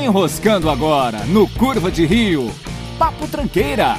Enroscando 0.00 0.70
agora 0.70 1.26
no 1.26 1.46
Curva 1.46 1.90
de 1.90 2.06
Rio. 2.06 2.50
Papo 2.98 3.28
Tranqueira. 3.28 3.98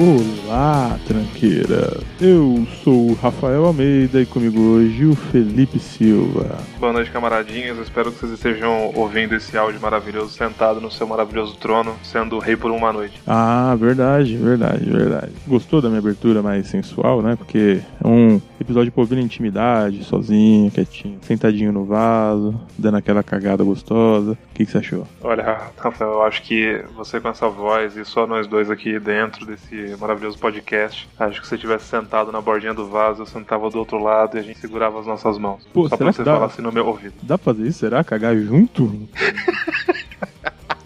Olá, 0.00 0.96
tranqueira! 1.08 2.00
Eu 2.20 2.64
sou 2.84 3.10
o 3.10 3.14
Rafael 3.14 3.64
Almeida 3.64 4.20
e 4.22 4.26
comigo 4.26 4.60
hoje 4.60 5.04
o 5.04 5.16
Felipe 5.16 5.80
Silva. 5.80 6.56
Boa 6.78 6.92
noite, 6.92 7.10
camaradinhas. 7.10 7.78
Espero 7.78 8.12
que 8.12 8.20
vocês 8.20 8.30
estejam 8.30 8.92
ouvindo 8.94 9.34
esse 9.34 9.58
áudio 9.58 9.80
maravilhoso 9.80 10.30
sentado 10.30 10.80
no 10.80 10.88
seu 10.88 11.04
maravilhoso 11.04 11.56
trono, 11.56 11.96
sendo 12.04 12.38
rei 12.38 12.56
por 12.56 12.70
uma 12.70 12.92
noite. 12.92 13.20
Ah, 13.26 13.76
verdade, 13.76 14.36
verdade, 14.36 14.88
verdade. 14.88 15.32
Gostou 15.48 15.82
da 15.82 15.88
minha 15.88 15.98
abertura 15.98 16.42
mais 16.42 16.68
sensual, 16.68 17.20
né? 17.20 17.34
Porque 17.34 17.80
é 18.00 18.06
um 18.06 18.40
episódio 18.60 18.92
pra 18.92 19.00
ouvir 19.00 19.16
na 19.16 19.22
intimidade, 19.22 20.04
sozinho, 20.04 20.70
quietinho, 20.70 21.18
sentadinho 21.22 21.72
no 21.72 21.84
vaso, 21.84 22.54
dando 22.78 22.98
aquela 22.98 23.24
cagada 23.24 23.64
gostosa. 23.64 24.38
O 24.58 24.60
que, 24.60 24.66
que 24.66 24.72
você 24.72 24.78
achou? 24.78 25.06
Olha, 25.22 25.60
Rafael, 25.78 26.10
eu 26.14 26.22
acho 26.24 26.42
que 26.42 26.84
você 26.96 27.20
com 27.20 27.28
essa 27.28 27.48
voz 27.48 27.96
e 27.96 28.04
só 28.04 28.26
nós 28.26 28.48
dois 28.48 28.68
aqui 28.68 28.98
dentro 28.98 29.46
desse 29.46 29.94
maravilhoso 30.00 30.36
podcast, 30.36 31.08
acho 31.16 31.40
que 31.40 31.46
se 31.46 31.50
você 31.50 31.58
tivesse 31.58 31.84
sentado 31.84 32.32
na 32.32 32.40
bordinha 32.40 32.74
do 32.74 32.88
vaso, 32.88 33.22
eu 33.22 33.26
sentava 33.26 33.70
do 33.70 33.78
outro 33.78 34.02
lado 34.02 34.36
e 34.36 34.40
a 34.40 34.42
gente 34.42 34.58
segurava 34.58 34.98
as 34.98 35.06
nossas 35.06 35.38
mãos. 35.38 35.64
Pô, 35.72 35.88
só 35.88 35.96
será 35.96 36.06
pra 36.06 36.12
você 36.12 36.18
que 36.18 36.24
dá? 36.24 36.32
falar 36.34 36.46
assim 36.46 36.60
no 36.62 36.72
meu 36.72 36.86
ouvido. 36.88 37.14
Dá 37.22 37.38
pra 37.38 37.54
fazer 37.54 37.68
isso? 37.68 37.78
Será? 37.78 38.02
Cagar 38.02 38.36
junto? 38.36 39.08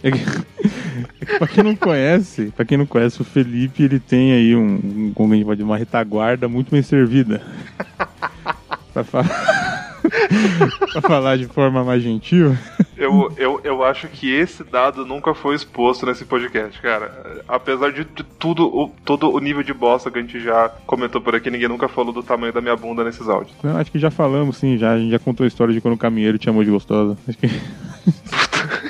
É 0.04 0.10
que, 0.10 0.18
é 0.18 1.24
que 1.24 1.38
pra 1.38 1.46
quem 1.46 1.62
não 1.62 1.76
conhece, 1.76 2.52
pra 2.56 2.64
quem 2.64 2.76
não 2.76 2.84
conhece 2.86 3.22
o 3.22 3.24
Felipe, 3.24 3.84
ele 3.84 4.00
tem 4.00 4.32
aí 4.32 4.56
um, 4.56 4.80
um 4.82 5.12
como 5.14 5.32
a 5.32 5.36
gente 5.36 5.44
pode 5.46 5.58
dizer, 5.58 5.64
uma 5.70 5.76
retaguarda 5.78 6.48
muito 6.48 6.72
bem 6.72 6.82
servida. 6.82 7.40
pra, 8.92 9.04
fa- 9.04 9.22
pra 10.92 11.00
falar 11.00 11.36
de 11.36 11.46
forma 11.46 11.84
mais 11.84 12.02
gentil. 12.02 12.56
Eu, 12.96 13.32
eu, 13.36 13.60
eu 13.64 13.84
acho 13.84 14.06
que 14.08 14.32
esse 14.32 14.62
dado 14.62 15.04
nunca 15.04 15.34
foi 15.34 15.54
exposto 15.54 16.06
nesse 16.06 16.24
podcast, 16.24 16.80
cara. 16.80 17.42
Apesar 17.48 17.90
de, 17.90 18.04
de 18.04 18.22
tudo, 18.22 18.66
o, 18.66 18.88
todo 19.04 19.30
o 19.30 19.38
nível 19.38 19.62
de 19.62 19.72
bosta 19.72 20.10
que 20.10 20.18
a 20.18 20.22
gente 20.22 20.40
já 20.40 20.68
comentou 20.86 21.20
por 21.20 21.34
aqui, 21.34 21.50
ninguém 21.50 21.68
nunca 21.68 21.88
falou 21.88 22.12
do 22.12 22.22
tamanho 22.22 22.52
da 22.52 22.60
minha 22.60 22.76
bunda 22.76 23.02
nesses 23.02 23.28
áudios. 23.28 23.56
Não, 23.62 23.76
acho 23.76 23.90
que 23.90 23.98
já 23.98 24.10
falamos, 24.10 24.56
sim, 24.58 24.76
já. 24.76 24.92
A 24.92 24.98
gente 24.98 25.10
já 25.10 25.18
contou 25.18 25.44
a 25.44 25.48
história 25.48 25.74
de 25.74 25.80
quando 25.80 25.94
o 25.94 25.98
caminheiro 25.98 26.38
te 26.38 26.48
amou 26.48 26.62
de 26.62 26.70
gostosa. 26.70 27.16
Acho 27.28 27.38
que... 27.38 27.48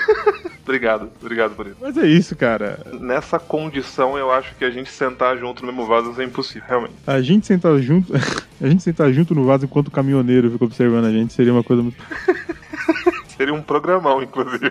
Obrigado, 0.73 1.11
obrigado 1.21 1.55
por 1.55 1.67
isso. 1.67 1.77
Mas 1.83 1.99
é 1.99 2.07
isso, 2.07 2.35
cara. 2.35 2.79
Nessa 2.99 3.39
condição, 3.39 4.17
eu 4.17 4.33
acho 4.33 4.55
que 4.55 4.65
a 4.65 4.71
gente 4.71 4.91
sentar 4.91 5.37
junto 5.37 5.67
no 5.67 5.71
mesmo 5.71 5.87
vaso 5.87 6.19
é 6.19 6.25
impossível, 6.25 6.67
realmente. 6.67 6.95
A 7.07 7.21
gente 7.21 7.47
sentar 7.47 7.77
junto. 7.79 8.11
A 8.59 8.69
gente 8.69 8.83
sentar 8.83 9.13
junto 9.13 9.35
no 9.35 9.45
vaso 9.45 9.65
enquanto 9.65 9.89
o 9.89 9.91
caminhoneiro 9.91 10.49
fica 10.53 10.65
observando 10.65 11.07
a 11.07 11.11
gente 11.11 11.33
seria 11.33 11.53
uma 11.53 11.65
coisa 11.65 11.83
muito. 11.83 11.97
Seria 13.37 13.53
um 13.53 13.61
programão, 13.61 14.23
inclusive. 14.23 14.71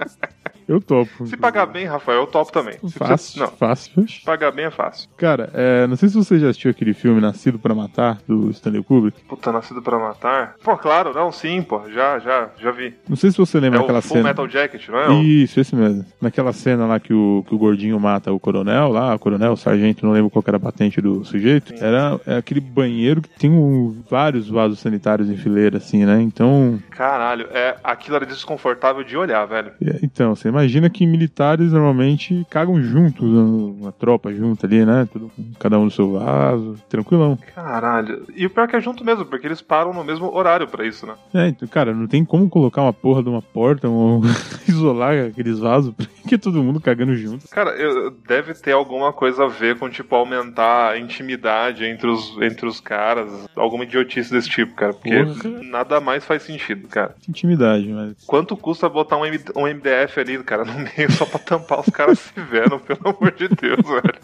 Eu 0.68 0.80
topo. 0.82 1.26
Se 1.26 1.36
pagar 1.36 1.64
bem, 1.66 1.86
Rafael, 1.86 2.20
eu 2.20 2.26
topo 2.26 2.52
também. 2.52 2.74
Se 2.86 2.98
Fácil. 2.98 3.40
Não, 3.40 3.48
Fácil. 3.48 4.06
se 4.06 4.22
pagar 4.22 4.52
bem 4.52 4.66
é 4.66 4.70
fácil. 4.70 5.08
Cara, 5.16 5.50
é, 5.54 5.86
não 5.86 5.96
sei 5.96 6.08
se 6.10 6.14
você 6.16 6.38
já 6.38 6.48
assistiu 6.50 6.70
aquele 6.70 6.92
filme 6.92 7.20
Nascido 7.20 7.58
pra 7.58 7.74
Matar, 7.74 8.18
do 8.28 8.50
Stanley 8.50 8.82
Kubrick. 8.82 9.24
Puta, 9.24 9.50
nascido 9.50 9.80
pra 9.80 9.98
matar? 9.98 10.54
Pô, 10.62 10.76
claro, 10.76 11.14
não, 11.14 11.32
sim, 11.32 11.62
pô, 11.62 11.80
já, 11.88 12.18
já, 12.18 12.50
já 12.60 12.70
vi. 12.70 12.94
Não 13.08 13.16
sei 13.16 13.30
se 13.30 13.38
você 13.38 13.56
É 13.56 13.60
lembra 13.62 13.82
o 13.82 13.86
Full 13.86 14.02
cena. 14.18 14.24
Metal 14.28 14.48
Jacket, 14.48 14.88
não 14.88 14.98
é? 14.98 15.12
Isso, 15.22 15.58
esse 15.58 15.74
mesmo. 15.74 16.04
Naquela 16.20 16.52
cena 16.52 16.86
lá 16.86 17.00
que 17.00 17.14
o, 17.14 17.44
que 17.48 17.54
o 17.54 17.58
gordinho 17.58 17.98
mata 17.98 18.30
o 18.32 18.38
coronel 18.38 18.88
lá, 18.88 19.14
o 19.14 19.18
coronel, 19.18 19.52
o 19.52 19.56
sargento, 19.56 20.04
não 20.04 20.12
lembro 20.12 20.28
qual 20.30 20.44
era 20.46 20.58
a 20.58 20.60
patente 20.60 21.00
do 21.00 21.24
sujeito. 21.24 21.72
Era 21.82 22.20
é 22.26 22.36
aquele 22.36 22.60
banheiro 22.60 23.22
que 23.22 23.28
tem 23.38 23.50
um- 23.50 24.02
vários 24.10 24.48
vasos 24.50 24.80
sanitários 24.80 25.30
em 25.30 25.36
fileira, 25.36 25.78
assim, 25.78 26.04
né? 26.04 26.20
Então, 26.20 26.78
Caralho, 26.90 27.46
é, 27.52 27.76
aquilo 27.82 28.16
era 28.16 28.26
desconfortável 28.26 29.02
de 29.02 29.16
olhar, 29.16 29.44
velho. 29.46 29.72
é, 29.82 29.98
então, 30.02 30.34
você 30.34 30.50
imagina 30.58 30.90
que 30.90 31.06
militares 31.06 31.72
normalmente 31.72 32.46
cagam 32.50 32.80
juntos, 32.82 33.22
uma 33.24 33.92
tropa 33.92 34.32
junto 34.32 34.66
ali, 34.66 34.84
né? 34.84 35.08
Tudo, 35.12 35.30
cada 35.58 35.78
um 35.78 35.84
no 35.84 35.90
seu 35.90 36.12
vaso, 36.12 36.76
tranquilão. 36.88 37.38
Caralho. 37.54 38.26
E 38.34 38.44
o 38.46 38.50
pior 38.50 38.64
é 38.64 38.66
que 38.68 38.76
é 38.76 38.80
junto 38.80 39.04
mesmo, 39.04 39.24
porque 39.24 39.46
eles 39.46 39.60
param 39.62 39.92
no 39.94 40.04
mesmo 40.04 40.32
horário 40.34 40.66
pra 40.66 40.86
isso, 40.86 41.06
né? 41.06 41.14
É, 41.32 41.48
então, 41.48 41.68
cara, 41.68 41.94
não 41.94 42.06
tem 42.06 42.24
como 42.24 42.48
colocar 42.48 42.82
uma 42.82 42.92
porra 42.92 43.22
de 43.22 43.28
uma 43.28 43.42
porta 43.42 43.88
ou 43.88 44.20
isolar 44.68 45.26
aqueles 45.26 45.58
vasos, 45.58 45.94
porque 45.94 46.36
todo 46.36 46.62
mundo 46.62 46.80
cagando 46.80 47.14
junto. 47.14 47.48
Cara, 47.48 47.70
eu- 47.70 48.10
deve 48.26 48.54
ter 48.54 48.72
alguma 48.72 49.12
coisa 49.12 49.44
a 49.44 49.48
ver 49.48 49.78
com, 49.78 49.88
tipo, 49.88 50.14
aumentar 50.14 50.90
a 50.92 50.98
intimidade 50.98 51.84
entre 51.84 52.08
os, 52.08 52.36
entre 52.42 52.66
os 52.66 52.80
caras. 52.80 53.30
Alguma 53.56 53.84
idiotice 53.84 54.30
desse 54.32 54.48
tipo, 54.48 54.74
cara. 54.74 54.92
Porque 54.92 55.24
Porra. 55.24 55.62
nada 55.62 56.00
mais 56.00 56.24
faz 56.24 56.42
sentido, 56.42 56.88
cara. 56.88 57.14
Intimidade, 57.28 57.88
mas. 57.88 58.24
Quanto 58.26 58.56
custa 58.56 58.88
botar 58.88 59.16
um, 59.16 59.22
um 59.56 59.66
MDF 59.66 60.20
ali, 60.20 60.38
cara, 60.48 60.64
no 60.64 60.72
meio 60.78 61.12
só 61.12 61.26
pra 61.26 61.38
tampar 61.38 61.80
os 61.80 61.90
caras 61.90 62.18
se 62.18 62.32
vendo, 62.40 62.78
pelo 62.80 63.00
amor 63.16 63.32
de 63.32 63.48
Deus, 63.48 63.86
velho. 63.86 64.14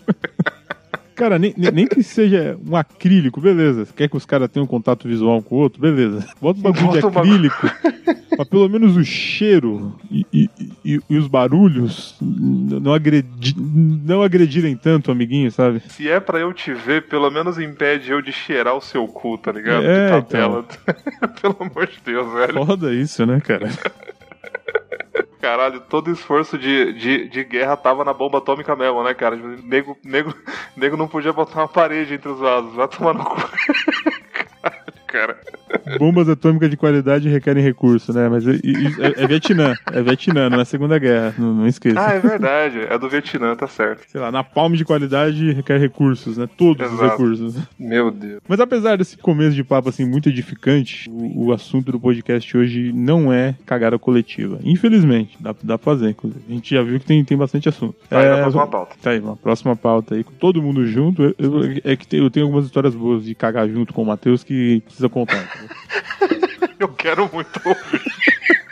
Cara, 1.14 1.38
nem, 1.38 1.54
nem, 1.56 1.86
que 1.86 2.02
seja 2.02 2.58
um 2.68 2.74
acrílico, 2.74 3.40
beleza. 3.40 3.86
Quer 3.94 4.08
que 4.08 4.16
os 4.16 4.26
caras 4.26 4.50
tenham 4.50 4.66
contato 4.66 5.06
visual 5.06 5.38
um 5.38 5.42
com 5.42 5.54
o 5.54 5.58
outro, 5.58 5.80
beleza. 5.80 6.26
Bota 6.40 6.58
um 6.58 6.62
bagulho 6.62 6.80
de 6.88 7.00
Bota 7.00 7.06
um 7.06 7.10
bagulho. 7.10 7.32
acrílico. 7.52 7.70
Mas 8.36 8.48
pelo 8.48 8.68
menos 8.68 8.96
o 8.96 9.04
cheiro 9.04 9.96
e, 10.10 10.26
e- 10.32 10.50
e- 10.84 11.00
e 11.08 11.16
os 11.16 11.28
barulhos 11.28 12.16
não, 12.20 12.92
agredi, 12.92 13.54
não 13.56 14.22
agredirem 14.24 14.74
tanto, 14.76 15.12
amiguinho, 15.12 15.52
sabe? 15.52 15.80
Se 15.88 16.08
é 16.10 16.18
pra 16.18 16.40
eu 16.40 16.52
te 16.52 16.74
ver, 16.74 17.06
pelo 17.06 17.30
menos 17.30 17.60
impede 17.60 18.10
eu 18.10 18.20
de 18.20 18.32
cheirar 18.32 18.74
o 18.74 18.80
seu 18.80 19.06
cu, 19.06 19.38
tá 19.38 19.52
ligado? 19.52 19.84
É, 19.86 20.20
de 20.20 20.26
tabela. 20.26 20.64
pelo 21.40 21.56
amor 21.60 21.86
de 21.86 21.98
Deus, 22.04 22.32
velho. 22.32 22.66
Foda 22.66 22.92
isso, 22.92 23.24
né, 23.24 23.40
cara? 23.40 23.70
Caralho, 25.44 25.78
todo 25.78 26.10
esforço 26.10 26.56
de, 26.56 26.94
de, 26.94 27.28
de 27.28 27.44
guerra 27.44 27.76
tava 27.76 28.02
na 28.02 28.14
bomba 28.14 28.38
atômica 28.38 28.74
mesmo, 28.74 29.04
né, 29.04 29.12
cara? 29.12 29.36
Tipo, 29.36 29.48
Nego, 29.62 29.98
nego, 30.02 30.34
nego 30.74 30.96
não 30.96 31.06
podia 31.06 31.34
botar 31.34 31.60
uma 31.60 31.68
parede 31.68 32.14
entre 32.14 32.30
os 32.30 32.40
vasos. 32.40 32.72
Vai 32.72 32.88
tomar 32.88 33.12
no 33.12 33.26
cu. 33.26 33.36
Bombas 35.98 36.28
atômicas 36.28 36.70
de 36.70 36.76
qualidade 36.76 37.28
requerem 37.28 37.62
recurso, 37.62 38.12
né? 38.12 38.28
Mas 38.28 38.46
é, 38.46 38.52
é- 38.52 39.24
é 39.24 39.26
Vietnã. 39.26 39.74
É 39.92 40.02
Vietnã, 40.02 40.48
não 40.50 40.60
é 40.60 40.64
Segunda 40.64 40.98
Guerra. 40.98 41.34
Não, 41.38 41.54
não 41.54 41.66
esqueça. 41.66 42.00
Ah, 42.00 42.12
é 42.12 42.18
verdade. 42.20 42.80
É 42.88 42.98
do 42.98 43.08
Vietnã, 43.08 43.54
tá 43.54 43.66
certo. 43.66 44.04
Sei 44.08 44.20
lá, 44.20 44.30
na 44.30 44.42
palme 44.44 44.76
de 44.76 44.84
qualidade 44.84 45.52
requer 45.52 45.78
recursos, 45.78 46.36
né? 46.36 46.48
Todos 46.56 46.86
os 46.86 46.92
Exato. 46.94 47.10
recursos. 47.10 47.56
Meu 47.78 48.10
Deus. 48.10 48.40
Mas 48.48 48.60
apesar 48.60 48.96
desse 48.98 49.16
começo 49.16 49.54
de 49.54 49.64
papo 49.64 49.88
assim 49.88 50.04
muito 50.04 50.28
edificante, 50.28 51.08
o, 51.10 51.46
o 51.46 51.52
assunto 51.52 51.92
do 51.92 52.00
podcast 52.00 52.56
hoje 52.56 52.92
não 52.92 53.32
é 53.32 53.54
cagada 53.66 53.98
coletiva. 53.98 54.58
Infelizmente, 54.64 55.36
dá, 55.40 55.54
dá 55.62 55.78
pra 55.78 55.84
fazer, 55.92 56.10
inclusive. 56.10 56.44
A 56.48 56.52
gente 56.52 56.74
já 56.74 56.82
viu 56.82 56.98
que 57.00 57.06
tem, 57.06 57.24
tem 57.24 57.36
bastante 57.36 57.68
assunto. 57.68 57.94
Tá 58.08 58.20
aí 58.20 58.28
na 58.28 58.36
próxima 58.38 58.66
pauta. 58.66 58.96
Tá 59.02 59.10
aí, 59.10 59.20
uma 59.20 59.36
próxima 59.36 59.76
pauta 59.76 60.14
aí, 60.14 60.24
com 60.24 60.32
todo 60.32 60.62
mundo 60.62 60.86
junto. 60.86 61.22
Eu- 61.22 61.34
eu- 61.38 61.80
é 61.84 61.96
que 61.96 62.06
tem- 62.06 62.20
eu 62.20 62.30
tenho 62.30 62.46
algumas 62.46 62.64
histórias 62.66 62.94
boas 62.94 63.24
de 63.24 63.34
cagar 63.34 63.68
junto 63.68 63.92
com 63.92 64.02
o 64.02 64.06
Matheus 64.06 64.42
que 64.44 64.80
precisa 64.84 65.08
contar. 65.08 65.44
Eu 66.78 66.88
quero 66.88 67.30
muito 67.32 67.60
ouvir. 67.64 68.63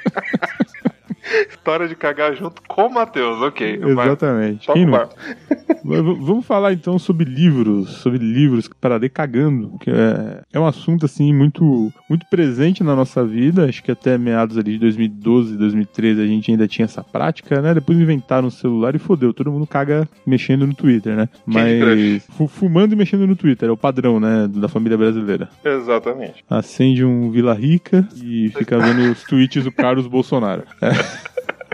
História 1.50 1.88
de 1.88 1.94
cagar 1.94 2.34
junto 2.34 2.62
com 2.66 2.86
o 2.86 2.94
Matheus, 2.94 3.40
ok. 3.42 3.80
Exatamente. 3.82 4.68
Mas 4.68 5.08
Vamos 5.84 6.46
falar 6.46 6.72
então 6.72 6.98
sobre 6.98 7.24
livros, 7.28 7.88
sobre 7.96 8.18
livros 8.18 8.68
para 8.80 8.96
ler 8.96 9.08
cagando, 9.10 9.76
que 9.80 9.90
é, 9.90 10.42
é 10.52 10.60
um 10.60 10.66
assunto 10.66 11.06
assim 11.06 11.32
muito 11.32 11.92
muito 12.08 12.24
presente 12.30 12.84
na 12.84 12.94
nossa 12.94 13.24
vida. 13.24 13.64
Acho 13.68 13.82
que 13.82 13.90
até 13.90 14.16
meados 14.16 14.56
ali 14.56 14.72
de 14.74 14.78
2012, 14.78 15.56
2013 15.56 16.20
a 16.22 16.26
gente 16.26 16.50
ainda 16.50 16.68
tinha 16.68 16.84
essa 16.84 17.02
prática, 17.02 17.60
né? 17.60 17.74
Depois 17.74 17.98
inventaram 17.98 18.48
o 18.48 18.50
celular 18.50 18.94
e 18.94 18.98
fodeu, 18.98 19.32
todo 19.32 19.50
mundo 19.50 19.66
caga 19.66 20.08
mexendo 20.26 20.66
no 20.66 20.74
Twitter, 20.74 21.16
né? 21.16 21.28
Mas 21.44 22.24
fu- 22.36 22.46
fumando 22.46 22.92
e 22.92 22.96
mexendo 22.96 23.26
no 23.26 23.34
Twitter, 23.34 23.68
é 23.68 23.72
o 23.72 23.76
padrão, 23.76 24.20
né, 24.20 24.48
da 24.48 24.68
família 24.68 24.96
brasileira. 24.96 25.48
Exatamente. 25.64 26.44
Acende 26.48 27.04
um 27.04 27.30
Vila 27.30 27.54
Rica 27.54 28.06
e 28.22 28.50
fica 28.56 28.78
vendo 28.78 29.10
os 29.10 29.22
tweets 29.24 29.64
do 29.64 29.72
Carlos 29.72 30.06
Bolsonaro. 30.06 30.62
É, 30.80 30.90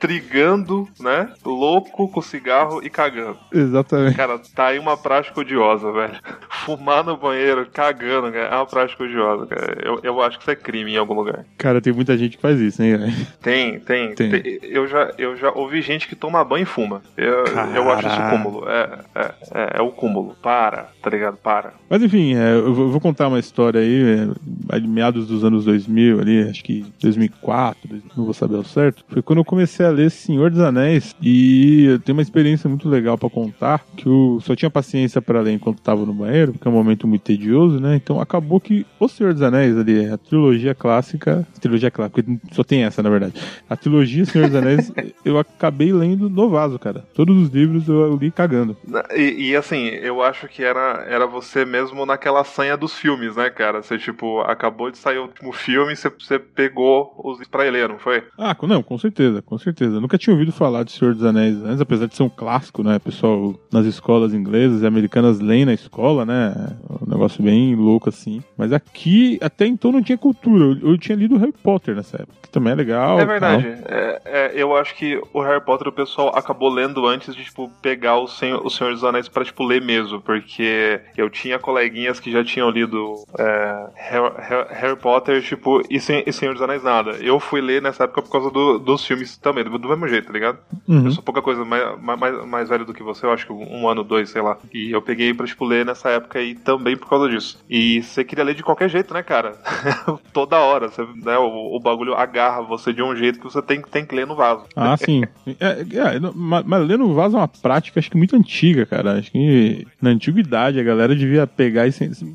Trigando, 0.00 0.88
né? 0.98 1.28
Louco 1.44 2.08
com 2.08 2.22
cigarro 2.22 2.82
e 2.82 2.90
cagando. 2.90 3.38
exatamente. 3.52 4.16
Cara, 4.16 4.40
tá 4.54 4.66
aí 4.68 4.78
uma 4.78 4.96
prática 4.96 5.40
odiosa, 5.40 5.92
velho. 5.92 6.18
Fumar 6.64 7.04
no 7.04 7.16
banheiro 7.16 7.66
cagando, 7.72 8.32
cara, 8.32 8.46
é 8.46 8.56
uma 8.56 8.66
prática 8.66 9.04
odiosa, 9.04 9.46
cara. 9.46 9.76
Eu, 9.84 10.00
eu 10.02 10.22
acho 10.22 10.38
que 10.38 10.44
isso 10.44 10.50
é 10.50 10.56
crime 10.56 10.94
em 10.94 10.96
algum 10.96 11.14
lugar. 11.14 11.44
Cara, 11.56 11.80
tem 11.80 11.92
muita 11.92 12.16
gente 12.16 12.36
que 12.36 12.42
faz 12.42 12.58
isso, 12.60 12.82
hein, 12.82 12.96
velho? 12.96 13.26
Tem, 13.40 13.78
tem. 13.80 14.14
Tem. 14.14 14.30
tem. 14.30 14.58
Eu, 14.62 14.86
já, 14.86 15.12
eu 15.18 15.36
já 15.36 15.50
ouvi 15.52 15.82
gente 15.82 16.08
que 16.08 16.16
toma 16.16 16.44
banho 16.44 16.62
e 16.62 16.66
fuma. 16.66 17.02
Eu, 17.16 17.44
eu 17.74 17.90
acho 17.92 18.08
isso 18.08 18.30
cúmulo. 18.30 18.68
É, 18.68 18.98
é, 19.14 19.34
é, 19.54 19.70
é 19.78 19.82
o 19.82 19.90
cúmulo. 19.90 20.36
Para, 20.42 20.88
tá 21.02 21.10
ligado? 21.10 21.36
Para. 21.36 21.74
Mas 21.88 22.02
enfim, 22.02 22.34
é, 22.34 22.54
eu 22.54 22.72
vou 22.72 23.00
contar 23.00 23.28
uma 23.28 23.38
história 23.38 23.80
aí, 23.80 24.28
é, 24.72 24.80
meados 24.80 25.26
dos 25.26 25.44
anos 25.44 25.64
2000, 25.64 26.20
ali, 26.20 26.48
acho 26.48 26.62
que 26.62 26.84
2004, 27.00 28.02
não 28.16 28.24
vou 28.24 28.34
saber 28.34 28.56
ao 28.56 28.64
certo. 28.64 29.04
Foi 29.08 29.22
quando 29.22 29.38
eu 29.40 29.44
comecei 29.44 29.84
a 29.84 29.89
a 29.90 29.92
ler 29.92 30.10
Senhor 30.10 30.50
dos 30.50 30.60
Anéis 30.60 31.14
e 31.20 31.84
eu 31.86 31.98
tenho 31.98 32.16
uma 32.16 32.22
experiência 32.22 32.68
muito 32.68 32.88
legal 32.88 33.18
pra 33.18 33.28
contar, 33.28 33.84
que 33.96 34.06
eu 34.06 34.38
só 34.42 34.56
tinha 34.56 34.70
paciência 34.70 35.20
pra 35.20 35.40
ler 35.40 35.52
enquanto 35.52 35.82
tava 35.82 36.06
no 36.06 36.14
banheiro, 36.14 36.52
porque 36.52 36.66
é 36.66 36.70
um 36.70 36.74
momento 36.74 37.06
muito 37.06 37.22
tedioso, 37.22 37.80
né? 37.80 37.96
Então 37.96 38.20
acabou 38.20 38.60
que 38.60 38.86
O 38.98 39.08
Senhor 39.08 39.32
dos 39.32 39.42
Anéis 39.42 39.76
ali, 39.76 40.06
a 40.06 40.16
trilogia 40.16 40.74
clássica, 40.74 41.46
a 41.56 41.60
trilogia 41.60 41.90
clássica, 41.90 42.24
só 42.52 42.62
tem 42.62 42.84
essa, 42.84 43.02
na 43.02 43.10
verdade. 43.10 43.34
A 43.68 43.76
trilogia 43.76 44.24
Senhor 44.24 44.46
dos 44.48 44.56
Anéis, 44.56 44.92
eu 45.24 45.38
acabei 45.38 45.92
lendo 45.92 46.30
no 46.30 46.48
vaso, 46.48 46.78
cara. 46.78 47.04
Todos 47.14 47.36
os 47.36 47.48
livros 47.50 47.88
eu 47.88 48.16
li 48.16 48.30
cagando. 48.30 48.76
E, 49.14 49.50
e, 49.50 49.56
assim, 49.56 49.86
eu 49.86 50.22
acho 50.22 50.46
que 50.48 50.62
era, 50.62 51.04
era 51.08 51.26
você 51.26 51.64
mesmo 51.64 52.06
naquela 52.06 52.44
sanha 52.44 52.76
dos 52.76 52.94
filmes, 52.94 53.36
né, 53.36 53.50
cara? 53.50 53.82
Você, 53.82 53.98
tipo, 53.98 54.40
acabou 54.40 54.90
de 54.90 54.98
sair 54.98 55.18
o 55.18 55.22
último 55.22 55.52
filme 55.52 55.92
e 55.92 55.96
você, 55.96 56.10
você 56.10 56.38
pegou 56.38 57.12
os 57.24 57.40
pra 57.48 57.64
ler, 57.64 57.88
não 57.88 57.98
foi? 57.98 58.22
Ah, 58.38 58.56
não, 58.62 58.82
com 58.82 58.96
certeza, 58.98 59.42
com 59.42 59.58
certeza. 59.58 59.79
Eu 59.84 60.00
nunca 60.00 60.18
tinha 60.18 60.34
ouvido 60.34 60.52
falar 60.52 60.84
de 60.84 60.92
Senhor 60.92 61.14
dos 61.14 61.24
Anéis 61.24 61.56
antes, 61.62 61.80
apesar 61.80 62.06
de 62.06 62.16
ser 62.16 62.22
um 62.22 62.28
clássico, 62.28 62.82
né? 62.82 62.98
Pessoal 62.98 63.54
nas 63.72 63.86
escolas 63.86 64.34
inglesas 64.34 64.82
e 64.82 64.86
americanas 64.86 65.40
leem 65.40 65.64
na 65.64 65.74
escola, 65.74 66.24
né? 66.24 66.54
É 66.88 67.04
um 67.04 67.10
negócio 67.10 67.42
bem 67.42 67.74
louco 67.74 68.08
assim. 68.08 68.42
Mas 68.56 68.72
aqui, 68.72 69.38
até 69.42 69.66
então, 69.66 69.92
não 69.92 70.02
tinha 70.02 70.18
cultura. 70.18 70.64
Eu, 70.64 70.90
eu 70.90 70.98
tinha 70.98 71.16
lido 71.16 71.36
Harry 71.38 71.52
Potter 71.52 71.94
nessa 71.94 72.16
época, 72.16 72.34
que 72.42 72.50
também 72.50 72.72
é 72.72 72.76
legal. 72.76 73.18
É 73.18 73.24
verdade. 73.24 73.66
É, 73.86 74.22
é, 74.24 74.52
eu 74.54 74.76
acho 74.76 74.94
que 74.94 75.20
o 75.32 75.40
Harry 75.40 75.64
Potter 75.64 75.88
o 75.88 75.92
pessoal 75.92 76.36
acabou 76.36 76.68
lendo 76.68 77.06
antes 77.06 77.34
de, 77.34 77.44
tipo, 77.44 77.70
pegar 77.82 78.18
o 78.18 78.26
Senhor, 78.26 78.64
o 78.64 78.70
Senhor 78.70 78.92
dos 78.92 79.04
Anéis 79.04 79.28
pra, 79.28 79.44
tipo, 79.44 79.64
ler 79.64 79.80
mesmo, 79.80 80.20
porque 80.20 81.00
eu 81.16 81.30
tinha 81.30 81.58
coleguinhas 81.58 82.20
que 82.20 82.30
já 82.30 82.44
tinham 82.44 82.70
lido 82.70 83.14
é, 83.38 83.86
Harry, 83.96 84.64
Harry, 84.70 84.96
Potter, 84.96 85.42
tipo, 85.42 85.82
e, 85.88 86.00
sem, 86.00 86.22
e 86.26 86.32
Senhor 86.32 86.52
dos 86.52 86.62
Anéis 86.62 86.82
nada. 86.82 87.12
Eu 87.20 87.40
fui 87.40 87.60
ler 87.60 87.82
nessa 87.82 88.04
época 88.04 88.22
por 88.22 88.30
causa 88.30 88.50
do, 88.50 88.78
dos 88.78 89.04
filmes 89.04 89.36
também, 89.36 89.64
do, 89.78 89.88
mesmo 89.88 90.08
jeito, 90.08 90.26
tá 90.26 90.32
ligado? 90.32 90.58
Uhum. 90.86 91.06
Eu 91.06 91.10
sou 91.12 91.22
pouca 91.22 91.42
coisa 91.42 91.64
mais, 91.64 92.00
mais, 92.00 92.46
mais 92.46 92.68
velho 92.68 92.84
do 92.84 92.94
que 92.94 93.02
você, 93.02 93.26
eu 93.26 93.32
acho 93.32 93.46
que 93.46 93.52
um 93.52 93.88
ano, 93.88 94.04
dois, 94.04 94.30
sei 94.30 94.42
lá. 94.42 94.56
E 94.72 94.90
eu 94.90 95.02
peguei 95.02 95.32
pra, 95.34 95.46
tipo, 95.46 95.64
ler 95.64 95.84
nessa 95.84 96.10
época 96.10 96.38
aí 96.38 96.54
também 96.54 96.96
por 96.96 97.08
causa 97.08 97.28
disso. 97.28 97.58
E 97.68 98.02
você 98.02 98.24
queria 98.24 98.44
ler 98.44 98.54
de 98.54 98.62
qualquer 98.62 98.88
jeito, 98.88 99.12
né, 99.14 99.22
cara? 99.22 99.54
Toda 100.32 100.58
hora. 100.58 100.88
Você, 100.88 101.02
né, 101.02 101.38
o, 101.38 101.76
o, 101.76 101.80
bagulho 101.80 102.14
agarra 102.14 102.62
você 102.62 102.92
de 102.92 103.02
um 103.02 103.14
jeito 103.14 103.38
que 103.38 103.44
você 103.44 103.62
tem, 103.62 103.80
tem 103.82 104.04
que 104.04 104.14
ler 104.14 104.26
no 104.26 104.36
vaso. 104.36 104.64
Ah, 104.74 104.96
sim. 104.98 105.22
É, 105.58 105.80
é, 105.80 106.20
mas, 106.34 106.64
mas 106.64 106.86
ler 106.86 106.98
no 106.98 107.14
vaso 107.14 107.36
é 107.36 107.40
uma 107.40 107.48
prática, 107.48 107.98
acho 107.98 108.10
que 108.10 108.16
muito 108.16 108.36
antiga, 108.36 108.86
cara. 108.86 109.18
Acho 109.18 109.30
que 109.30 109.86
na 110.00 110.10
antiguidade 110.10 110.80
a 110.80 110.84
galera 110.84 111.14
devia 111.14 111.46
pegar 111.46 111.86
e. 111.86 111.90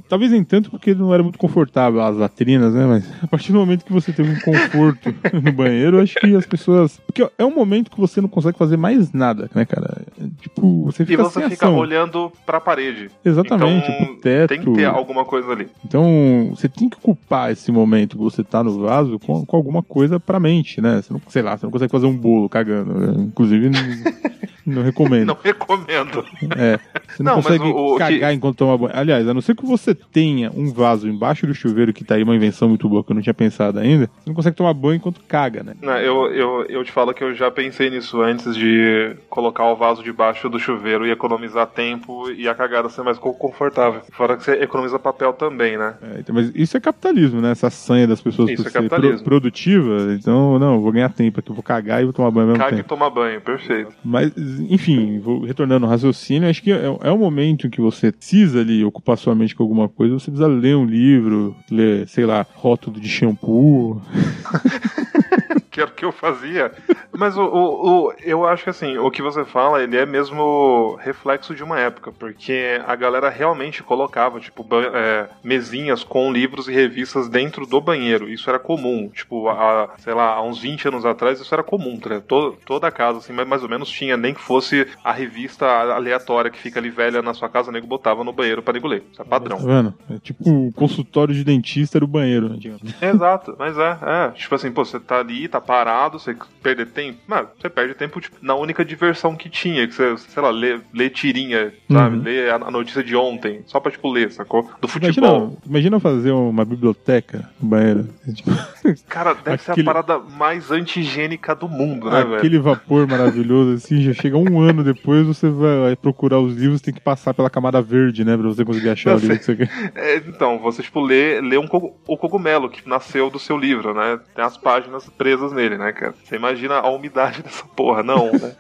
Talvez 0.08 0.32
nem 0.32 0.44
tanto 0.44 0.70
porque 0.70 0.94
não 0.94 1.14
era 1.14 1.24
muito 1.24 1.40
confortável 1.40 2.02
as 2.02 2.16
latrinas, 2.16 2.74
né? 2.74 2.86
Mas 2.86 3.24
a 3.24 3.28
partir 3.28 3.52
do 3.52 3.60
momento 3.60 3.86
que 3.86 3.94
você 3.94 4.12
teve 4.12 4.32
um 4.32 4.40
conforto 4.40 5.14
no 5.34 5.52
banheiro, 5.52 6.00
acho 6.00 6.16
que 6.16 6.36
as 6.36 6.46
pessoas. 6.46 7.00
Porque 7.06 7.25
é 7.38 7.46
um 7.46 7.54
momento 7.54 7.92
que 7.92 8.00
você 8.00 8.20
não 8.22 8.28
consegue 8.30 8.58
fazer 8.58 8.78
mais 8.78 9.12
nada, 9.14 9.50
né, 9.54 9.66
cara? 9.66 10.02
Tipo, 10.42 10.86
você 10.86 11.06
fica 11.06 11.14
E 11.22 11.26
você 11.26 11.50
fica 11.50 11.66
ação. 11.68 11.78
olhando 11.78 12.32
pra 12.46 12.60
parede. 12.60 13.10
Exatamente, 13.24 13.90
então, 13.92 14.06
pro 14.06 14.16
teto. 14.18 14.50
Tem 14.50 14.62
que 14.62 14.72
ter 14.74 14.86
alguma 14.86 15.26
coisa 15.26 15.52
ali. 15.52 15.68
Então, 15.86 16.50
você 16.56 16.68
tem 16.70 16.90
que 16.90 16.98
ocupar 16.98 17.52
esse 17.52 17.72
momento 17.72 18.18
que 18.18 18.24
você 18.24 18.44
tá 18.44 18.64
no 18.64 18.80
vaso 18.80 19.20
com, 19.20 19.46
com 19.46 19.58
alguma 19.58 19.82
coisa 19.84 20.20
pra 20.20 20.40
mente, 20.40 20.82
né? 20.82 21.02
Você 21.02 21.14
não, 21.14 21.22
sei 21.28 21.42
lá, 21.42 21.58
você 21.58 21.66
não 21.66 21.72
consegue 21.72 21.92
fazer 21.92 22.06
um 22.08 22.18
bolo 22.18 22.50
cagando. 22.50 22.94
Né? 22.94 23.24
Inclusive, 23.28 23.70
não, 24.66 24.82
recomendo. 24.82 25.28
Não 25.36 25.38
recomendo. 25.42 26.26
É. 26.58 26.80
Você 27.08 27.24
não, 27.24 27.36
não 27.36 27.42
consegue 27.42 27.64
o, 27.64 27.96
o 27.96 27.98
cagar 27.98 28.32
que... 28.32 28.36
enquanto 28.36 28.58
toma 28.58 28.78
banho. 28.78 28.92
Aliás, 28.96 29.28
a 29.28 29.34
não 29.34 29.42
ser 29.42 29.56
que 29.56 29.66
você 29.66 29.94
tenha 29.94 30.52
um 30.52 30.72
vaso 30.72 31.08
embaixo 31.08 31.46
do 31.46 31.54
chuveiro, 31.54 31.94
que 31.94 32.04
tá 32.04 32.16
aí 32.16 32.24
uma 32.24 32.36
invenção 32.36 32.68
muito 32.68 32.88
boa 32.90 33.04
que 33.04 33.12
eu 33.12 33.16
não 33.16 33.22
tinha 33.22 33.34
pensado 33.34 33.80
ainda, 33.80 34.08
você 34.08 34.30
não 34.30 34.34
consegue 34.34 34.56
tomar 34.56 34.74
banho 34.74 34.96
enquanto 34.96 35.22
caga, 35.28 35.64
né? 35.64 35.76
Não, 35.82 35.98
eu, 35.98 36.32
eu, 36.34 36.66
eu 36.66 36.84
te 36.84 36.92
falo 36.92 37.14
que 37.14 37.24
eu 37.24 37.34
já 37.34 37.50
pensei 37.52 37.90
nisso 37.90 38.22
antes 38.22 38.56
de 38.56 39.16
colocar 39.30 39.66
o 39.66 39.76
vaso 39.76 40.04
debaixo 40.04 40.50
do 40.50 40.60
chuveiro 40.60 41.06
e 41.06 41.12
economizar 41.12 41.68
tempo 41.68 42.30
e 42.32 42.48
a 42.48 42.56
cagada 42.56 42.90
ser 42.90 43.04
mais 43.04 43.18
confortável. 43.18 44.02
Fora 44.12 44.36
que 44.38 44.44
você 44.44 44.54
economiza 44.54 45.00
papel 45.00 45.34
também, 45.34 45.78
né? 45.78 45.96
É, 46.02 46.20
então, 46.20 46.34
mas 46.36 46.52
isso 46.56 46.76
é 46.76 46.80
capitalismo, 46.80 47.42
né? 47.42 47.52
Essa 47.52 47.70
sanha 47.70 48.08
das 48.08 48.22
pessoas 48.22 48.50
isso 48.50 48.64
por 48.64 48.70
é 48.70 48.72
ser 48.72 48.90
pro, 48.90 49.24
produtiva. 49.24 50.14
Então, 50.14 50.60
não, 50.60 50.80
vou 50.82 50.92
ganhar 50.92 51.10
tempo 51.10 51.40
aqui, 51.40 51.52
vou 51.52 51.64
cagar 51.64 52.02
e 52.02 52.06
vou 52.06 52.14
tomar 52.14 52.32
banho 52.32 52.48
mesmo 52.48 52.60
Caga 52.60 52.76
tempo. 52.76 52.88
e 52.88 52.90
tomar 52.90 53.10
banho, 53.10 53.42
perfeito. 53.42 53.92
Mas, 54.04 54.32
enfim, 54.60 55.22
retornando 55.46 55.86
ao 55.86 55.92
raciocínio, 55.92 56.50
acho 56.50 56.62
que 56.62 56.72
é, 56.72 56.86
é 57.02 57.12
um 57.12 57.18
momento 57.18 57.68
em 57.68 57.70
que 57.70 57.82
você 57.82 58.12
precisa 58.12 58.60
ali 58.60 58.84
ocupar 58.84 59.18
sua 59.18 59.36
mente 59.36 59.56
com 59.56 59.64
alguma 59.64 59.88
coisa, 59.88 60.14
você 60.14 60.32
precisa 60.32 60.48
ler 60.48 60.76
um 60.76 60.86
livro, 60.86 61.56
ler, 61.70 62.08
sei 62.08 62.26
lá, 62.26 62.46
rótulo 62.56 63.00
de 63.00 63.08
shampoo. 63.08 64.02
que 65.76 65.82
era 65.82 65.90
o 65.90 65.94
que 65.94 66.06
eu 66.06 66.12
fazia. 66.14 66.72
Mas 67.12 67.38
o, 67.38 67.44
o, 67.44 68.08
o, 68.08 68.14
eu 68.24 68.48
acho 68.48 68.64
que 68.64 68.70
assim, 68.70 68.98
o 68.98 69.12
que 69.12 69.22
você 69.22 69.44
fala, 69.44 69.84
ele 69.84 69.98
é 69.98 70.06
mesmo 70.06 70.98
reflexo 71.02 71.54
de 71.54 71.62
uma 71.64 71.78
época, 71.78 72.14
porque 72.14 72.82
a 72.88 72.96
galera 72.96 73.30
realmente 73.30 73.84
colocava, 73.84 74.40
tipo, 74.40 74.66
é, 74.94 75.28
mesinhas 75.44 76.02
com 76.02 76.32
livros 76.32 76.70
e 76.70 76.72
revistas 76.72 77.28
dentro 77.28 77.66
do 77.66 77.82
banheiro. 77.82 78.30
Isso 78.30 78.50
era 78.50 78.58
comum. 78.58 79.10
Tipo, 79.10 79.50
há, 79.50 79.90
sei 79.98 80.14
lá, 80.14 80.36
há 80.36 80.42
uns 80.42 80.60
20 80.60 80.88
anos 80.88 81.06
atrás, 81.06 81.42
isso 81.42 81.54
era 81.54 81.64
comum, 81.64 82.00
tá? 82.00 82.22
Toda, 82.22 82.56
toda 82.66 82.90
casa, 82.90 83.18
assim, 83.18 83.34
mais 83.34 83.62
ou 83.62 83.68
menos 83.68 83.90
tinha, 83.90 84.16
nem 84.16 84.34
que 84.34 84.42
fosse 84.42 84.88
a 85.04 85.12
revista 85.12 85.66
aleatória 85.66 86.50
que 86.50 86.58
fica 86.58 86.80
ali 86.80 86.90
velha 86.90 87.22
na 87.22 87.34
sua 87.34 87.50
casa, 87.50 87.70
o 87.70 87.74
nego 87.74 87.86
botava 87.86 88.24
no 88.24 88.32
banheiro 88.32 88.64
pra 88.64 88.74
nego 88.74 88.88
ler. 88.88 89.04
Isso 89.12 89.22
é 89.22 89.26
padrão. 89.26 89.58
Tá 89.58 89.66
vendo? 89.66 89.94
É 90.10 90.20
tipo 90.20 90.50
o 90.50 90.72
consultório 90.72 91.36
de 91.36 91.44
dentista 91.44 91.98
era 91.98 92.06
o 92.06 92.08
banheiro, 92.08 92.48
né? 92.48 92.58
Exato, 93.02 93.56
mas 93.60 93.78
é, 93.78 93.98
é. 94.02 94.32
Tipo 94.32 94.56
assim, 94.56 94.72
pô, 94.72 94.86
você 94.86 95.00
tá 95.02 95.20
ali, 95.20 95.50
tá 95.50 95.65
parado, 95.66 96.20
você 96.20 96.36
perde 96.62 96.86
tempo. 96.86 97.20
Mano, 97.28 97.50
você 97.60 97.70
perde 97.70 97.94
tempo 97.94 98.20
tipo, 98.22 98.38
na 98.42 98.56
única 98.56 98.84
diversão 98.86 99.36
que 99.36 99.50
tinha, 99.50 99.88
que 99.88 99.94
você, 99.94 100.18
sei 100.18 100.42
lá, 100.42 100.50
lê, 100.50 100.80
lê 100.94 101.10
tirinha, 101.10 101.74
sabe? 101.92 102.18
Uhum. 102.18 102.24
Lê 102.24 102.50
a, 102.50 102.60
notícia 102.72 103.04
de 103.04 103.16
ontem, 103.16 103.62
só 103.66 103.80
pra, 103.80 103.92
tipo, 103.92 104.12
ler, 104.12 104.32
sacou? 104.32 104.70
Do 104.82 104.88
futebol. 104.88 105.38
Imagina, 105.38 105.58
imagina 105.66 106.00
fazer 106.00 106.32
uma 106.32 106.66
biblioteca 106.66 107.50
no 107.60 107.70
banheiro. 107.70 108.08
Tipo... 108.34 108.52
Cara, 109.08 109.34
deve 109.34 109.56
Aquele... 109.56 109.76
ser 109.76 109.82
a 109.82 109.84
parada 109.84 110.20
mais 110.20 110.72
antigênica 110.72 111.56
do 111.56 111.68
mundo, 111.68 112.10
né, 112.10 112.24
velho? 112.24 112.36
Aquele 112.36 112.60
vapor 112.60 113.08
maravilhoso, 113.08 113.74
assim, 113.74 114.02
já 114.02 114.14
chega 114.14 114.38
um 114.38 114.62
ano 114.62 114.84
depois, 114.84 115.26
você 115.26 115.50
vai 115.50 115.96
procurar 115.96 116.40
os 116.40 116.56
livros, 116.56 116.82
tem 116.82 116.94
que 116.94 117.02
passar 117.02 117.34
pela 117.34 117.50
camada 117.50 117.82
verde, 117.82 118.24
né, 118.24 118.38
pra 118.38 118.48
você 118.48 118.64
conseguir 118.64 118.90
achar 118.90 119.12
Não, 119.12 119.18
o 119.18 119.20
livro 119.20 119.36
você... 119.36 119.56
que 119.56 119.66
você 119.66 119.68
quer. 119.68 119.96
É, 120.06 120.18
então, 120.18 120.60
você, 120.60 120.84
tipo, 120.84 121.00
lê, 121.00 121.42
lê 121.42 121.58
um, 121.58 121.68
o 122.08 122.18
cogumelo 122.18 122.70
que 122.70 122.88
nasceu 122.88 123.30
do 123.30 123.40
seu 123.40 123.58
livro, 123.58 123.94
né? 123.94 124.20
Tem 124.36 124.44
as 124.44 124.58
páginas 124.58 125.10
presas 125.10 125.54
nele, 125.56 125.78
né, 125.78 125.92
cara? 125.92 126.14
Você 126.24 126.36
imagina 126.36 126.76
a 126.76 126.90
umidade 126.90 127.42
dessa 127.44 127.66
porra, 127.66 128.04
não, 128.04 128.32
né? 128.32 128.56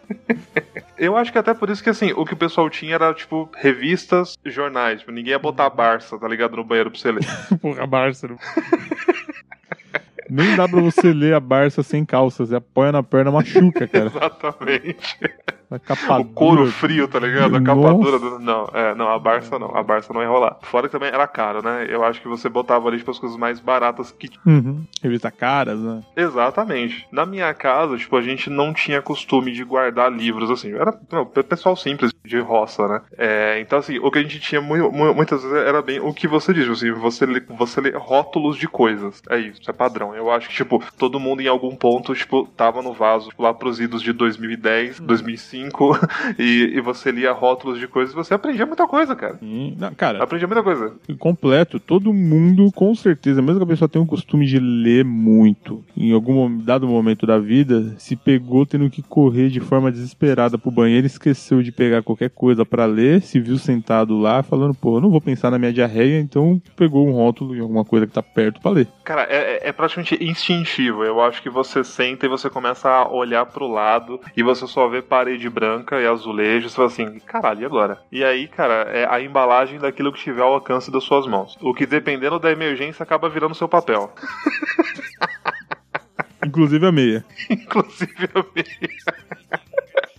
Eu 0.97 1.15
acho 1.17 1.31
que 1.31 1.37
até 1.37 1.53
por 1.53 1.69
isso 1.69 1.83
que, 1.83 1.89
assim, 1.89 2.13
o 2.13 2.25
que 2.25 2.33
o 2.33 2.37
pessoal 2.37 2.69
tinha 2.69 2.95
era, 2.95 3.13
tipo, 3.13 3.49
revistas, 3.55 4.37
jornais. 4.45 5.01
Tipo, 5.01 5.11
ninguém 5.11 5.31
ia 5.31 5.39
botar 5.39 5.65
a 5.65 5.69
Barça, 5.69 6.17
tá 6.17 6.27
ligado? 6.27 6.55
No 6.55 6.63
banheiro 6.63 6.89
pra 6.89 6.99
você 6.99 7.11
ler. 7.11 7.25
porra, 7.61 7.85
Barça. 7.85 8.27
Nem 10.27 10.55
dá 10.55 10.67
pra 10.67 10.81
você 10.81 11.13
ler 11.13 11.35
a 11.35 11.39
Barça 11.39 11.83
sem 11.83 12.03
calças. 12.03 12.49
Você 12.49 12.55
apoia 12.55 12.91
na 12.91 13.03
perna, 13.03 13.31
machuca, 13.31 13.87
cara. 13.87 14.05
Exatamente. 14.07 15.17
O 16.19 16.25
couro 16.25 16.67
frio, 16.67 17.07
tá 17.07 17.19
ligado? 17.19 17.55
A 17.55 17.61
capa 17.61 17.93
dura. 17.93 18.19
Do... 18.19 18.39
Não, 18.39 18.69
é, 18.73 18.95
não, 18.95 19.09
a 19.09 19.19
Barça 19.19 19.59
não. 19.59 19.75
A 19.75 19.83
Barça 19.83 20.13
não 20.13 20.21
ia 20.21 20.27
rolar. 20.27 20.57
Fora 20.61 20.87
que 20.87 20.91
também 20.91 21.09
era 21.09 21.27
caro, 21.27 21.61
né? 21.61 21.85
Eu 21.89 22.03
acho 22.03 22.21
que 22.21 22.27
você 22.27 22.49
botava 22.49 22.87
ali, 22.87 22.97
tipo, 22.97 23.11
as 23.11 23.19
coisas 23.19 23.37
mais 23.37 23.59
baratas 23.59 24.11
que. 24.11 24.29
Uhum. 24.45 24.83
Revista 25.01 25.31
caras, 25.31 25.79
né? 25.79 26.03
Exatamente. 26.15 27.07
Na 27.11 27.25
minha 27.25 27.53
casa, 27.53 27.97
tipo, 27.97 28.15
a 28.15 28.21
gente 28.21 28.49
não 28.49 28.73
tinha 28.73 29.01
costume 29.01 29.51
de 29.51 29.63
guardar 29.63 30.11
livros, 30.11 30.49
assim. 30.49 30.73
Era 30.73 30.97
não, 31.11 31.25
pessoal 31.25 31.75
simples, 31.75 32.11
de 32.23 32.39
roça, 32.39 32.87
né? 32.87 33.01
É, 33.17 33.59
então, 33.59 33.79
assim, 33.79 33.99
o 33.99 34.09
que 34.11 34.19
a 34.19 34.21
gente 34.21 34.39
tinha 34.39 34.61
muitas 34.61 35.43
vezes 35.43 35.57
era 35.57 35.81
bem 35.81 35.99
o 35.99 36.13
que 36.13 36.27
você 36.27 36.53
diz, 36.53 36.67
assim, 36.69 36.91
você 36.91 37.25
lê, 37.25 37.39
você 37.39 37.81
lê 37.81 37.91
rótulos 37.91 38.57
de 38.57 38.67
coisas. 38.67 39.21
É 39.29 39.37
isso, 39.37 39.61
isso 39.61 39.69
é 39.69 39.73
padrão. 39.73 40.15
Eu 40.15 40.31
acho 40.31 40.49
que, 40.49 40.55
tipo, 40.55 40.83
todo 40.97 41.19
mundo 41.19 41.41
em 41.41 41.47
algum 41.47 41.75
ponto, 41.75 42.13
tipo, 42.15 42.47
tava 42.55 42.81
no 42.81 42.93
vaso, 42.93 43.29
tipo, 43.29 43.43
lá 43.43 43.53
pros 43.53 43.79
idos 43.79 44.01
de 44.01 44.11
2010, 44.13 44.99
2005 44.99 45.64
e, 46.37 46.73
e 46.75 46.81
você 46.81 47.11
lia 47.11 47.31
rótulos 47.31 47.79
de 47.79 47.87
coisas, 47.87 48.13
você 48.13 48.33
aprendia 48.33 48.65
muita 48.65 48.87
coisa, 48.87 49.15
cara. 49.15 49.37
Sim. 49.37 49.75
Não, 49.77 49.93
cara, 49.93 50.23
aprendia 50.23 50.47
muita 50.47 50.63
coisa. 50.63 50.93
Completo. 51.19 51.79
Todo 51.79 52.13
mundo, 52.13 52.71
com 52.71 52.93
certeza, 52.95 53.41
mesmo 53.41 53.59
que 53.59 53.63
a 53.63 53.67
pessoa 53.67 53.89
tenha 53.89 54.03
o 54.03 54.07
costume 54.07 54.45
de 54.45 54.59
ler 54.59 55.05
muito, 55.05 55.83
em 55.95 56.13
algum 56.13 56.57
dado 56.57 56.87
momento 56.87 57.25
da 57.25 57.37
vida, 57.37 57.95
se 57.97 58.15
pegou 58.15 58.65
tendo 58.65 58.89
que 58.89 59.01
correr 59.01 59.49
de 59.49 59.59
forma 59.59 59.91
desesperada 59.91 60.57
pro 60.57 60.71
banheiro, 60.71 61.07
esqueceu 61.07 61.61
de 61.61 61.71
pegar 61.71 62.03
qualquer 62.03 62.29
coisa 62.29 62.65
para 62.65 62.85
ler, 62.85 63.21
se 63.21 63.39
viu 63.39 63.57
sentado 63.57 64.17
lá 64.17 64.43
falando, 64.43 64.73
pô, 64.73 64.97
eu 64.97 65.01
não 65.01 65.09
vou 65.09 65.21
pensar 65.21 65.51
na 65.51 65.59
minha 65.59 65.73
diarreia, 65.73 66.19
então 66.19 66.61
pegou 66.75 67.07
um 67.07 67.11
rótulo 67.11 67.55
e 67.55 67.59
alguma 67.59 67.85
coisa 67.85 68.07
que 68.07 68.13
tá 68.13 68.23
perto 68.23 68.61
para 68.61 68.71
ler. 68.71 68.87
Cara, 69.03 69.23
é, 69.23 69.65
é, 69.65 69.69
é 69.69 69.71
praticamente 69.71 70.17
instintivo. 70.23 71.03
Eu 71.03 71.21
acho 71.21 71.41
que 71.41 71.49
você 71.49 71.83
senta 71.83 72.25
e 72.25 72.29
você 72.29 72.49
começa 72.49 72.89
a 72.89 73.11
olhar 73.11 73.45
pro 73.45 73.67
lado 73.67 74.19
e 74.35 74.43
você 74.43 74.67
só 74.67 74.87
vê 74.87 75.01
parede 75.01 75.44
branca 75.49 75.99
e 76.01 76.07
azulejo, 76.07 76.69
você 76.69 76.75
fala 76.75 76.87
assim, 76.87 77.19
caralho, 77.19 77.61
e 77.61 77.65
agora? 77.65 77.99
E 78.11 78.23
aí, 78.23 78.47
cara, 78.47 78.89
é 78.91 79.05
a 79.09 79.21
embalagem 79.21 79.79
daquilo 79.79 80.11
que 80.11 80.19
tiver 80.19 80.41
ao 80.41 80.53
alcance 80.53 80.91
das 80.91 81.03
suas 81.03 81.27
mãos. 81.27 81.57
O 81.61 81.73
que, 81.73 81.85
dependendo 81.85 82.39
da 82.39 82.51
emergência, 82.51 83.03
acaba 83.03 83.29
virando 83.29 83.55
seu 83.55 83.67
papel. 83.67 84.13
Inclusive 86.45 86.85
a 86.85 86.91
meia. 86.91 87.25
Inclusive 87.49 88.29
a 88.33 88.45
meia. 88.55 89.65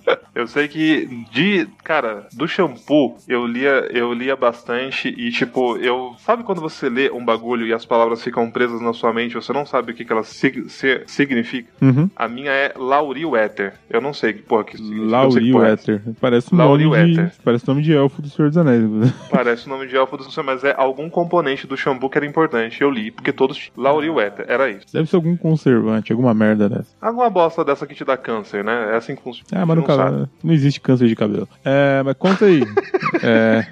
Eu 0.36 0.46
sei 0.46 0.68
que 0.68 1.06
de, 1.32 1.66
cara, 1.82 2.26
do 2.34 2.46
shampoo 2.46 3.16
eu 3.26 3.46
lia, 3.46 3.88
eu 3.90 4.12
lia 4.12 4.36
bastante 4.36 5.08
e 5.08 5.30
tipo, 5.30 5.78
eu 5.78 6.14
sabe 6.18 6.42
quando 6.42 6.60
você 6.60 6.90
lê 6.90 7.10
um 7.10 7.24
bagulho 7.24 7.66
e 7.66 7.72
as 7.72 7.86
palavras 7.86 8.22
ficam 8.22 8.50
presas 8.50 8.82
na 8.82 8.92
sua 8.92 9.14
mente, 9.14 9.34
você 9.34 9.50
não 9.50 9.64
sabe 9.64 9.92
o 9.92 9.94
que, 9.94 10.04
que 10.04 10.12
elas 10.12 10.28
sig 10.28 10.68
se, 10.68 11.02
significam? 11.06 11.70
Uhum. 11.80 12.10
A 12.14 12.28
minha 12.28 12.50
é 12.50 12.74
Lauril 12.76 13.34
Éter. 13.34 13.74
Eu 13.88 14.02
não 14.02 14.12
sei 14.12 14.34
que 14.34 14.42
porra 14.42 14.64
que 14.64 14.76
significa. 14.76 15.10
Lauril 15.10 15.64
Éter. 15.64 16.02
Parece 16.20 16.54
um 16.54 16.58
Lauril 16.58 16.90
nome 16.90 17.14
de, 17.14 17.20
Éter. 17.20 17.32
parece 17.42 17.68
nome 17.68 17.82
de 17.82 17.92
elfo 17.94 18.20
do 18.20 18.28
Senhor 18.28 18.48
dos 18.48 18.58
Anéis. 18.58 18.82
Parece 19.30 19.66
o 19.66 19.70
nome 19.70 19.86
de 19.86 19.96
elfo 19.96 20.16
do 20.18 20.30
céu, 20.30 20.44
mas 20.44 20.62
é 20.64 20.74
algum 20.76 21.08
componente 21.08 21.66
do 21.66 21.76
shampoo 21.76 22.10
que 22.10 22.18
era 22.18 22.26
importante. 22.26 22.80
Eu 22.82 22.90
li, 22.90 23.10
porque 23.10 23.32
todos. 23.32 23.70
Lauril 23.76 24.20
Éter, 24.20 24.44
era 24.48 24.68
isso. 24.68 24.86
Deve 24.92 25.08
ser 25.08 25.16
algum 25.16 25.36
conservante, 25.36 26.12
alguma 26.12 26.34
merda 26.34 26.68
dessa. 26.68 26.94
Alguma 27.00 27.30
bosta 27.30 27.64
dessa 27.64 27.86
que 27.86 27.94
te 27.94 28.04
dá 28.04 28.16
câncer, 28.16 28.62
né? 28.62 28.90
É 28.92 28.96
assim 28.96 29.16
que 29.16 29.22
funciona. 29.22 29.46
Ah, 29.52 29.64
mas 29.64 29.76
no 29.76 29.82
cabelo, 29.82 29.95
sabe. 29.96 30.28
não 30.42 30.52
existe 30.52 30.80
câncer 30.80 31.08
de 31.08 31.16
cabelo. 31.16 31.48
É, 31.64 32.02
mas 32.02 32.16
conta 32.18 32.46
aí. 32.46 32.62
É, 33.22 33.64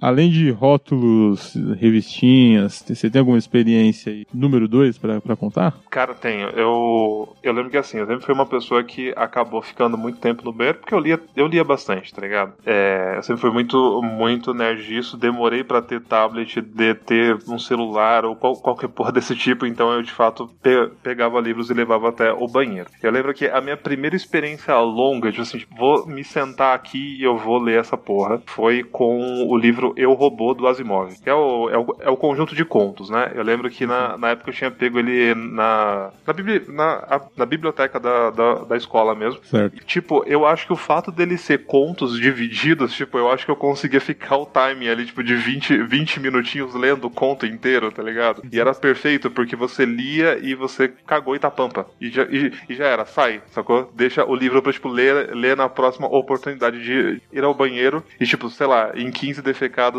além 0.00 0.30
de 0.30 0.50
rótulos, 0.50 1.54
revistinhas, 1.78 2.84
você 2.86 3.10
tem 3.10 3.20
alguma 3.20 3.38
experiência 3.38 4.12
aí, 4.12 4.26
número 4.32 4.68
2 4.68 4.98
pra, 4.98 5.20
pra 5.20 5.36
contar? 5.36 5.74
Cara, 5.90 6.14
tenho. 6.14 6.48
Eu, 6.50 7.34
eu 7.42 7.52
lembro 7.52 7.70
que 7.70 7.76
assim, 7.76 7.98
eu 7.98 8.06
sempre 8.06 8.24
fui 8.24 8.34
uma 8.34 8.46
pessoa 8.46 8.82
que 8.84 9.12
acabou 9.16 9.62
ficando 9.62 9.96
muito 9.96 10.18
tempo 10.18 10.44
no 10.44 10.52
banheiro 10.52 10.78
porque 10.78 10.94
eu 10.94 10.98
lia, 10.98 11.20
eu 11.36 11.46
lia 11.46 11.64
bastante, 11.64 12.12
tá 12.12 12.20
ligado? 12.20 12.54
É, 12.66 13.14
eu 13.16 13.22
sempre 13.22 13.40
fui 13.40 13.50
muito, 13.50 14.02
muito 14.02 14.52
nerd 14.52 14.84
disso. 14.84 15.16
Demorei 15.16 15.62
pra 15.64 15.80
ter 15.80 16.00
tablet, 16.02 16.60
de 16.60 16.94
ter 16.94 17.36
um 17.48 17.58
celular 17.58 18.24
ou 18.24 18.36
qual- 18.36 18.56
qualquer 18.60 18.88
porra 18.94 19.12
desse 19.12 19.34
tipo, 19.34 19.66
então 19.66 19.92
eu 19.92 20.02
de 20.02 20.12
fato 20.12 20.48
pe- 20.62 20.90
pegava 21.02 21.40
livros 21.40 21.70
e 21.70 21.74
levava 21.74 22.08
até 22.08 22.32
o 22.32 22.46
banheiro. 22.48 22.88
Eu 23.02 23.10
lembro 23.10 23.32
que 23.32 23.46
a 23.46 23.60
minha 23.60 23.76
primeira 23.76 24.16
experiência 24.16 24.76
longa, 24.78 25.30
tipo 25.30 25.42
assim, 25.42 25.58
tipo, 25.58 25.74
vou 25.76 26.06
me 26.06 26.24
sentar 26.24 26.74
aqui 26.74 27.16
e 27.18 27.22
eu 27.22 27.36
vou 27.38 27.58
ler 27.58 27.78
essa 27.80 27.96
porra, 27.96 28.42
foi 28.46 28.82
com 28.82 29.46
o 29.48 29.56
livro 29.56 29.93
Eu 29.96 30.12
Robô 30.12 30.54
do 30.54 30.66
Asimov, 30.66 31.14
que 31.22 31.28
é 31.28 31.34
o, 31.34 31.70
é 31.70 31.78
o, 31.78 31.96
é 32.00 32.10
o 32.10 32.16
conjunto 32.16 32.54
de 32.54 32.64
contos, 32.64 33.10
né? 33.10 33.32
Eu 33.34 33.42
lembro 33.42 33.68
que 33.70 33.86
na, 33.86 34.16
na 34.18 34.30
época 34.30 34.50
eu 34.50 34.54
tinha 34.54 34.70
pego 34.70 34.98
ele 34.98 35.34
na, 35.34 36.10
na, 36.26 36.32
bibli- 36.32 36.64
na, 36.68 36.92
a- 37.08 37.20
na 37.36 37.46
biblioteca 37.46 37.98
da, 38.00 38.30
da, 38.30 38.54
da 38.64 38.76
escola 38.76 39.14
mesmo. 39.14 39.40
Certo. 39.44 39.76
E, 39.76 39.84
Tipo, 39.84 40.24
eu 40.26 40.44
acho 40.46 40.66
que 40.66 40.72
o 40.72 40.76
fato 40.76 41.12
dele 41.12 41.36
ser 41.38 41.64
contos 41.66 42.18
divididos, 42.18 42.92
tipo, 42.92 43.16
eu 43.18 43.30
acho 43.30 43.44
que 43.44 43.50
eu 43.50 43.56
conseguia 43.56 44.00
ficar 44.00 44.36
o 44.36 44.46
time 44.46 44.88
ali, 44.88 45.06
tipo, 45.06 45.22
de 45.22 45.34
20, 45.34 45.78
20 45.84 46.18
minutinhos 46.20 46.74
lendo 46.74 47.06
o 47.06 47.10
conto 47.10 47.46
inteiro, 47.46 47.92
tá 47.92 48.02
ligado? 48.02 48.42
E 48.50 48.58
era 48.58 48.74
perfeito, 48.74 49.30
porque 49.30 49.54
você 49.54 49.84
lia 49.84 50.38
e 50.42 50.54
você 50.54 50.88
cagou 51.06 51.36
e 51.36 51.38
tá 51.38 51.50
pampa. 51.50 51.86
E 52.00 52.10
já, 52.10 52.24
e, 52.24 52.52
e 52.68 52.74
já 52.74 52.86
era, 52.86 53.04
sai, 53.06 53.40
sacou? 53.52 53.90
Deixa 53.94 54.24
o 54.24 54.34
livro 54.34 54.60
pra, 54.60 54.72
tipo, 54.72 54.88
ler, 54.88 55.34
ler 55.34 55.56
na 55.56 55.68
próxima 55.68 56.06
oportunidade 56.06 56.82
de 56.82 57.22
ir 57.32 57.44
ao 57.44 57.54
banheiro 57.54 58.02
e, 58.20 58.26
tipo, 58.26 58.50
sei 58.50 58.66
lá, 58.66 58.90
em 58.94 59.10
15 59.10 59.42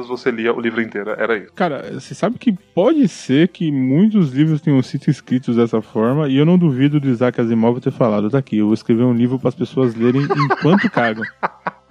você 0.08 0.32
lia 0.32 0.53
o 0.53 0.60
livro 0.60 0.82
inteiro. 0.82 1.12
Era 1.12 1.38
isso. 1.38 1.53
Cara, 1.53 1.91
você 1.94 2.13
sabe 2.13 2.38
que 2.38 2.51
pode 2.51 3.08
ser 3.08 3.50
que 3.50 3.72
muitos 3.72 4.34
livros 4.34 4.62
tenham 4.62 4.82
sido 4.82 5.10
escritos 5.10 5.55
dessa 5.55 5.82
forma, 5.82 6.27
e 6.27 6.38
eu 6.38 6.46
não 6.46 6.58
duvido 6.58 7.00
do 7.00 7.10
Isaac 7.10 7.39
Asimov 7.39 7.79
ter 7.79 7.91
falado, 7.91 8.29
tá 8.29 8.38
aqui, 8.38 8.58
eu 8.58 8.65
vou 8.65 8.74
escrever 8.74 9.03
um 9.03 9.13
livro 9.13 9.39
para 9.39 9.50
as 9.50 9.55
pessoas 9.55 9.96
lerem 9.96 10.22
enquanto 10.24 10.89
cagam. 10.89 11.24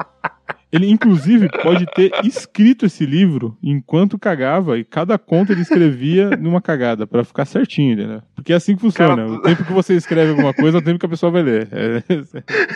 Ele, 0.74 0.90
inclusive, 0.90 1.48
pode 1.62 1.86
ter 1.94 2.10
escrito 2.24 2.86
esse 2.86 3.06
livro 3.06 3.56
enquanto 3.62 4.18
cagava, 4.18 4.78
e 4.78 4.84
cada 4.84 5.16
conto 5.18 5.52
ele 5.52 5.62
escrevia 5.62 6.30
numa 6.30 6.60
cagada, 6.60 7.06
pra 7.06 7.22
ficar 7.24 7.44
certinho, 7.44 8.06
né? 8.06 8.22
Porque 8.34 8.52
é 8.52 8.56
assim 8.56 8.74
que 8.74 8.80
funciona. 8.80 9.16
Cara, 9.16 9.28
O 9.28 9.40
tempo 9.40 9.64
que 9.64 9.72
você 9.72 9.94
escreve 9.94 10.30
alguma 10.30 10.52
coisa 10.52 10.78
é 10.78 10.80
o 10.80 10.84
tempo 10.84 10.98
que 10.98 11.06
a 11.06 11.08
pessoa 11.08 11.30
vai 11.30 11.42
ler. 11.42 11.68
É, 11.70 12.02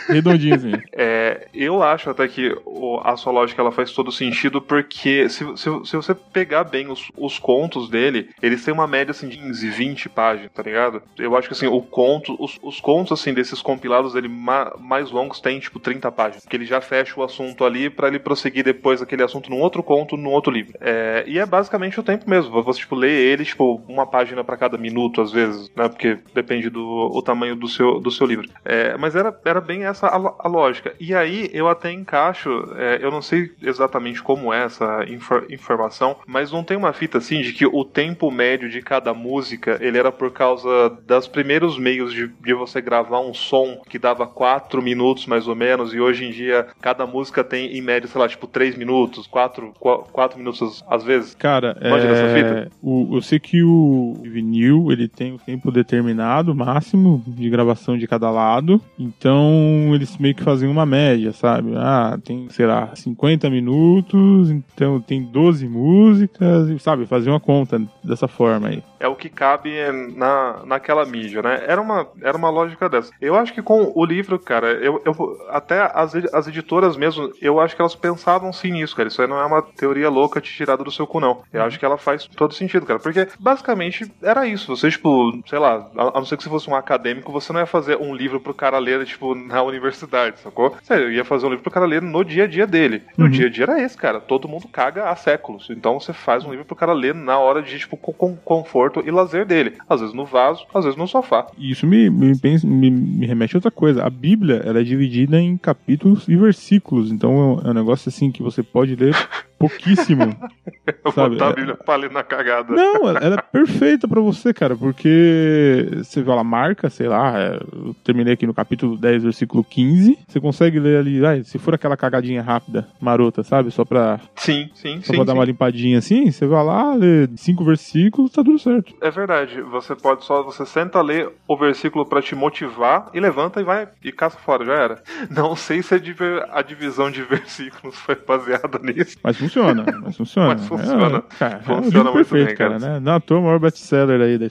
é 0.09 0.13
redondinho 0.13 0.55
assim. 0.55 0.71
É, 0.93 1.47
eu 1.53 1.83
acho 1.83 2.09
até 2.09 2.27
que 2.27 2.55
a 3.03 3.15
sua 3.17 3.31
lógica 3.31 3.61
ela 3.61 3.71
faz 3.71 3.91
todo 3.91 4.11
sentido, 4.11 4.61
porque 4.61 5.27
se, 5.29 5.45
se, 5.57 5.69
se 5.85 5.95
você 5.95 6.15
pegar 6.15 6.63
bem 6.63 6.89
os, 6.89 7.09
os 7.17 7.37
contos 7.37 7.89
dele, 7.89 8.29
eles 8.41 8.63
têm 8.63 8.73
uma 8.73 8.87
média 8.87 9.11
assim, 9.11 9.27
de 9.27 9.37
15, 9.37 9.69
20 9.69 10.09
páginas, 10.09 10.51
tá 10.53 10.63
ligado? 10.63 11.01
Eu 11.17 11.35
acho 11.37 11.47
que 11.47 11.53
assim, 11.53 11.67
o 11.67 11.81
conto, 11.81 12.35
os, 12.39 12.57
os 12.63 12.79
contos 12.79 13.11
assim, 13.19 13.33
desses 13.33 13.61
compilados 13.61 14.13
dele 14.13 14.27
ma- 14.27 14.73
mais 14.79 15.11
longos 15.11 15.39
têm 15.39 15.59
tipo 15.59 15.79
30 15.79 16.11
páginas. 16.11 16.45
Que 16.45 16.55
ele 16.55 16.65
já 16.65 16.81
fecha 16.81 17.19
o 17.19 17.23
assunto 17.23 17.63
ali 17.65 17.88
pra 17.89 18.07
ele 18.07 18.19
prosseguir 18.19 18.63
depois 18.63 19.01
aquele 19.01 19.23
assunto 19.23 19.49
num 19.49 19.59
outro 19.59 19.81
conto, 19.83 20.17
num 20.17 20.29
outro 20.31 20.51
livro. 20.51 20.73
É, 20.81 21.23
e 21.27 21.39
é 21.39 21.45
basicamente 21.45 21.99
o 21.99 22.03
tempo 22.03 22.29
mesmo. 22.29 22.61
Você 22.63 22.79
tipo, 22.79 22.95
lê 22.95 23.11
ele, 23.11 23.45
tipo, 23.45 23.81
uma 23.87 24.05
página 24.05 24.43
pra 24.43 24.57
cada 24.57 24.77
minuto, 24.77 25.21
às 25.21 25.31
vezes, 25.31 25.71
né? 25.75 25.87
Porque 25.89 26.17
depende 26.33 26.69
do 26.69 27.09
o 27.13 27.21
tamanho 27.21 27.55
do 27.55 27.67
seu, 27.67 27.99
do 27.99 28.11
seu 28.11 28.25
livro. 28.27 28.47
É, 28.65 28.97
mas 28.97 29.15
era, 29.15 29.37
era 29.45 29.61
bem 29.61 29.85
essa 29.85 30.07
a, 30.07 30.15
a 30.15 30.47
lógica. 30.47 30.93
E 30.99 31.13
aí 31.13 31.49
eu 31.53 31.67
até 31.67 31.91
encaixo, 31.91 32.49
é, 32.75 32.99
eu 33.01 33.11
não 33.11 33.21
sei 33.21 33.51
exatamente 33.61 34.21
como 34.21 34.53
é 34.53 34.63
essa 34.63 35.05
infor- 35.07 35.45
informação, 35.49 36.17
mas 36.27 36.51
não 36.51 36.63
tem 36.63 36.77
uma 36.77 36.93
fita 36.93 37.17
assim 37.17 37.41
de 37.41 37.53
que 37.53 37.65
o 37.65 37.83
tempo 37.83 38.29
médio 38.31 38.69
de 38.69 38.81
cada 38.81 39.13
música 39.13 39.77
ele 39.81 39.97
era 39.97 40.11
por 40.11 40.31
causa 40.31 40.97
das 41.05 41.27
primeiros 41.27 41.77
meios 41.77 42.13
de, 42.13 42.27
de 42.27 42.53
você 42.53 42.81
gravar 42.81 43.19
um 43.21 43.33
som 43.33 43.81
que 43.89 43.99
dava 43.99 44.27
4 44.27 44.81
minutos 44.81 45.25
mais 45.25 45.47
ou 45.47 45.55
menos, 45.55 45.93
e 45.93 45.99
hoje 45.99 46.25
em 46.25 46.31
dia 46.31 46.67
cada 46.81 47.05
música 47.05 47.43
tem 47.43 47.68
em 47.71 47.81
média, 47.81 48.07
sei 48.07 48.19
lá, 48.19 48.27
tipo 48.27 48.47
3 48.47 48.77
minutos, 48.77 49.27
4, 49.27 49.73
4 49.79 50.37
minutos 50.37 50.83
às 50.89 51.03
vezes. 51.03 51.35
Cara, 51.35 51.77
é, 51.79 51.89
fita? 52.35 52.71
o, 52.81 53.15
eu 53.15 53.21
sei 53.21 53.39
que 53.39 53.63
o 53.63 54.17
vinil 54.23 54.91
ele 54.91 55.07
tem 55.07 55.33
o 55.33 55.39
tempo 55.39 55.71
determinado, 55.71 56.55
máximo, 56.55 57.23
de 57.27 57.49
gravação 57.49 57.97
de 57.97 58.07
cada 58.07 58.29
lado. 58.29 58.81
Então 58.97 59.91
eles 59.93 60.17
meio 60.17 60.35
que 60.35 60.43
fazem 60.43 60.69
uma 60.69 60.85
média, 60.85 61.31
sabe? 61.31 61.73
Ah, 61.75 62.17
tem, 62.23 62.47
sei 62.49 62.65
lá, 62.65 62.95
50 62.95 63.49
minutos, 63.49 64.51
então 64.51 64.99
tem 64.99 65.23
12 65.23 65.67
músicas, 65.67 66.81
sabe? 66.81 67.05
Fazer 67.05 67.29
uma 67.29 67.39
conta 67.39 67.81
dessa 68.03 68.27
forma 68.27 68.69
aí. 68.69 68.83
É 68.99 69.07
o 69.07 69.15
que 69.15 69.29
cabe 69.29 69.71
na, 70.15 70.61
naquela 70.65 71.05
mídia, 71.05 71.41
né? 71.41 71.63
Era 71.67 71.81
uma, 71.81 72.07
era 72.21 72.37
uma 72.37 72.49
lógica 72.49 72.89
dessa. 72.89 73.11
Eu 73.21 73.35
acho 73.35 73.53
que 73.53 73.61
com 73.61 73.91
o 73.95 74.05
livro, 74.05 74.37
cara, 74.39 74.71
eu, 74.73 75.01
eu 75.05 75.37
até 75.49 75.89
as, 75.93 76.13
as 76.33 76.47
editoras 76.47 76.97
mesmo, 76.97 77.31
eu 77.41 77.59
acho 77.59 77.75
que 77.75 77.81
elas 77.81 77.95
pensavam 77.95 78.51
sim 78.51 78.71
nisso, 78.71 78.95
cara. 78.95 79.07
Isso 79.07 79.21
aí 79.21 79.27
não 79.27 79.39
é 79.39 79.45
uma 79.45 79.61
teoria 79.61 80.09
louca 80.09 80.41
te 80.41 80.51
tirada 80.53 80.83
do 80.83 80.91
seu 80.91 81.07
cu, 81.07 81.19
não. 81.19 81.41
Eu 81.53 81.63
acho 81.63 81.79
que 81.79 81.85
ela 81.85 81.97
faz 81.97 82.25
todo 82.35 82.53
sentido, 82.53 82.85
cara. 82.85 82.99
Porque 82.99 83.27
basicamente 83.39 84.11
era 84.21 84.45
isso. 84.45 84.75
Você, 84.75 84.89
tipo, 84.89 85.31
sei 85.47 85.59
lá, 85.59 85.89
a, 85.95 86.01
a 86.09 86.11
não 86.19 86.25
ser 86.25 86.37
que 86.37 86.43
você 86.43 86.49
fosse 86.49 86.69
um 86.69 86.75
acadêmico, 86.75 87.31
você 87.31 87.51
não 87.53 87.59
ia 87.59 87.65
fazer 87.65 87.97
um 87.97 88.13
livro 88.13 88.39
pro 88.39 88.53
cara 88.53 88.77
ler, 88.79 89.05
tipo, 89.05 89.33
na 89.35 89.61
universidade, 89.63 90.39
sacou? 90.39 90.75
Você 90.81 91.09
ia 91.11 91.25
fazer 91.25 91.45
um 91.45 91.49
livro 91.49 91.63
pro 91.63 91.71
cara 91.71 91.85
ler 91.85 92.01
no 92.01 92.23
dia 92.23 92.43
a 92.43 92.47
dia 92.47 92.67
dele. 92.67 93.03
E 93.17 93.21
o 93.21 93.25
Uhum. 93.25 93.31
dia 93.31 93.47
a 93.47 93.49
dia 93.49 93.63
era 93.65 93.81
esse, 93.81 93.97
cara. 93.97 94.19
Todo 94.19 94.47
mundo 94.47 94.67
caga 94.67 95.09
há 95.09 95.15
séculos. 95.15 95.67
Então 95.69 95.99
você 95.99 96.13
faz 96.13 96.43
um 96.43 96.49
livro 96.51 96.65
pro 96.65 96.75
cara 96.75 96.93
ler 96.93 97.13
na 97.13 97.37
hora 97.37 97.61
de, 97.61 97.77
tipo, 97.77 97.95
com, 97.97 98.13
com 98.13 98.35
conforto 98.35 98.88
e 99.05 99.11
lazer 99.11 99.45
dele. 99.45 99.73
Às 99.87 100.01
vezes 100.01 100.15
no 100.15 100.25
vaso, 100.25 100.65
às 100.73 100.83
vezes 100.83 100.97
no 100.97 101.07
sofá. 101.07 101.47
Isso 101.57 101.85
me, 101.85 102.09
me, 102.09 102.33
me, 102.63 102.91
me 102.91 103.25
remete 103.25 103.55
a 103.55 103.57
outra 103.57 103.71
coisa. 103.71 104.03
A 104.03 104.09
Bíblia 104.09 104.61
ela 104.65 104.79
é 104.79 104.83
dividida 104.83 105.39
em 105.39 105.57
capítulos 105.57 106.27
e 106.27 106.35
versículos. 106.35 107.11
Então 107.11 107.61
é 107.63 107.69
um 107.69 107.73
negócio 107.73 108.09
assim 108.09 108.31
que 108.31 108.43
você 108.43 108.63
pode 108.63 108.95
ler 108.95 109.15
pouquíssimo. 109.59 110.23
Eu 111.05 111.11
Sabe, 111.11 111.35
botar 111.35 111.45
é- 111.45 111.49
a 111.49 111.53
Bíblia 111.53 111.75
pra 111.75 111.95
ler 111.95 112.09
na 112.11 112.23
cagada. 112.23 112.73
Não, 112.73 113.07
ela 113.09 113.35
é 113.35 113.41
perfeita 113.41 114.07
pra 114.07 114.19
você, 114.19 114.51
cara, 114.53 114.75
porque 114.75 115.87
você 115.97 116.21
vê 116.23 116.31
ela 116.31 116.43
marca, 116.43 116.89
sei 116.89 117.07
lá, 117.07 117.39
é, 117.39 117.55
eu 117.73 117.95
terminei 118.03 118.33
aqui 118.33 118.47
no 118.47 118.53
capítulo 118.53 118.97
10, 118.97 119.23
versículo 119.23 119.63
15. 119.63 120.17
Você 120.27 120.39
consegue 120.39 120.79
ler 120.79 120.97
ali, 120.97 121.19
vai, 121.19 121.43
se 121.43 121.57
for 121.59 121.73
aquela 121.75 121.95
cagadinha 121.95 122.41
rápida, 122.41 122.87
marota, 122.99 123.43
sabe? 123.43 123.69
Só 123.71 123.85
pra, 123.85 124.19
Sim, 124.35 124.69
sim, 124.73 124.99
só 125.01 125.11
sim. 125.11 125.15
pra 125.17 125.25
dar 125.25 125.33
sim. 125.33 125.37
uma 125.37 125.45
limpadinha 125.45 125.99
assim, 125.99 126.31
você 126.31 126.47
vai 126.47 126.63
lá, 126.63 126.93
lê 126.95 127.27
cinco 127.35 127.63
versículos, 127.63 128.31
tá 128.31 128.43
tudo 128.43 128.57
certo. 128.59 128.93
É 129.01 129.11
verdade. 129.11 129.61
Você 129.61 129.95
pode 129.95 130.25
só, 130.25 130.41
você 130.43 130.65
senta 130.65 131.01
ler 131.01 131.29
o 131.47 131.55
versículo 131.57 132.05
pra 132.05 132.21
te 132.21 132.33
motivar 132.35 133.09
e 133.13 133.19
levanta 133.19 133.61
e 133.61 133.63
vai 133.63 133.87
e 134.03 134.11
caça 134.11 134.37
fora, 134.39 134.65
já 134.65 134.73
era. 134.73 135.03
Não 135.29 135.55
sei 135.55 135.81
se 135.83 135.93
a 135.93 135.99
diver- 135.99 136.45
a 136.51 136.61
divisão 136.61 137.11
de 137.11 137.21
versículos 137.29 137.95
foi 137.95 138.15
baseada 138.15 138.79
nisso. 138.79 139.17
Mas 139.23 139.37
funciona, 139.49 139.85
mas 140.01 140.17
funciona. 140.17 140.47
Mas 140.55 140.67
funciona. 140.67 141.17
É, 141.17 141.21
cara, 141.37 141.53
é 141.53 141.57
um 141.57 141.61
Funciona 141.61 141.85
livro 141.85 142.03
muito 142.03 142.13
perfeito, 142.13 142.47
bem, 142.47 142.55
cara, 142.55 142.79
cara. 142.79 142.93
né? 142.93 142.99
Não 142.99 143.13
à 143.13 143.19
toa, 143.19 143.39
o 143.39 143.43
maior 143.43 143.59
best-seller 143.59 144.21
aí. 144.21 144.37
Da... 144.37 144.49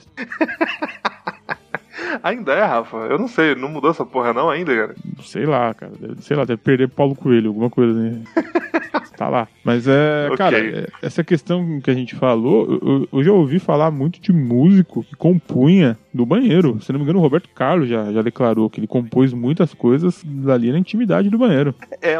Ainda 2.23 2.53
é, 2.53 2.63
Rafa. 2.63 2.97
Eu 2.97 3.17
não 3.17 3.27
sei, 3.27 3.55
não 3.55 3.69
mudou 3.69 3.91
essa 3.91 4.05
porra 4.05 4.33
não 4.33 4.49
ainda, 4.49 4.75
cara. 4.75 4.95
Sei 5.23 5.45
lá, 5.45 5.73
cara, 5.73 5.91
sei 6.19 6.35
lá, 6.37 6.45
deve 6.45 6.61
perder 6.61 6.89
Paulo 6.89 7.15
Coelho, 7.15 7.49
alguma 7.49 7.69
coisa 7.69 7.91
assim. 7.99 8.23
tá 9.17 9.27
lá. 9.27 9.47
Mas 9.63 9.87
é, 9.87 10.27
Ok. 10.27 10.37
cara, 10.37 10.57
é- 10.59 10.87
essa 11.01 11.23
questão 11.23 11.79
que 11.81 11.91
a 11.91 11.93
gente 11.93 12.15
falou, 12.15 12.79
eu, 12.81 13.07
eu- 13.11 13.23
já 13.23 13.31
ouvi 13.31 13.59
falar 13.59 13.91
muito 13.91 14.19
de 14.21 14.31
músico 14.31 15.03
que 15.03 15.15
compunha 15.15 15.97
do 16.13 16.25
banheiro. 16.25 16.79
Se 16.81 16.91
não 16.91 16.99
me 16.99 17.03
engano, 17.03 17.19
o 17.19 17.21
Roberto 17.21 17.49
Carlos 17.53 17.87
já, 17.89 18.11
já 18.11 18.21
declarou 18.21 18.69
que 18.69 18.79
ele 18.79 18.87
compôs 18.87 19.31
muitas 19.33 19.73
coisas 19.73 20.23
ali 20.51 20.71
na 20.71 20.79
intimidade 20.79 21.29
do 21.29 21.37
banheiro. 21.37 21.75
É, 22.01 22.15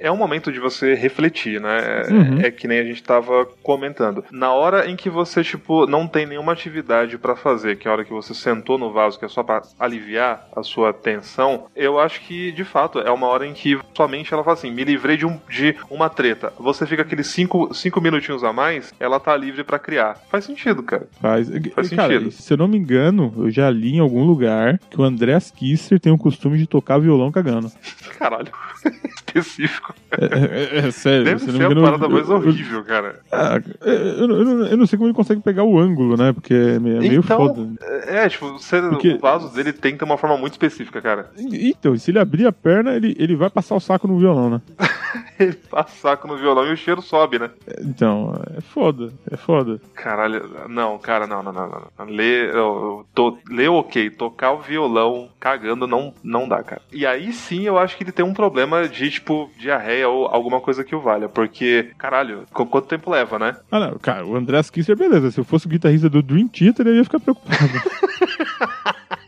é 0.00 0.10
um 0.10 0.16
momento 0.16 0.50
de 0.52 0.58
você 0.60 0.94
refletir, 0.94 1.60
né? 1.60 2.04
Uhum. 2.10 2.40
É 2.40 2.50
que 2.50 2.66
nem 2.68 2.78
a 2.78 2.84
gente 2.84 3.02
tava 3.02 3.46
comentando. 3.62 4.24
Na 4.30 4.52
hora 4.52 4.88
em 4.88 4.96
que 4.96 5.10
você, 5.10 5.42
tipo, 5.42 5.86
não 5.86 6.06
tem 6.06 6.24
nenhuma 6.24 6.52
atividade 6.52 7.18
pra 7.18 7.36
fazer, 7.36 7.76
que 7.76 7.86
é 7.86 7.90
a 7.90 7.94
hora 7.94 8.04
que 8.04 8.12
você 8.12 8.32
sentou 8.32 8.78
no 8.78 8.92
vaso, 8.92 9.18
que 9.18 9.24
é 9.24 9.28
só 9.34 9.42
pra 9.42 9.62
aliviar 9.78 10.48
a 10.54 10.62
sua 10.62 10.92
tensão, 10.92 11.66
eu 11.74 11.98
acho 11.98 12.20
que, 12.20 12.52
de 12.52 12.64
fato, 12.64 13.00
é 13.00 13.10
uma 13.10 13.26
hora 13.26 13.46
em 13.46 13.52
que 13.52 13.78
sua 13.92 14.06
mente 14.06 14.32
ela 14.32 14.44
fala 14.44 14.54
assim: 14.54 14.70
me 14.70 14.84
livrei 14.84 15.16
de, 15.16 15.26
um, 15.26 15.38
de 15.48 15.76
uma 15.90 16.08
treta. 16.08 16.52
Você 16.58 16.86
fica 16.86 17.02
aqueles 17.02 17.26
cinco, 17.26 17.74
cinco 17.74 18.00
minutinhos 18.00 18.44
a 18.44 18.52
mais, 18.52 18.94
ela 19.00 19.18
tá 19.18 19.36
livre 19.36 19.64
pra 19.64 19.78
criar. 19.78 20.16
Faz 20.30 20.44
sentido, 20.44 20.82
cara. 20.82 21.08
Faz, 21.20 21.48
Faz 21.74 21.90
cara, 21.90 22.12
sentido. 22.14 22.30
se 22.30 22.52
eu 22.52 22.56
não 22.56 22.68
me 22.68 22.78
engano, 22.78 23.34
eu 23.38 23.50
já 23.50 23.68
li 23.70 23.96
em 23.96 24.00
algum 24.00 24.24
lugar 24.24 24.78
que 24.90 25.00
o 25.00 25.04
Andreas 25.04 25.50
Kisser 25.50 25.98
tem 25.98 26.12
o 26.12 26.18
costume 26.18 26.56
de 26.56 26.66
tocar 26.66 26.98
violão 26.98 27.32
cagando. 27.32 27.70
Caralho. 28.18 28.52
Específico. 29.26 29.94
É, 30.12 30.24
é- 30.24 30.78
é 30.86 30.90
sério, 30.90 31.24
Deve 31.24 31.40
ser 31.40 31.52
não 31.52 31.54
a 31.54 31.58
me 31.58 31.64
engano. 31.74 31.82
parada 31.86 32.08
mais 32.08 32.28
eu- 32.28 32.36
eu- 32.36 32.42
horrível, 32.42 32.84
cara. 32.84 33.20
Ah, 33.32 33.60
eu, 33.84 34.28
não- 34.28 34.66
eu 34.66 34.76
não 34.76 34.86
sei 34.86 34.96
como 34.96 35.08
ele 35.08 35.14
consegue 35.16 35.40
pegar 35.40 35.64
o 35.64 35.78
ângulo, 35.78 36.16
né? 36.16 36.32
Porque 36.32 36.54
é 36.54 36.78
meio, 36.78 36.96
é 36.96 37.00
meio 37.00 37.20
Então, 37.20 37.36
foda. 37.36 37.68
É, 38.06 38.28
tipo, 38.28 38.52
você, 38.52 38.80
Porque- 38.82 39.14
o 39.14 39.18
vaso 39.18 39.52
dele 39.54 39.72
tem 39.72 39.92
que 39.92 39.98
ter 39.98 40.04
uma 40.04 40.18
forma 40.18 40.36
muito 40.36 40.52
específica, 40.52 41.00
cara. 41.00 41.30
Então, 41.38 41.96
se 41.96 42.10
ele 42.10 42.18
abrir 42.18 42.46
a 42.46 42.52
perna, 42.52 42.94
ele, 42.94 43.16
ele 43.18 43.34
vai 43.34 43.50
passar 43.50 43.74
o 43.74 43.80
saco 43.80 44.06
no 44.06 44.18
violão, 44.18 44.50
né? 44.50 44.60
Ele 45.38 45.52
passa 45.54 45.94
saco 45.96 46.28
no 46.28 46.36
violão 46.36 46.66
e 46.66 46.72
o 46.72 46.76
cheiro 46.76 47.02
sobe, 47.02 47.38
né? 47.38 47.50
Então, 47.80 48.32
é 48.56 48.60
foda, 48.60 49.12
é 49.30 49.36
foda. 49.36 49.80
Caralho, 49.94 50.68
não, 50.68 50.96
cara, 50.98 51.26
não, 51.26 51.42
não, 51.42 51.52
não, 51.52 51.68
não. 51.98 52.06
Ler, 52.06 52.54
eu, 52.54 53.04
tô, 53.14 53.36
ler 53.48 53.68
ok, 53.68 54.10
tocar 54.10 54.52
o 54.52 54.60
violão 54.60 55.28
cagando 55.40 55.86
não, 55.86 56.14
não 56.22 56.46
dá, 56.48 56.62
cara. 56.62 56.80
E 56.92 57.04
aí 57.04 57.32
sim 57.32 57.62
eu 57.62 57.76
acho 57.78 57.96
que 57.96 58.04
ele 58.04 58.12
tem 58.12 58.24
um 58.24 58.32
problema 58.34 58.88
de, 58.88 59.10
tipo, 59.10 59.50
diarreia 59.58 60.08
ou 60.08 60.26
alguma 60.26 60.60
coisa 60.60 60.84
que 60.84 60.94
o 60.94 61.00
valha, 61.00 61.28
porque, 61.28 61.90
caralho, 61.98 62.44
qu- 62.52 62.66
quanto 62.66 62.86
tempo 62.88 63.10
leva, 63.10 63.38
né? 63.38 63.56
Ah, 63.70 63.80
não, 63.80 63.98
cara, 63.98 64.24
o 64.24 64.36
Andreas 64.36 64.70
Kisser, 64.70 64.96
beleza. 64.96 65.30
Se 65.30 65.40
eu 65.40 65.44
fosse 65.44 65.66
o 65.66 65.70
guitarrista 65.70 66.08
do 66.08 66.22
Dream 66.22 66.46
Theater, 66.48 66.86
eu 66.86 66.94
ia 66.96 67.04
ficar 67.04 67.18
preocupado. 67.20 67.58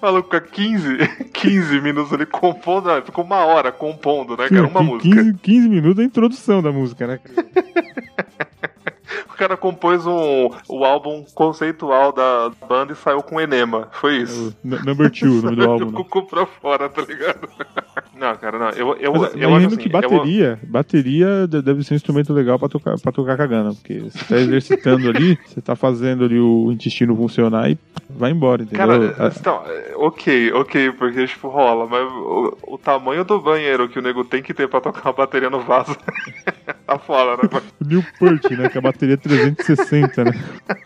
Maluco 0.00 0.30
fica 0.34 0.40
15, 0.40 0.98
15 1.32 1.80
minutos 1.80 2.12
ali 2.12 2.24
compondo, 2.26 2.90
ah, 2.90 3.02
ficou 3.02 3.24
uma 3.24 3.44
hora 3.44 3.70
compondo, 3.70 4.36
né, 4.36 4.48
cara? 4.48 4.66
Uma 4.66 4.80
Qui- 4.80 4.86
música. 4.86 5.14
15, 5.16 5.34
15 5.34 5.68
minutos 5.68 5.98
é 5.98 6.02
a 6.02 6.06
introdução 6.06 6.62
da 6.62 6.72
música, 6.72 7.06
né? 7.06 7.20
O 9.32 9.34
cara 9.40 9.56
compôs 9.56 10.06
um, 10.06 10.50
o 10.68 10.84
álbum 10.84 11.24
conceitual 11.34 12.12
da 12.12 12.52
banda 12.68 12.92
e 12.92 12.96
saiu 12.96 13.22
com 13.22 13.40
Enema. 13.40 13.88
Foi 13.92 14.18
isso. 14.18 14.54
O 14.62 14.68
N- 14.68 14.84
Number 14.84 15.10
Two, 15.10 15.38
o 15.38 15.42
nome 15.42 15.56
do 15.56 15.64
álbum. 15.70 15.86
o 15.86 15.90
Né? 15.92 15.96
cucu 15.96 16.26
pra 16.26 16.44
fora, 16.44 16.90
tá 16.90 17.00
ligado? 17.00 17.48
Não, 18.20 18.36
cara, 18.36 18.58
não. 18.58 18.68
Eu, 18.70 18.94
eu, 18.98 19.12
Mas, 19.14 19.34
eu, 19.34 19.54
acho 19.54 19.66
assim, 19.68 19.76
que 19.78 19.88
eu- 19.88 19.92
bateria, 19.92 20.58
bateria 20.62 21.48
de- 21.48 21.62
deve 21.62 21.82
ser 21.82 21.94
um 21.94 21.96
instrumento 21.96 22.34
legal 22.34 22.58
pra 22.58 22.68
tocar, 22.68 22.94
pra 23.00 23.10
tocar 23.10 23.34
cagando, 23.38 23.74
porque 23.76 23.98
você 24.00 24.22
tá 24.26 24.36
exercitando 24.36 25.08
ali, 25.08 25.38
você 25.46 25.62
tá 25.62 25.74
fazendo 25.74 26.24
ali 26.26 26.38
o 26.38 26.70
intestino 26.70 27.16
funcionar 27.16 27.70
e 27.70 27.78
vai 28.10 28.30
embora, 28.30 28.62
entendeu? 28.62 28.86
Cara, 28.86 29.14
Ah, 29.18 29.32
então, 29.34 29.62
ok, 29.96 30.52
ok, 30.52 30.92
porque 30.92 31.26
tipo 31.26 31.48
rola, 31.48 31.86
mas 31.86 32.02
o, 32.12 32.58
o 32.74 32.76
tamanho 32.78 33.24
do 33.24 33.40
banheiro 33.40 33.88
que 33.88 33.98
o 33.98 34.02
nego 34.02 34.22
tem 34.22 34.42
que 34.42 34.52
ter 34.52 34.68
pra 34.68 34.82
tocar 34.82 35.08
uma 35.08 35.14
bateria 35.14 35.48
no 35.48 35.60
vaso 35.60 35.96
tá 36.86 36.98
fora, 36.98 37.38
né? 37.42 37.48
o 37.80 37.84
Newport, 37.86 38.50
né? 38.50 38.68
Que 38.68 38.76
a 38.76 38.82
bateria 38.82 39.14
é 39.14 39.16
360, 39.16 40.24
né? 40.24 40.32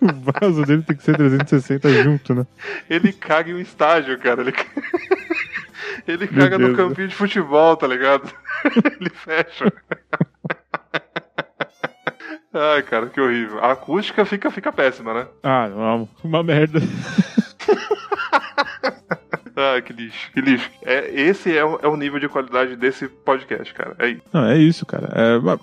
O 0.01 0.09
vaso 0.41 0.65
dele 0.65 0.83
tem 0.83 0.97
que 0.97 1.03
ser 1.03 1.17
360 1.17 1.89
junto, 2.03 2.33
né? 2.33 2.47
Ele 2.89 3.13
caga 3.13 3.51
em 3.51 3.55
um 3.55 3.59
estágio, 3.61 4.17
cara. 4.21 4.43
Ele, 4.43 4.53
ele 6.07 6.29
Meu 6.31 6.43
caga 6.43 6.59
no 6.59 6.67
Deus. 6.67 6.77
campinho 6.77 7.09
de 7.09 7.15
futebol, 7.15 7.77
tá 7.77 7.87
ligado? 7.87 8.31
ele 9.01 9.11
fecha. 9.11 9.73
Ai, 12.53 12.83
cara, 12.83 13.07
que 13.07 13.21
horrível. 13.21 13.59
A 13.65 13.73
acústica 13.73 14.25
fica, 14.25 14.51
fica 14.51 14.73
péssima, 14.73 15.13
né? 15.13 15.27
Ah, 15.43 15.69
não, 15.69 16.09
uma 16.23 16.43
merda. 16.43 16.81
Ai, 19.73 19.83
que 19.83 19.93
lixo, 19.93 20.31
que 20.33 20.41
lixo. 20.41 20.71
É, 20.85 21.11
esse 21.21 21.57
é, 21.57 21.65
o- 21.65 21.79
é 21.83 21.89
o 21.89 21.97
nível 21.97 22.19
de 22.21 22.29
qualidade 22.29 22.77
desse 22.77 23.09
podcast, 23.09 23.73
cara. 23.73 23.95
É 23.99 24.09
isso. 24.11 24.23
Não, 24.33 24.45
é 24.47 24.59
isso, 24.59 24.85
cara. 24.85 25.09
É, 25.15 25.39
va- 25.39 25.59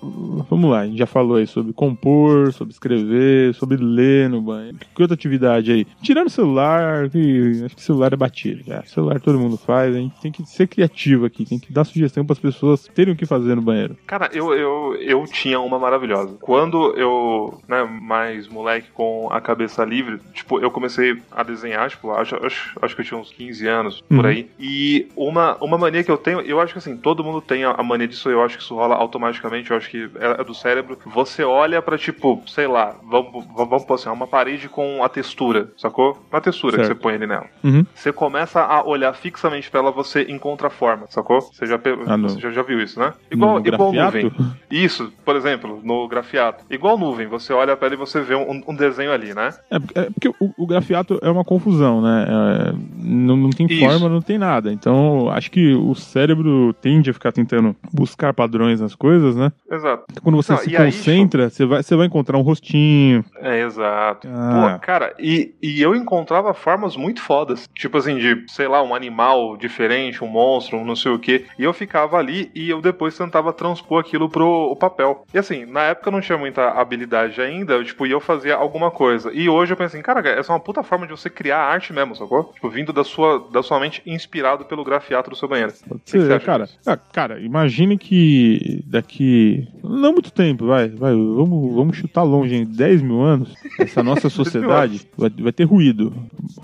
vamos 0.50 0.70
lá, 0.70 0.80
a 0.80 0.86
gente 0.86 0.98
já 0.98 1.06
falou 1.06 1.36
aí 1.36 1.46
sobre 1.46 1.72
compor, 1.72 2.52
sobre 2.52 2.72
escrever, 2.72 3.54
sobre 3.54 3.76
ler 3.76 4.28
no 4.28 4.40
banho. 4.40 4.74
Que 4.94 5.02
outra 5.02 5.14
atividade 5.14 5.70
aí? 5.72 5.86
Tirando 6.02 6.26
o 6.26 6.30
celular, 6.30 7.08
que, 7.10 7.62
acho 7.64 7.76
que 7.76 7.82
celular 7.82 8.12
é 8.12 8.16
batido. 8.16 8.62
Já. 8.66 8.82
Celular 8.84 9.20
todo 9.20 9.38
mundo 9.38 9.56
faz, 9.56 9.94
a 9.94 9.98
gente 9.98 10.20
tem 10.20 10.32
que 10.32 10.44
ser 10.46 10.66
criativo 10.66 11.24
aqui, 11.26 11.44
tem 11.44 11.58
que 11.58 11.72
dar 11.72 11.84
sugestão 11.84 12.24
para 12.24 12.32
as 12.34 12.38
pessoas 12.38 12.88
terem 12.94 13.14
o 13.14 13.16
que 13.16 13.26
fazer 13.26 13.54
no 13.54 13.62
banheiro. 13.62 13.96
Cara, 14.06 14.28
eu, 14.32 14.52
eu, 14.54 14.96
eu 15.00 15.24
tinha 15.26 15.60
uma 15.60 15.78
maravilhosa. 15.78 16.36
Quando 16.40 16.94
eu, 16.96 17.60
né, 17.68 17.82
mais 17.84 18.48
moleque 18.48 18.88
com 18.92 19.28
a 19.30 19.40
cabeça 19.40 19.84
livre, 19.84 20.18
tipo, 20.34 20.58
eu 20.60 20.70
comecei 20.70 21.16
a 21.30 21.42
desenhar, 21.42 21.88
tipo, 21.90 22.10
acho, 22.10 22.36
acho, 22.44 22.78
acho 22.80 22.94
que 22.94 23.00
eu 23.02 23.04
tinha 23.06 23.20
uns 23.20 23.30
15 23.30 23.66
anos, 23.66 23.91
por 24.00 24.24
Uhum. 24.24 24.26
aí. 24.26 24.50
E 24.58 25.08
uma, 25.16 25.56
uma 25.60 25.76
mania 25.78 26.02
que 26.04 26.10
eu 26.10 26.16
tenho, 26.16 26.40
eu 26.40 26.60
acho 26.60 26.72
que 26.72 26.78
assim, 26.78 26.96
todo 26.96 27.22
mundo 27.24 27.40
tem 27.40 27.64
a, 27.64 27.72
a 27.72 27.82
mania 27.82 28.08
disso, 28.08 28.28
eu 28.30 28.42
acho 28.42 28.56
que 28.56 28.62
isso 28.62 28.74
rola 28.74 28.94
automaticamente, 28.96 29.70
eu 29.70 29.76
acho 29.76 29.90
que 29.90 30.08
é, 30.18 30.40
é 30.40 30.44
do 30.44 30.54
cérebro. 30.54 30.98
Você 31.06 31.42
olha 31.44 31.80
pra, 31.82 31.98
tipo, 31.98 32.42
sei 32.46 32.66
lá, 32.66 32.94
vamos, 33.08 33.44
vamos, 33.54 33.84
pôr 33.84 33.94
assim, 33.94 34.08
uma 34.08 34.26
parede 34.26 34.68
com 34.68 35.02
a 35.04 35.08
textura, 35.08 35.70
sacou? 35.76 36.18
Uma 36.30 36.40
textura 36.40 36.76
que 36.78 36.84
Certo. 36.84 36.96
você 36.96 37.02
põe 37.02 37.14
ali 37.14 37.26
nela. 37.26 37.46
Uhum. 37.62 37.84
Você 37.94 38.12
começa 38.12 38.60
a 38.62 38.84
olhar 38.86 39.12
fixamente 39.14 39.70
pra 39.70 39.80
ela, 39.80 39.90
você 39.90 40.22
encontra 40.28 40.68
a 40.68 40.70
forma, 40.70 41.06
sacou? 41.08 41.40
Você 41.40 41.66
já, 41.66 41.78
Ah, 42.06 42.16
você 42.16 42.40
já, 42.40 42.50
já 42.50 42.62
viu 42.62 42.80
isso, 42.80 42.98
né? 42.98 43.12
Igual, 43.30 43.60
No 43.60 43.66
igual 43.66 43.92
grafiato? 43.92 44.24
nuvem. 44.36 44.52
Isso, 44.70 45.12
por 45.24 45.36
exemplo, 45.36 45.80
no 45.82 46.06
grafiato. 46.08 46.64
Igual 46.70 46.96
nuvem, 46.98 47.26
você 47.26 47.52
olha 47.52 47.76
pra 47.76 47.86
ela 47.86 47.94
e 47.94 47.98
você 47.98 48.20
vê 48.20 48.34
um, 48.34 48.62
um 48.66 48.74
desenho 48.74 49.12
ali, 49.12 49.34
né? 49.34 49.50
É, 49.70 49.78
porque- 49.78 49.98
é 49.98 50.10
porque 50.10 50.28
o, 50.28 50.52
o 50.56 50.66
grafiato 50.66 51.18
é 51.22 51.30
uma 51.30 51.44
confusão, 51.44 52.00
né? 52.00 52.26
É, 52.28 52.72
não, 53.02 53.36
não 53.36 53.50
tem 53.50 53.66
Isso. 53.72 53.84
forma, 53.84 54.08
não 54.08 54.20
tem 54.20 54.38
nada. 54.38 54.72
Então, 54.72 55.28
acho 55.30 55.50
que 55.50 55.74
o 55.74 55.94
cérebro 55.94 56.72
tende 56.74 57.10
a 57.10 57.14
ficar 57.14 57.32
tentando 57.32 57.74
buscar 57.92 58.32
padrões 58.32 58.80
nas 58.80 58.94
coisas, 58.94 59.36
né? 59.36 59.52
Exato. 59.70 60.04
Quando 60.22 60.36
você 60.36 60.52
Não, 60.52 60.58
se 60.58 60.76
aí, 60.76 60.86
concentra, 60.86 61.50
você, 61.50 61.64
vai, 61.64 61.82
você 61.82 61.96
vai 61.96 62.06
encontrar 62.06 62.38
um 62.38 62.42
rostinho. 62.42 63.24
É, 63.40 63.62
exato. 63.62 64.28
Ah. 64.30 64.78
Pô, 64.78 64.86
cara, 64.86 65.14
e, 65.18 65.54
e 65.62 65.80
eu 65.80 65.94
encontrava 65.94 66.52
formas 66.54 66.96
muito 66.96 67.22
fodas. 67.22 67.68
Tipo 67.74 67.98
assim, 67.98 68.16
de, 68.16 68.44
sei 68.48 68.68
lá, 68.68 68.82
um 68.82 68.94
animal 68.94 69.56
diferente, 69.56 70.22
um 70.22 70.28
monstro, 70.28 70.78
um 70.78 70.84
não 70.84 70.96
sei 70.96 71.12
o 71.12 71.18
quê. 71.18 71.46
E 71.58 71.64
eu 71.64 71.72
ficava 71.72 72.18
ali 72.18 72.50
e 72.54 72.68
eu 72.68 72.80
depois 72.80 73.16
tentava 73.16 73.52
transpor 73.52 74.00
aquilo 74.00 74.28
pro 74.28 74.76
papel. 74.76 75.24
E 75.32 75.38
assim, 75.38 75.64
na 75.64 75.82
época 75.82 76.08
eu 76.08 76.12
não 76.12 76.20
tinha 76.20 76.38
muita 76.38 76.70
habilidade 76.70 77.40
ainda, 77.40 77.74
eu, 77.74 77.84
tipo, 77.84 78.06
e 78.06 78.10
eu 78.10 78.20
fazia 78.20 78.54
alguma 78.54 78.90
coisa. 78.90 79.30
E 79.32 79.48
hoje 79.48 79.72
eu 79.72 79.76
pensei, 79.76 80.00
assim, 80.00 80.02
cara, 80.04 80.20
essa 80.28 80.52
é 80.52 80.54
uma 80.54 80.60
puta 80.60 80.82
forma 80.82 81.06
de 81.06 81.12
você 81.12 81.28
criar 81.28 81.58
arte 81.58 81.92
mesmo, 81.92 82.16
sacou? 82.16 82.52
Tipo, 82.54 82.68
vindo 82.68 82.92
da 82.92 83.04
sua, 83.04 83.48
da 83.50 83.61
sua 83.62 83.80
mente 83.80 84.02
inspirado 84.06 84.64
pelo 84.64 84.84
grafiato 84.84 85.30
do 85.30 85.36
seu 85.36 85.48
banheiro. 85.48 85.72
Pode 85.88 86.02
que 86.04 86.10
ser, 86.10 86.32
acha 86.32 86.44
cara. 86.44 86.68
Ah, 86.86 86.96
cara, 86.96 87.40
imagine 87.40 87.98
que 87.98 88.82
daqui. 88.86 89.68
Não 89.82 90.12
muito 90.12 90.32
tempo, 90.32 90.66
vai. 90.66 90.88
vai 90.88 91.12
vamos, 91.12 91.74
vamos 91.74 91.96
chutar 91.96 92.22
longe, 92.22 92.54
em 92.54 92.64
10 92.64 93.02
mil 93.02 93.20
anos. 93.20 93.54
Essa 93.78 94.02
nossa 94.04 94.28
sociedade 94.28 95.06
vai, 95.16 95.30
vai 95.30 95.52
ter 95.52 95.64
ruído. 95.64 96.12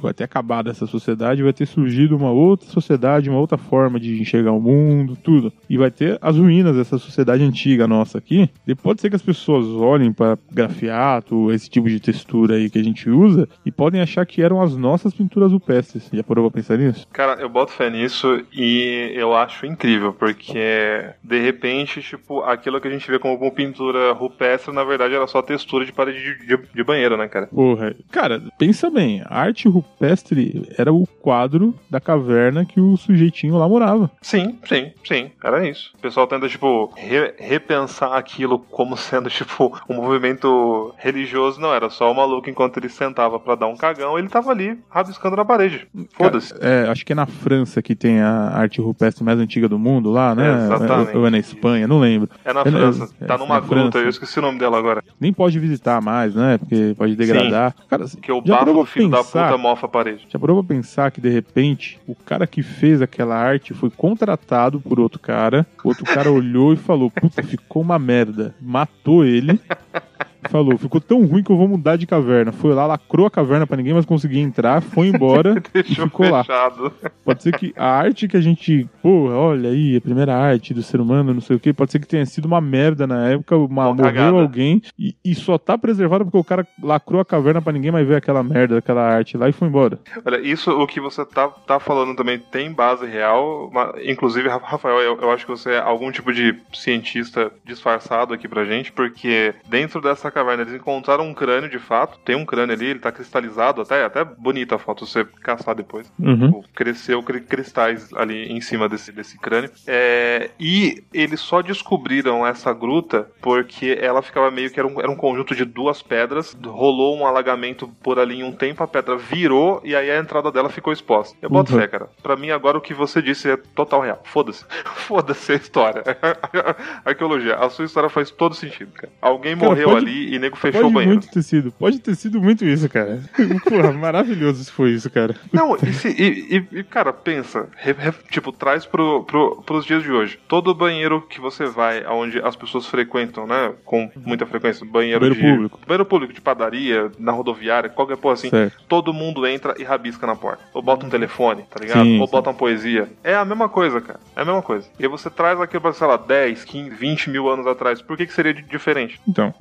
Vai 0.00 0.14
ter 0.14 0.24
acabado 0.24 0.70
essa 0.70 0.87
sociedade, 0.87 1.42
vai 1.42 1.52
ter 1.52 1.66
surgido 1.66 2.16
uma 2.16 2.30
outra 2.30 2.68
sociedade, 2.68 3.30
uma 3.30 3.38
outra 3.38 3.58
forma 3.58 3.98
de 3.98 4.20
enxergar 4.20 4.52
o 4.52 4.61
mundo, 4.61 5.16
tudo. 5.22 5.52
E 5.68 5.76
vai 5.76 5.90
ter 5.90 6.18
as 6.20 6.37
ruínas 6.37 6.76
dessa 6.76 6.98
sociedade 6.98 7.42
antiga 7.42 7.87
nossa 7.87 8.18
aqui. 8.18 8.50
E 8.66 8.74
pode 8.74 9.00
ser 9.00 9.11
que 9.11 9.16
as 9.16 9.22
pessoas 9.22 9.66
olhem 9.66 10.12
para 10.12 10.38
grafiato, 10.52 11.50
esse 11.52 11.68
tipo 11.68 11.88
de 11.88 12.00
textura 12.00 12.56
aí 12.56 12.70
que 12.70 12.78
a 12.78 12.84
gente 12.84 13.08
usa, 13.08 13.48
e 13.64 13.70
podem 13.70 14.00
achar 14.00 14.24
que 14.26 14.42
eram 14.42 14.61
as 14.61 14.76
nossas 14.76 15.14
pinturas 15.14 15.52
rupestres. 15.52 16.08
Já 16.12 16.22
parou 16.22 16.50
pra 16.50 16.61
pensar 16.61 16.78
nisso? 16.78 16.88
Cara, 17.12 17.40
eu 17.40 17.48
boto 17.48 17.72
fé 17.72 17.90
nisso 17.90 18.42
e 18.53 19.12
eu 19.14 19.35
acho 19.35 19.66
incrível, 19.66 20.12
porque 20.12 21.05
de 21.22 21.38
repente, 21.40 22.03
tipo, 22.03 22.40
aquilo 22.42 22.81
que 22.81 22.88
a 22.88 22.90
gente 22.90 23.11
vê 23.11 23.18
como 23.18 23.51
pintura 23.53 24.12
rupestre, 24.12 24.72
na 24.74 24.85
verdade 24.85 25.14
era 25.14 25.27
só 25.27 25.42
textura 25.42 25.85
de 25.85 25.92
parede 25.92 26.18
de, 26.18 26.46
de- 26.46 26.68
de 26.74 26.85
banheiro, 26.85 27.16
né, 27.16 27.29
cara? 27.29 27.46
Porra, 27.46 27.94
cara, 28.11 28.42
pensa 28.59 28.90
bem, 28.90 29.22
a 29.27 29.40
arte 29.40 29.68
rupestre 29.68 30.68
era 30.79 30.92
o 30.92 31.07
quadro 31.20 31.74
da 31.90 32.01
caverna 32.01 32.64
que 32.64 32.81
o 32.81 32.96
sujeitinho 32.96 33.57
lá 33.57 33.68
morava. 33.68 34.11
Sim, 34.22 34.59
sim, 34.66 34.92
sim, 35.07 35.31
era 35.42 35.68
isso. 35.68 35.92
O 35.96 35.98
pessoal 36.01 36.27
tenta, 36.27 36.48
tipo, 36.48 36.92
re- 36.96 37.35
repensar 37.38 38.12
aquilo 38.14 38.59
como 38.59 38.96
sendo, 38.96 39.29
tipo, 39.31 39.77
um 39.88 39.94
movimento 39.94 40.94
religioso. 40.98 41.61
Não, 41.61 41.72
era 41.74 41.90
só 41.90 42.11
o 42.11 42.14
maluco 42.14 42.48
enquanto 42.48 42.77
ele 42.79 42.88
sentava 42.88 43.38
pra 43.40 43.55
dar 43.55 43.66
um 43.66 43.77
cagão, 43.77 44.18
ele 44.18 44.29
tava 44.29 44.51
ali 44.51 44.79
rabiscando 44.88 45.37
na 45.37 45.44
parede. 45.44 45.87
Foda-se. 46.12 46.55
É, 46.61 46.77
é, 46.86 46.88
acho 46.88 47.04
que 47.04 47.12
é 47.12 47.16
na 47.16 47.26
França 47.26 47.80
que 47.82 47.94
tem 47.94 48.20
a 48.20 48.50
arte 48.50 48.80
rupestre 48.80 49.24
mais 49.24 49.38
antiga 49.38 49.68
do 49.68 49.78
mundo 49.78 50.10
lá, 50.10 50.34
né? 50.34 50.64
Exatamente. 50.66 51.16
Ou 51.16 51.26
é 51.26 51.30
na 51.30 51.38
Espanha, 51.38 51.86
não 51.86 52.00
lembro. 52.00 52.28
É 52.44 52.52
na 52.52 52.60
É 52.60 52.64
França. 52.70 53.08
é, 53.20 53.24
tá 53.26 53.34
é 53.34 53.38
numa 53.38 53.54
na 53.54 53.60
gruta, 53.60 53.90
França. 53.92 53.98
eu 53.98 54.08
esqueci 54.08 54.38
o 54.38 54.42
nome 54.42 54.58
dela 54.58 54.78
agora. 54.78 55.02
Nem 55.20 55.32
pode 55.32 55.58
visitar 55.58 56.00
mais, 56.00 56.34
né? 56.34 56.58
Porque 56.58 56.94
pode 56.96 57.16
degradar. 57.16 57.74
Cara, 57.88 58.04
Que 58.20 58.32
o 58.32 58.40
bafo 58.40 58.72
do 58.72 58.84
filho 58.84 59.08
da 59.10 59.18
pensar? 59.18 59.46
puta 59.48 59.58
mofa 59.58 59.86
a 59.86 59.88
parede. 59.88 60.26
Já 60.28 60.38
parou 60.38 60.62
pra 60.62 60.74
pensar 60.76 61.10
que 61.10 61.20
de 61.20 61.28
repente 61.28 62.00
o 62.06 62.14
cara 62.14 62.46
que 62.46 62.62
fez 62.62 63.00
aquela 63.02 63.36
arte 63.36 63.74
foi 63.74 63.90
contratado 63.90 64.80
por 64.80 64.98
outro 65.00 65.18
cara, 65.18 65.66
o 65.84 65.88
outro 65.88 66.04
cara 66.04 66.30
olhou 66.32 66.72
e 66.72 66.76
falou: 66.76 67.10
Puta, 67.10 67.42
ficou 67.42 67.82
uma 67.82 67.98
merda. 67.98 68.54
Matou 68.60 69.24
ele. 69.24 69.60
Falou, 70.48 70.79
ficou 70.79 71.01
tão 71.01 71.24
ruim 71.27 71.42
que 71.42 71.51
eu 71.51 71.57
vou 71.57 71.66
mudar 71.68 71.96
de 71.96 72.07
caverna. 72.07 72.53
Foi 72.53 72.72
lá, 72.72 72.87
lacrou 72.87 73.27
a 73.27 73.31
caverna 73.31 73.66
pra 73.66 73.77
ninguém 73.77 73.92
mais 73.92 74.07
conseguir 74.07 74.38
entrar, 74.38 74.81
foi 74.81 75.09
embora 75.09 75.62
e 75.74 75.94
ficou 75.94 76.29
lá. 76.31 76.44
fechado. 76.44 76.92
Pode 77.24 77.42
ser 77.42 77.57
que 77.59 77.72
a 77.77 77.87
arte 77.90 78.29
que 78.29 78.37
a 78.37 78.40
gente, 78.40 78.88
porra, 79.03 79.35
olha 79.35 79.70
aí, 79.70 79.96
a 79.96 80.01
primeira 80.01 80.35
arte 80.37 80.72
do 80.72 80.83
ser 80.83 81.01
humano, 81.01 81.35
não 81.35 81.40
sei 81.40 81.57
o 81.57 81.61
que, 81.61 81.72
pode 81.72 81.90
ser 81.92 81.98
que 81.98 82.07
tenha 82.07 82.24
sido 82.24 82.44
uma 82.46 82.61
merda 82.61 83.07
na 83.07 83.29
época, 83.31 83.57
uma, 83.57 83.87
Uma 83.88 83.94
morreu 83.94 84.05
cagada. 84.05 84.40
alguém 84.40 84.81
e, 84.98 85.14
e 85.24 85.35
só 85.35 85.59
tá 85.59 85.77
preservado 85.77 86.24
porque 86.24 86.38
o 86.38 86.44
cara 86.44 86.66
lacrou 86.83 87.20
a 87.20 87.24
caverna 87.24 87.61
pra 87.61 87.72
ninguém 87.72 87.90
mais 87.90 88.07
ver 88.07 88.16
aquela 88.16 88.42
merda, 88.42 88.79
aquela 88.79 89.03
arte 89.03 89.37
lá 89.37 89.48
e 89.48 89.53
foi 89.53 89.68
embora. 89.68 89.98
Olha, 90.24 90.38
isso 90.40 90.70
o 90.70 90.87
que 90.87 91.01
você 91.01 91.24
tá, 91.24 91.48
tá 91.48 91.79
falando 91.81 92.14
também 92.16 92.38
tem 92.38 92.72
base 92.72 93.05
real. 93.07 93.70
ma- 93.72 93.92
Inclusive, 94.05 94.48
Ra- 94.48 94.61
Rafael, 94.62 94.98
eu, 95.01 95.20
eu 95.20 95.31
acho 95.31 95.44
que 95.44 95.51
você 95.51 95.72
é 95.72 95.79
algum 95.81 96.11
tipo 96.12 96.33
de 96.33 96.55
cientista 96.72 97.51
disfarçado 97.64 98.33
aqui 98.33 98.48
pra 98.48 98.64
gente, 98.64 98.92
porque 98.92 99.55
dentro 99.68 100.01
dessa 100.01 100.27
caverna 100.30 100.62
eles 100.62 100.74
encontraram 100.74 101.24
um 101.26 101.34
crânio 101.34 101.68
de 101.70 101.78
fato. 101.78 102.18
Tem 102.24 102.36
um 102.36 102.44
crânio 102.44 102.74
ali, 102.74 102.86
ele 102.86 102.98
tá 102.98 103.10
cristalizado, 103.12 103.80
até, 103.82 104.04
até 104.04 104.24
bonita 104.24 104.74
a 104.76 104.78
foto, 104.78 105.06
se 105.06 105.12
você 105.12 105.24
caçar 105.42 105.74
depois. 105.74 106.10
Uhum. 106.18 106.62
Cresceu 106.74 107.22
cri- 107.22 107.40
cristais 107.40 108.12
ali 108.14 108.46
em 108.52 108.60
cima 108.60 108.88
desse, 108.88 109.12
desse 109.12 109.38
crânio. 109.38 109.70
É, 109.86 110.50
e 110.58 111.02
eles 111.12 111.40
só 111.40 111.62
descobriram 111.62 112.46
essa 112.46 112.72
gruta 112.72 113.30
porque 113.40 113.98
ela 114.00 114.22
ficava 114.22 114.50
meio 114.50 114.70
que 114.70 114.78
era 114.78 114.86
um, 114.88 115.00
era 115.00 115.10
um 115.10 115.16
conjunto 115.16 115.54
de 115.54 115.64
duas 115.64 116.02
pedras. 116.02 116.56
Rolou 116.64 117.16
um 117.16 117.26
alagamento 117.26 117.88
por 118.02 118.18
ali 118.18 118.36
em 118.40 118.44
um 118.44 118.52
tempo, 118.52 118.82
a 118.82 118.88
pedra 118.88 119.16
virou 119.16 119.80
e 119.84 119.94
aí 119.94 120.10
a 120.10 120.18
entrada 120.18 120.50
dela 120.50 120.68
ficou 120.68 120.92
exposta. 120.92 121.36
Eu 121.40 121.50
boto 121.50 121.72
Uhum. 121.72 121.78
fé, 121.80 121.86
cara. 121.88 122.08
Pra 122.22 122.36
mim, 122.36 122.50
agora 122.50 122.78
o 122.78 122.80
que 122.80 122.94
você 122.94 123.20
disse 123.22 123.50
é 123.50 123.56
total 123.56 124.00
real. 124.00 124.20
Foda-se. 124.24 124.64
Foda-se 124.96 125.52
a 125.52 125.54
história. 125.56 126.02
Arqueologia, 127.04 127.56
a 127.56 127.68
sua 127.70 127.84
história 127.84 128.08
faz 128.08 128.30
todo 128.30 128.54
sentido, 128.54 128.92
cara. 128.92 129.12
Alguém 129.20 129.56
Cara, 129.56 129.68
morreu 129.68 129.90
pode- 129.90 130.06
ali 130.06 130.17
e 130.35 130.38
nego 130.38 130.57
fechou 130.57 130.81
Pode 130.83 130.92
o 130.92 130.94
banheiro. 130.94 131.14
muito 131.16 131.31
ter 131.31 131.42
sido, 131.42 131.72
pode 131.72 131.98
ter 131.98 132.14
sido 132.14 132.40
muito 132.40 132.64
isso, 132.64 132.88
cara. 132.88 133.20
Porra, 133.68 133.92
maravilhoso 133.92 134.64
se 134.64 134.70
foi 134.72 134.90
isso, 134.90 135.09
cara. 135.11 135.35
Não, 135.52 135.76
e, 135.76 135.92
se- 135.92 136.09
e- 136.09 136.66
e- 136.78 136.85
cara, 136.85 137.12
pensa, 137.12 137.68
re- 137.76 137.92
re- 137.98 138.12
tipo, 138.31 138.52
traz 138.52 138.85
pro, 138.87 139.24
pro, 139.24 139.62
pros 139.66 139.85
dias 139.85 140.02
de 140.02 140.11
hoje. 140.11 140.38
Todo 140.48 140.74
banheiro 140.74 141.20
que 141.22 141.40
você 141.40 141.66
vai, 141.66 142.04
onde 142.07 142.38
as 142.40 142.57
pessoas 142.57 142.87
frequentam, 142.87 143.46
né, 143.46 143.72
com 143.85 144.11
muita 144.16 144.46
frequência, 144.46 144.85
banheiro, 144.87 145.20
Banheiro 145.20 145.40
de... 145.40 145.50
público. 145.52 145.81
Banheiro 145.87 146.04
público 146.04 146.33
de 146.33 146.40
padaria, 146.40 147.11
na 147.18 147.33
rodoviária, 147.33 147.88
qualquer 147.90 148.16
porra 148.16 148.35
assim. 148.35 148.50
Certo. 148.50 148.76
Todo 148.88 149.12
mundo 149.12 149.46
entra 149.46 149.74
e 149.78 149.85
rabisca 149.85 150.26
na 150.26 150.35
porta. 150.37 150.62
Ou 150.74 150.83
bota 150.83 151.07
um 151.07 151.11
telefone, 151.11 151.64
tá 151.70 151.81
ligado? 151.81 152.02
Sim, 152.04 152.20
Ou 152.20 152.26
sim. 152.26 152.33
bota 152.33 152.50
uma 152.50 152.57
poesia. 152.57 153.09
É 153.22 153.35
a 153.35 153.44
mesma 153.44 153.68
coisa, 153.68 154.00
cara. 154.00 154.20
É 154.37 154.42
a 154.42 154.44
mesma 154.44 154.62
coisa. 154.62 154.88
E 154.98 155.02
aí 155.04 155.09
você 155.09 155.28
traz 155.31 155.61
aquilo 155.61 155.81
pra, 155.83 155.92
sei 155.92 156.07
lá, 156.07 156.16
10, 156.16 156.64
15, 156.64 156.90
20 156.90 157.31
mil 157.31 157.48
anos 157.48 157.66
atrás. 157.66 158.00
Por 158.02 158.16
que, 158.16 158.26
que 158.26 158.33
seria 158.33 158.54
diferente? 158.54 159.20
Então, 159.26 159.52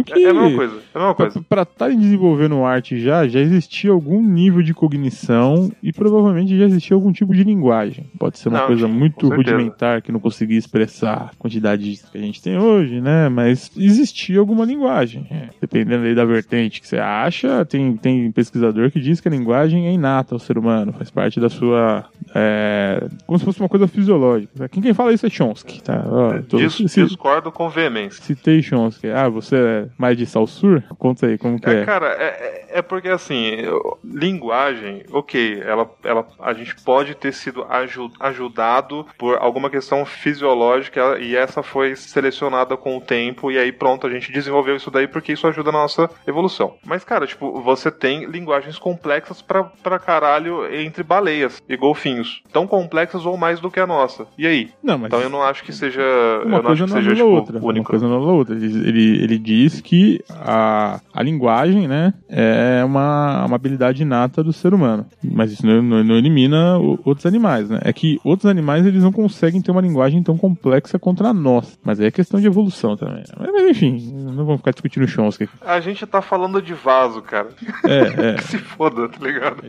imagino 0.00 0.04
que 0.04 0.12
É, 0.12 0.22
é 0.26 0.30
a 0.30 0.34
mesma 0.34 0.56
coisa. 0.56 0.74
É 0.74 0.96
a 0.96 0.98
mesma 1.00 1.14
coisa. 1.14 1.44
Pra 1.48 1.62
estarem 1.62 1.98
desenvolvendo 1.98 2.64
arte 2.64 3.00
já, 3.00 3.26
já 3.28 3.40
existia 3.40 3.90
algum 3.90 4.22
nível 4.22 4.62
de 4.62 4.72
cognição 4.74 5.70
e 5.82 5.92
provavelmente 5.92 6.56
já 6.58 6.64
existia 6.64 6.94
algum 6.94 7.12
tipo 7.12 7.34
de 7.34 7.44
linguagem. 7.44 8.06
Pode 8.18 8.38
ser 8.38 8.48
uma 8.48 8.60
Não, 8.60 8.66
coisa 8.66 8.88
muito 8.88 9.28
rudimentar 9.28 10.02
que 10.02 10.12
não 10.12 10.20
conseguia 10.20 10.58
expressar 10.58 11.30
a 11.32 11.36
quantidade 11.38 11.98
que 12.10 12.18
a 12.18 12.20
gente 12.20 12.42
tem 12.42 12.58
hoje, 12.58 13.00
né? 13.00 13.28
Mas 13.28 13.70
existia 13.76 14.38
alguma 14.38 14.64
linguagem. 14.64 15.26
É, 15.30 15.48
Dependendo 15.60 16.04
aí 16.04 16.14
da 16.14 16.24
vertente 16.24 16.80
que 16.80 16.86
você 16.88 16.98
acha, 16.98 17.64
tem, 17.64 17.96
tem 17.96 18.30
pesquisador 18.32 18.90
que 18.90 19.00
diz 19.00 19.20
que 19.20 19.28
a 19.28 19.30
linguagem 19.30 19.86
é 19.86 19.92
inata 19.92 20.34
ao 20.34 20.38
ser 20.38 20.58
humano, 20.58 20.92
faz 20.92 21.10
parte 21.10 21.38
da 21.40 21.48
sua. 21.48 22.04
É, 22.34 23.06
como 23.26 23.38
se 23.38 23.44
fosse 23.44 23.60
uma 23.60 23.68
coisa 23.68 23.86
fisiológica. 23.88 24.68
Quem, 24.68 24.82
quem 24.82 24.94
fala 24.94 25.12
isso 25.12 25.26
é 25.26 25.30
Chomsky, 25.30 25.82
tá? 25.82 26.04
Ó, 26.06 26.38
tô- 26.42 26.56
Dis- 26.58 26.74
se- 26.90 27.04
discordo 27.04 27.50
com 27.50 27.68
veemência. 27.68 28.22
Citei 28.22 28.62
Chomsky. 28.62 29.08
Ah, 29.08 29.28
você 29.28 29.56
é 29.56 29.86
mais 29.98 30.16
de 30.16 30.26
Salsur? 30.26 30.82
Conta 30.98 31.26
aí, 31.26 31.38
como 31.38 31.60
que 31.60 31.68
É, 31.68 31.80
é? 31.82 31.84
cara, 31.84 32.06
é, 32.18 32.24
é- 32.24 32.66
é 32.78 32.82
porque 32.82 33.08
assim, 33.08 33.46
eu- 33.56 33.98
linguagem, 34.04 35.02
ok, 35.12 35.60
ela, 35.64 35.90
ela, 36.04 36.26
a 36.38 36.52
gente 36.52 36.74
pode 36.82 37.14
ter 37.14 37.32
sido 37.32 37.64
aju- 37.68 38.10
ajudado 38.20 39.06
por 39.18 39.36
alguma 39.38 39.68
questão 39.70 40.04
fisiológica 40.04 41.18
e 41.20 41.36
essa 41.36 41.62
foi 41.62 41.94
selecionada 41.96 42.76
com 42.76 42.96
o 42.96 43.00
tempo 43.00 43.50
e 43.50 43.58
aí 43.58 43.72
pronto, 43.72 44.06
a 44.06 44.10
gente 44.10 44.32
desenvolveu 44.32 44.76
isso 44.76 44.90
daí 44.90 45.06
porque 45.06 45.32
isso 45.32 45.46
ajuda 45.46 45.70
na 45.72 45.78
nossa 45.78 46.08
evolução. 46.26 46.74
Mas, 46.84 47.04
cara, 47.04 47.26
tipo, 47.26 47.60
você 47.60 47.90
tem 47.90 48.24
linguagens 48.26 48.78
complexas 48.78 49.42
pra, 49.42 49.64
pra 49.64 49.98
caralho 49.98 50.72
entre 50.74 51.02
baleias 51.02 51.60
e 51.68 51.76
golfinhos. 51.76 52.42
Tão 52.52 52.66
complexas 52.66 53.26
ou 53.26 53.36
mais 53.36 53.60
do 53.60 53.70
que 53.70 53.80
a 53.80 53.86
nossa. 53.86 54.26
E 54.38 54.46
aí? 54.46 54.70
Não, 54.82 54.96
mas 54.98 55.08
Então 55.08 55.20
eu 55.20 55.28
não 55.28 55.42
acho 55.42 55.62
que 55.64 55.72
seja. 55.72 56.00
uma 56.44 56.58
eu 56.58 56.62
não 56.62 56.70
acho 56.72 56.84
coisa 56.84 56.84
que 56.86 56.90
não 56.90 56.96
seja, 56.96 57.10
a 57.10 57.14
tipo, 57.16 57.28
outra. 57.28 57.58
Uma 57.58 57.68
único. 57.68 57.90
coisa 57.90 58.08
não 58.08 58.16
a 58.28 58.32
outra. 58.32 58.54
Ele, 58.54 58.88
ele, 58.88 59.22
ele 59.24 59.38
diz 59.80 59.82
que 59.82 60.22
a, 60.30 61.00
a 61.12 61.22
linguagem, 61.22 61.88
né, 61.88 62.12
é 62.28 62.82
uma, 62.84 63.44
uma 63.46 63.56
habilidade 63.56 64.02
inata 64.02 64.42
do 64.44 64.52
ser 64.52 64.74
humano. 64.74 65.06
Mas 65.24 65.52
isso 65.52 65.66
não, 65.66 65.82
não- 65.82 66.04
não 66.04 66.14
elimina 66.16 66.78
o- 66.78 66.98
outros 67.04 67.26
animais, 67.26 67.68
né? 67.68 67.78
É 67.82 67.92
que 67.92 68.18
outros 68.24 68.46
animais, 68.50 68.84
eles 68.86 69.02
não 69.02 69.12
conseguem 69.12 69.60
ter 69.60 69.70
uma 69.70 69.80
linguagem 69.80 70.22
tão 70.22 70.36
complexa 70.36 70.98
contra 70.98 71.28
a 71.28 71.34
nossa. 71.34 71.76
Mas 71.84 72.00
aí 72.00 72.06
é 72.06 72.10
questão 72.10 72.40
de 72.40 72.46
evolução 72.46 72.96
também. 72.96 73.22
Mas, 73.38 73.50
mas, 73.52 73.70
enfim, 73.70 74.12
não 74.14 74.44
vamos 74.44 74.58
ficar 74.58 74.72
discutindo 74.72 75.06
Chomsky. 75.08 75.44
aqui. 75.44 75.52
A 75.64 75.80
gente 75.80 76.06
tá 76.06 76.20
falando 76.22 76.60
de 76.62 76.74
vaso, 76.74 77.22
cara. 77.22 77.48
É, 77.84 78.30
é. 78.30 78.34
Que 78.40 78.44
se 78.44 78.58
foda, 78.58 79.08
tá 79.08 79.18
ligado? 79.24 79.62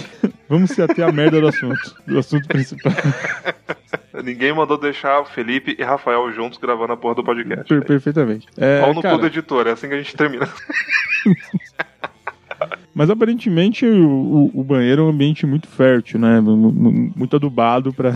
Vamos 0.48 0.70
se 0.70 0.80
ater 0.82 1.04
à 1.06 1.10
merda 1.12 1.40
do 1.40 1.48
assunto. 1.48 1.94
Do 2.06 2.18
assunto 2.18 2.46
principal. 2.46 2.92
Ninguém 4.22 4.52
mandou 4.52 4.78
deixar 4.78 5.24
Felipe 5.26 5.76
e 5.78 5.82
Rafael 5.82 6.30
juntos 6.32 6.58
gravando 6.58 6.92
a 6.92 6.96
porra 6.96 7.14
do 7.16 7.24
podcast. 7.24 7.64
Per- 7.66 7.84
perfeitamente. 7.84 8.46
É, 8.56 8.80
Pau 8.80 8.94
no 8.94 9.02
cara, 9.02 9.18
do 9.18 9.26
editor, 9.26 9.66
é 9.66 9.72
assim 9.72 9.88
que 9.88 9.94
a 9.94 9.98
gente 9.98 10.16
termina. 10.16 10.48
Mas 12.94 13.10
aparentemente 13.10 13.84
o, 13.84 14.08
o- 14.08 14.60
o 14.60 14.64
banheiro 14.64 15.02
é 15.02 15.04
um 15.04 15.08
ambiente 15.10 15.44
muito 15.46 15.68
fértil, 15.68 16.18
né? 16.18 16.40
mu- 16.40 16.56
mu- 16.56 17.12
Muito 17.14 17.36
adubado 17.36 17.92
pra 17.92 18.14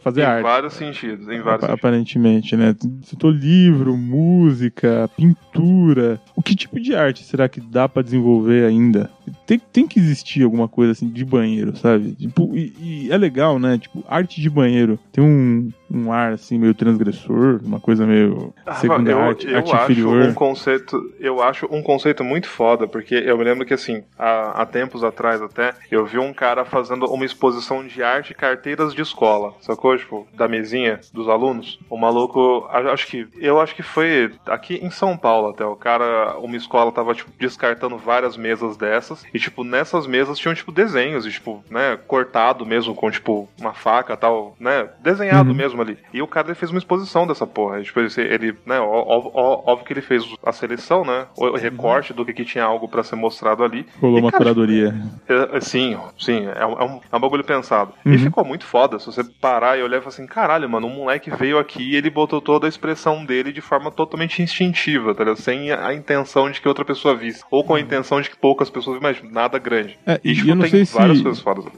fazer 0.00 0.20
em 0.20 0.24
arte. 0.24 0.42
vários 0.42 0.74
sentidos, 0.74 1.26
em 1.28 1.40
vários 1.40 1.62
sentidos. 1.62 1.70
Aparentemente, 1.70 2.54
né? 2.54 2.76
Citou 3.04 3.30
livro, 3.30 3.96
música, 3.96 5.08
pintura. 5.16 6.20
O 6.36 6.42
que 6.42 6.54
tipo 6.54 6.78
de 6.78 6.94
arte 6.94 7.24
será 7.24 7.48
que 7.48 7.58
dá 7.62 7.88
pra 7.88 8.02
desenvolver 8.02 8.66
ainda? 8.66 9.10
Tem, 9.52 9.58
tem 9.58 9.86
que 9.86 9.98
existir 9.98 10.42
alguma 10.42 10.66
coisa 10.66 10.92
assim 10.92 11.08
de 11.08 11.24
banheiro, 11.24 11.76
sabe? 11.76 12.12
Tipo, 12.12 12.56
e, 12.56 12.72
e 12.80 13.12
é 13.12 13.18
legal, 13.18 13.58
né? 13.58 13.76
Tipo, 13.76 14.02
arte 14.08 14.40
de 14.40 14.48
banheiro 14.48 14.98
tem 15.12 15.22
um, 15.22 15.70
um 15.90 16.10
ar 16.10 16.32
assim 16.32 16.58
meio 16.58 16.74
transgressor, 16.74 17.60
uma 17.62 17.78
coisa 17.78 18.06
meio 18.06 18.54
segunda 18.80 19.10
eu, 19.10 19.18
arte, 19.18 19.46
eu 19.46 19.58
arte 19.58 19.72
acho 19.74 19.84
inferior. 19.84 20.22
um 20.22 20.34
conceito, 20.34 21.12
eu 21.20 21.42
acho 21.42 21.68
um 21.70 21.82
conceito 21.82 22.24
muito 22.24 22.48
foda, 22.48 22.88
porque 22.88 23.14
eu 23.14 23.36
me 23.36 23.44
lembro 23.44 23.66
que 23.66 23.74
assim, 23.74 24.02
há, 24.18 24.62
há 24.62 24.66
tempos 24.66 25.04
atrás 25.04 25.42
até, 25.42 25.74
eu 25.90 26.06
vi 26.06 26.18
um 26.18 26.32
cara 26.32 26.64
fazendo 26.64 27.04
uma 27.06 27.24
exposição 27.24 27.86
de 27.86 28.02
arte 28.02 28.32
carteiras 28.32 28.94
de 28.94 29.02
escola, 29.02 29.52
sacou? 29.60 29.96
Tipo, 29.98 30.26
da 30.34 30.48
mesinha 30.48 30.98
dos 31.12 31.28
alunos. 31.28 31.78
O 31.90 31.98
maluco, 31.98 32.66
acho 32.70 33.06
que, 33.06 33.26
eu 33.38 33.60
acho 33.60 33.74
que 33.74 33.82
foi 33.82 34.32
aqui 34.46 34.76
em 34.82 34.90
São 34.90 35.14
Paulo 35.16 35.50
até, 35.50 35.64
o 35.64 35.76
cara, 35.76 36.38
uma 36.38 36.56
escola 36.56 36.90
tava, 36.90 37.14
tipo, 37.14 37.30
descartando 37.38 37.98
várias 37.98 38.36
mesas 38.36 38.78
dessas, 38.78 39.24
e 39.34 39.41
tipo, 39.42 39.64
nessas 39.64 40.06
mesas 40.06 40.38
tinham, 40.38 40.54
tipo, 40.54 40.72
desenhos, 40.72 41.26
e, 41.26 41.30
tipo, 41.30 41.62
né, 41.70 41.98
cortado 42.06 42.64
mesmo, 42.66 42.94
com, 42.94 43.10
tipo, 43.10 43.48
uma 43.60 43.72
faca 43.74 44.16
tal, 44.16 44.56
né, 44.58 44.88
desenhado 45.00 45.50
Uhum. 45.50 45.56
mesmo 45.56 45.82
ali. 45.82 45.98
E 46.12 46.22
o 46.22 46.26
cara 46.26 46.48
ele 46.48 46.54
fez 46.54 46.70
uma 46.70 46.78
exposição 46.78 47.26
dessa 47.26 47.46
porra. 47.46 47.80
E, 47.80 47.82
Tipo, 47.84 48.00
ele, 48.00 48.10
ele 48.18 48.56
né, 48.64 48.80
ó- 48.80 48.86
ó- 49.06 49.30
ó- 49.34 49.62
óbvio 49.72 49.86
que 49.86 49.92
ele 49.92 50.00
fez 50.00 50.24
a 50.44 50.52
seleção, 50.52 51.04
né? 51.04 51.26
O 51.36 51.56
recorte 51.56 52.12
do 52.12 52.24
que, 52.24 52.32
que 52.32 52.44
tinha 52.44 52.64
algo 52.64 52.88
pra 52.88 53.02
ser 53.02 53.16
mostrado 53.16 53.62
ali. 53.64 53.86
Rolou 54.00 54.20
uma 54.20 54.30
cara, 54.30 54.44
curadoria. 54.44 54.94
é, 55.28 55.56
é, 55.56 55.60
sim, 55.60 55.96
sim, 56.18 56.46
é 56.54 56.64
um, 56.64 56.72
é 56.80 56.84
um- 56.84 57.00
é 57.12 57.18
bagulho 57.18 57.44
pensado. 57.44 57.92
Uhum. 58.06 58.12
E 58.14 58.18
ficou 58.18 58.44
muito 58.44 58.64
foda. 58.64 58.98
Se 58.98 59.06
você 59.06 59.22
parar 59.24 59.78
e 59.78 59.82
olhar 59.82 59.98
e 59.98 60.00
falar 60.00 60.08
assim, 60.14 60.26
caralho, 60.26 60.68
mano, 60.70 60.86
um 60.86 60.94
moleque 60.94 61.30
veio 61.30 61.58
aqui 61.58 61.82
e 61.92 61.96
ele 61.96 62.10
botou 62.10 62.40
toda 62.40 62.66
a 62.66 62.68
expressão 62.68 63.24
dele 63.24 63.52
de 63.52 63.60
forma 63.60 63.90
totalmente 63.90 64.42
instintiva, 64.42 65.14
tá 65.14 65.24
ligado? 65.24 65.38
Sem 65.40 65.70
a, 65.72 65.92
intenção 65.94 66.50
de 66.50 66.60
que 66.60 66.68
outra 66.68 66.84
pessoa 66.84 67.14
visse. 67.14 67.42
Ou 67.50 67.62
com 67.64 67.74
a 67.74 67.80
intenção 67.80 68.20
de 68.20 68.30
que 68.30 68.36
poucas 68.36 68.70
pessoas 68.70 68.98
mas 69.00 69.21
nada 69.30 69.58
grande. 69.58 69.98
É, 70.06 70.20
E, 70.24 70.34
tipo, 70.34 70.48
eu 70.48 70.54
não 70.54 70.62
tem 70.62 70.70
sei 70.70 70.86
se-. 70.86 70.96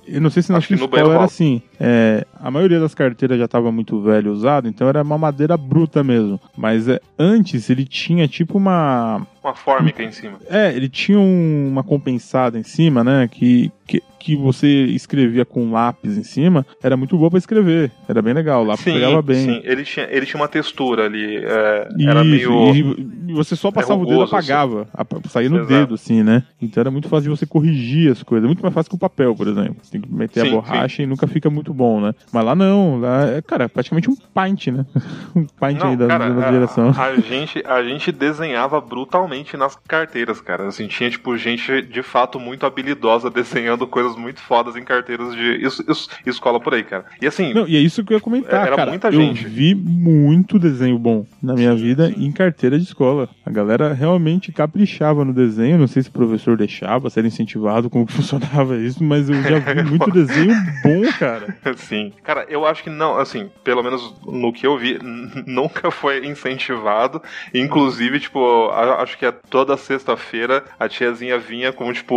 Eu 0.06 0.20
não 0.20 0.30
sei 0.30 0.42
se 0.42 0.52
na 0.52 0.58
Acho 0.58 0.74
escola 0.74 1.14
era 1.14 1.24
assim. 1.24 1.62
É, 1.78 2.26
a 2.40 2.50
maioria 2.50 2.80
das 2.80 2.94
carteiras 2.94 3.38
já 3.38 3.44
estava 3.44 3.70
muito 3.72 4.00
velha 4.00 4.30
usada, 4.30 4.68
então 4.68 4.88
era 4.88 5.02
uma 5.02 5.18
madeira 5.18 5.56
bruta 5.56 6.02
mesmo. 6.04 6.40
Mas 6.56 6.88
é, 6.88 7.00
antes 7.18 7.68
ele 7.70 7.84
tinha 7.84 8.26
tipo 8.28 8.56
uma 8.58 9.26
uma 9.44 9.54
fórmica 9.54 10.02
em 10.02 10.10
cima. 10.12 10.38
É, 10.48 10.72
ele 10.74 10.88
tinha 10.88 11.18
um- 11.18 11.68
uma 11.68 11.82
compensada 11.84 12.58
em 12.58 12.62
cima, 12.62 13.04
né? 13.04 13.28
Que, 13.30 13.70
que, 13.86 14.02
que 14.18 14.34
você 14.36 14.66
escrevia 14.86 15.44
com 15.44 15.70
lápis 15.70 16.16
em 16.16 16.22
cima. 16.22 16.64
Era 16.82 16.96
muito 16.96 17.16
boa 17.18 17.28
pra 17.30 17.38
escrever. 17.38 17.90
Era 18.08 18.22
bem 18.22 18.32
legal. 18.32 18.62
O 18.62 18.66
lápis 18.66 18.84
pegava 18.84 19.20
bem. 19.20 19.44
sim. 19.44 19.60
Ele 19.64 19.84
tinha, 19.84 20.06
ele 20.10 20.24
tinha 20.24 20.40
uma 20.40 20.48
textura 20.48 21.04
ali. 21.04 21.36
é, 21.44 21.88
Isso, 21.98 22.08
era 22.08 22.24
meio. 22.24 22.74
e, 22.74 23.32
você 23.34 23.54
só 23.54 23.70
passava 23.70 24.00
o 24.00 24.04
dedo 24.04 24.12
e 24.12 24.14
rugoso, 24.14 24.34
apagava. 24.34 24.88
apa- 24.94 25.20
Saía 25.28 25.50
no 25.50 25.58
Exato. 25.58 25.68
dedo, 25.74 25.94
assim, 25.94 26.22
né? 26.22 26.42
Então 26.62 26.80
era 26.80 26.90
muito 26.90 27.08
fácil 27.08 27.24
de 27.30 27.38
você 27.38 27.44
corrigir 27.44 28.10
as 28.12 28.22
coisas. 28.22 28.46
Muito 28.46 28.62
mais 28.62 28.72
fácil 28.74 28.88
que 28.90 28.96
o 28.96 28.98
papel, 28.98 29.34
por 29.34 29.46
exemplo. 29.46 29.76
Você 29.82 29.92
tem 29.92 30.00
que 30.00 30.10
meter 30.12 30.40
Sim, 30.42 30.48
a 30.48 30.52
borracha 30.52 31.02
e 31.02 31.06
nunca 31.06 31.26
fica 31.26 31.50
muito 31.50 31.74
bom, 31.74 32.00
né? 32.00 32.14
Mas 32.32 32.44
lá 32.44 32.54
não. 32.54 32.98
Lá 33.00 33.26
é, 33.26 33.42
cara, 33.42 33.68
praticamente 33.68 34.08
um 34.08 34.16
paint, 34.32 34.68
né? 34.68 34.86
um 35.36 35.44
paint 35.44 35.82
aí 35.82 35.96
da, 35.96 36.06
cara, 36.06 36.30
da 36.30 36.48
a- 36.48 36.52
geração. 36.52 36.94
A, 36.96 37.14
gente, 37.16 37.62
a 37.66 37.82
gente 37.82 38.10
desenhava 38.10 38.80
brutalmente 38.80 39.33
nas 39.56 39.76
carteiras, 39.88 40.40
cara. 40.40 40.68
Assim, 40.68 40.86
tinha, 40.86 41.10
tipo, 41.10 41.36
gente 41.36 41.82
de 41.82 42.02
fato 42.02 42.38
muito 42.38 42.64
habilidosa 42.66 43.30
desenhando 43.30 43.86
coisas 43.86 44.16
muito 44.16 44.40
fodas 44.40 44.76
em 44.76 44.84
carteiras 44.84 45.34
de 45.34 45.64
es- 45.64 46.08
escola 46.26 46.60
por 46.60 46.74
aí, 46.74 46.82
cara. 46.84 47.04
E 47.20 47.26
assim, 47.26 47.52
Não, 47.52 47.66
e 47.66 47.76
é 47.76 47.80
isso 47.80 48.04
que 48.04 48.12
eu 48.12 48.16
ia 48.18 48.20
comentar, 48.20 48.66
Era 48.66 48.76
cara. 48.76 48.90
muita 48.90 49.08
eu 49.08 49.12
gente. 49.12 49.46
vi 49.46 49.74
muito 49.74 50.58
desenho 50.58 50.98
bom 50.98 51.26
na 51.42 51.54
minha 51.54 51.74
vida 51.74 52.12
em 52.16 52.30
carteira 52.30 52.78
de 52.78 52.84
escola. 52.84 53.28
A 53.44 53.50
galera 53.50 53.92
realmente 53.92 54.52
caprichava 54.52 55.24
no 55.24 55.32
desenho. 55.32 55.78
Não 55.78 55.86
sei 55.86 56.02
se 56.02 56.08
o 56.08 56.12
professor 56.12 56.56
deixava, 56.56 57.08
se 57.10 57.18
era 57.18 57.26
incentivado, 57.28 57.88
como 57.90 58.06
que 58.06 58.12
funcionava 58.14 58.76
isso, 58.76 59.02
mas 59.02 59.28
eu 59.28 59.42
já 59.42 59.58
vi 59.58 59.82
muito 59.88 60.10
desenho 60.10 60.54
bom, 60.82 61.02
cara. 61.18 61.56
Sim. 61.76 62.12
Cara, 62.22 62.46
eu 62.48 62.64
acho 62.66 62.82
que 62.82 62.90
não, 62.90 63.18
assim, 63.18 63.50
pelo 63.62 63.82
menos 63.82 64.14
no 64.26 64.52
que 64.52 64.66
eu 64.66 64.78
vi, 64.78 64.98
nunca 65.46 65.90
foi 65.90 66.24
incentivado. 66.26 67.22
Inclusive, 67.52 68.20
tipo, 68.20 68.68
acho 68.98 69.16
que 69.18 69.23
é 69.26 69.32
toda 69.32 69.76
sexta-feira 69.76 70.64
a 70.78 70.88
tiazinha 70.88 71.38
vinha 71.38 71.72
com, 71.72 71.92
tipo, 71.92 72.14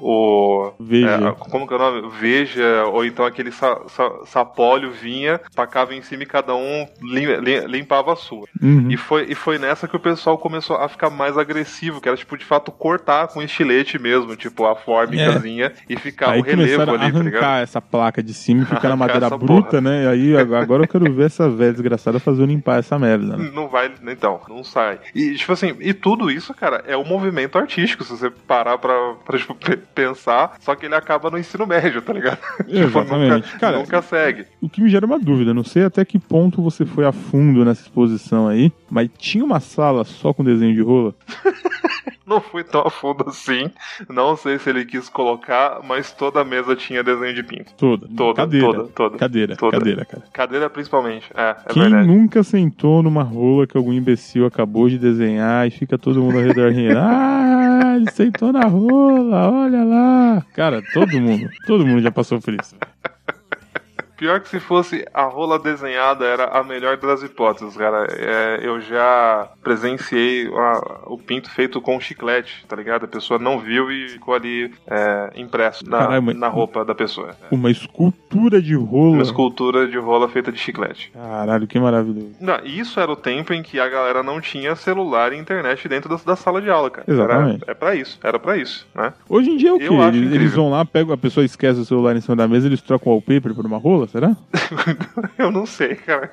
o. 0.00 0.72
Veja. 0.80 1.10
é, 1.28 1.32
como 1.50 1.66
que 1.66 1.74
é 1.74 1.76
o 1.76 1.80
nome? 1.80 2.10
Veja, 2.20 2.84
ou 2.86 3.04
então 3.04 3.24
aquele 3.24 3.50
sa, 3.52 3.80
sa- 3.88 4.20
sapólio 4.26 4.90
vinha, 4.90 5.40
tacava 5.54 5.94
em 5.94 6.02
cima 6.02 6.22
e 6.22 6.26
cada 6.26 6.54
um 6.54 6.86
lim- 7.02 7.36
lim- 7.40 7.66
limpava 7.66 8.12
a 8.12 8.16
sua. 8.16 8.46
Uhum. 8.62 8.90
E 8.90 8.96
foi, 8.96 9.26
e 9.28 9.34
foi 9.34 9.58
nessa 9.58 9.86
que 9.88 9.96
o 9.96 10.00
pessoal 10.00 10.38
começou 10.38 10.76
a 10.76 10.88
ficar 10.88 11.10
mais 11.10 11.36
agressivo, 11.38 12.00
que 12.00 12.08
era, 12.08 12.16
tipo, 12.16 12.36
de 12.36 12.44
fato, 12.44 12.70
cortar 12.72 13.28
com 13.28 13.42
estilete 13.42 13.98
mesmo, 13.98 14.34
tipo, 14.36 14.66
a 14.66 14.74
fórmicazinha 14.76 15.72
e 15.88 15.96
ficar 15.98 16.30
Aí 16.30 16.40
o 16.40 16.44
relevo 16.44 16.82
ali, 16.82 16.90
tá 16.90 16.96
ligado? 16.96 17.16
arrancar 17.20 17.62
essa 17.62 17.80
placa 17.80 18.22
de 18.22 18.32
cima 18.34 18.62
e 18.62 18.66
ficar 18.66 18.88
na 18.88 18.96
madeira 18.96 19.28
bruta, 19.30 19.68
porra. 19.70 19.80
né? 19.80 20.04
E 20.04 20.08
aí 20.08 20.36
agora 20.36 20.84
eu 20.84 20.88
quero 20.88 21.12
ver 21.12 21.26
essa 21.26 21.48
velha 21.48 21.72
desgraçada 21.72 22.18
fazer 22.18 22.46
limpar 22.46 22.78
essa 22.78 22.98
merda, 22.98 23.36
né? 23.36 23.50
Não 23.54 23.68
vai, 23.68 23.90
então, 24.08 24.40
não 24.48 24.62
sai. 24.64 24.98
E, 25.14 25.34
tipo 25.34 25.52
assim, 25.52 25.74
e 25.80 25.92
tudo 25.92 26.30
isso, 26.30 26.39
cara, 26.54 26.82
é 26.86 26.96
um 26.96 27.04
movimento 27.04 27.56
artístico, 27.58 28.04
se 28.04 28.10
você 28.10 28.30
parar 28.30 28.78
pra, 28.78 28.94
pra 29.24 29.38
tipo, 29.38 29.54
pe- 29.54 29.76
pensar, 29.76 30.56
só 30.60 30.74
que 30.74 30.86
ele 30.86 30.94
acaba 30.94 31.30
no 31.30 31.38
ensino 31.38 31.66
médio, 31.66 32.00
tá 32.02 32.12
ligado? 32.12 32.38
Exatamente. 32.68 33.42
Tipo, 33.50 33.54
nunca, 33.54 33.58
Cara, 33.58 33.78
nunca 33.78 34.02
segue. 34.02 34.46
O 34.60 34.68
que 34.68 34.80
me 34.82 34.88
gera 34.88 35.04
uma 35.06 35.18
dúvida, 35.18 35.52
não 35.54 35.64
sei 35.64 35.84
até 35.84 36.04
que 36.04 36.18
ponto 36.18 36.62
você 36.62 36.84
foi 36.86 37.04
a 37.06 37.12
fundo 37.12 37.64
nessa 37.64 37.82
exposição 37.82 38.48
aí, 38.48 38.72
mas 38.90 39.08
tinha 39.18 39.44
uma 39.44 39.60
sala 39.60 40.04
só 40.04 40.32
com 40.32 40.42
desenho 40.44 40.74
de 40.74 40.82
rola? 40.82 41.14
Não 42.26 42.40
fui 42.40 42.62
tão 42.62 42.82
a 42.82 42.90
fundo 42.90 43.24
assim, 43.28 43.68
não 44.08 44.36
sei 44.36 44.56
se 44.56 44.70
ele 44.70 44.84
quis 44.84 45.08
colocar, 45.08 45.80
mas 45.82 46.12
toda 46.12 46.40
a 46.40 46.44
mesa 46.44 46.76
tinha 46.76 47.02
desenho 47.02 47.34
de 47.34 47.42
pinto. 47.42 47.72
Toda. 47.76 48.06
Toda, 48.16 48.34
cadeira. 48.36 48.66
toda, 48.72 48.88
toda. 48.90 49.18
Cadeira, 49.18 49.56
Toda. 49.56 49.76
cadeira, 49.78 50.04
cara. 50.04 50.22
Cadeira 50.32 50.70
principalmente, 50.70 51.28
é, 51.34 51.50
é 51.50 51.72
Quem 51.72 51.82
verdade. 51.82 52.06
nunca 52.06 52.44
sentou 52.44 53.02
numa 53.02 53.24
rola 53.24 53.66
que 53.66 53.76
algum 53.76 53.92
imbecil 53.92 54.46
acabou 54.46 54.88
de 54.88 54.96
desenhar 54.96 55.66
e 55.66 55.72
fica 55.72 55.98
todo 55.98 56.22
mundo 56.22 56.36
ao 56.38 56.44
redor 56.44 56.70
rindo? 56.70 56.94
Ah, 57.82 57.96
ele 57.96 58.10
sentou 58.12 58.52
na 58.52 58.66
rola, 58.66 59.50
olha 59.50 59.82
lá. 59.82 60.46
Cara, 60.54 60.80
todo 60.92 61.18
mundo, 61.20 61.48
todo 61.66 61.84
mundo 61.84 62.00
já 62.02 62.12
passou 62.12 62.38
por 62.40 62.54
isso. 62.54 62.76
Pior 64.20 64.38
que 64.40 64.50
se 64.50 64.60
fosse 64.60 65.02
a 65.14 65.22
rola 65.24 65.58
desenhada 65.58 66.26
era 66.26 66.44
a 66.44 66.62
melhor 66.62 66.98
das 66.98 67.22
hipóteses, 67.22 67.74
cara. 67.74 68.06
É, 68.10 68.60
eu 68.62 68.78
já 68.78 69.48
presenciei 69.62 70.46
a- 70.46 71.00
o 71.06 71.16
pinto 71.16 71.50
feito 71.50 71.80
com 71.80 71.98
chiclete, 71.98 72.66
tá 72.68 72.76
ligado? 72.76 73.06
A 73.06 73.08
pessoa 73.08 73.38
não 73.38 73.58
viu 73.58 73.90
e 73.90 74.10
ficou 74.10 74.34
ali 74.34 74.70
é, 74.86 75.30
impresso 75.36 75.88
na, 75.88 75.98
Caramba. 76.00 76.34
na 76.34 76.48
roupa 76.48 76.84
da 76.84 76.94
pessoa. 76.94 77.30
Uma 77.50 77.70
escultura 77.70 78.60
de 78.60 78.74
rola. 78.74 79.12
Uma 79.14 79.22
escultura 79.22 79.88
de 79.88 79.96
rola 79.96 80.28
feita 80.28 80.52
de 80.52 80.58
chiclete. 80.58 81.10
Caralho, 81.14 81.66
que 81.66 81.80
maravilhoso. 81.80 82.32
Não, 82.38 82.58
isso 82.62 83.00
era 83.00 83.10
o 83.10 83.16
tempo 83.16 83.54
em 83.54 83.62
que 83.62 83.80
a 83.80 83.88
galera 83.88 84.22
não 84.22 84.38
tinha 84.38 84.76
celular 84.76 85.32
e 85.32 85.38
internet 85.38 85.88
dentro 85.88 86.10
da, 86.10 86.16
da 86.22 86.36
sala 86.36 86.60
de 86.60 86.68
aula, 86.68 86.90
cara. 86.90 87.10
Exatamente. 87.10 87.62
Era, 87.62 87.72
é 87.72 87.74
pra 87.74 87.94
isso, 87.94 88.18
era 88.22 88.38
pra 88.38 88.58
isso, 88.58 88.86
né? 88.94 89.14
Hoje 89.30 89.48
em 89.48 89.56
dia 89.56 89.70
é 89.70 89.72
o? 89.72 89.80
Eu 89.80 90.02
acho 90.02 90.18
Eles, 90.18 90.32
eles 90.34 90.54
vão 90.54 90.68
lá, 90.70 90.84
pegam, 90.84 91.14
a 91.14 91.16
pessoa 91.16 91.42
esquece 91.42 91.80
o 91.80 91.86
celular 91.86 92.14
em 92.14 92.20
cima 92.20 92.36
da 92.36 92.46
mesa, 92.46 92.66
eles 92.66 92.82
trocam 92.82 93.12
o 93.12 93.14
wallpaper 93.16 93.54
por 93.54 93.64
uma 93.64 93.78
rola, 93.78 94.06
será? 94.10 94.36
eu 95.38 95.50
não 95.50 95.64
sei, 95.66 95.94
cara. 95.94 96.32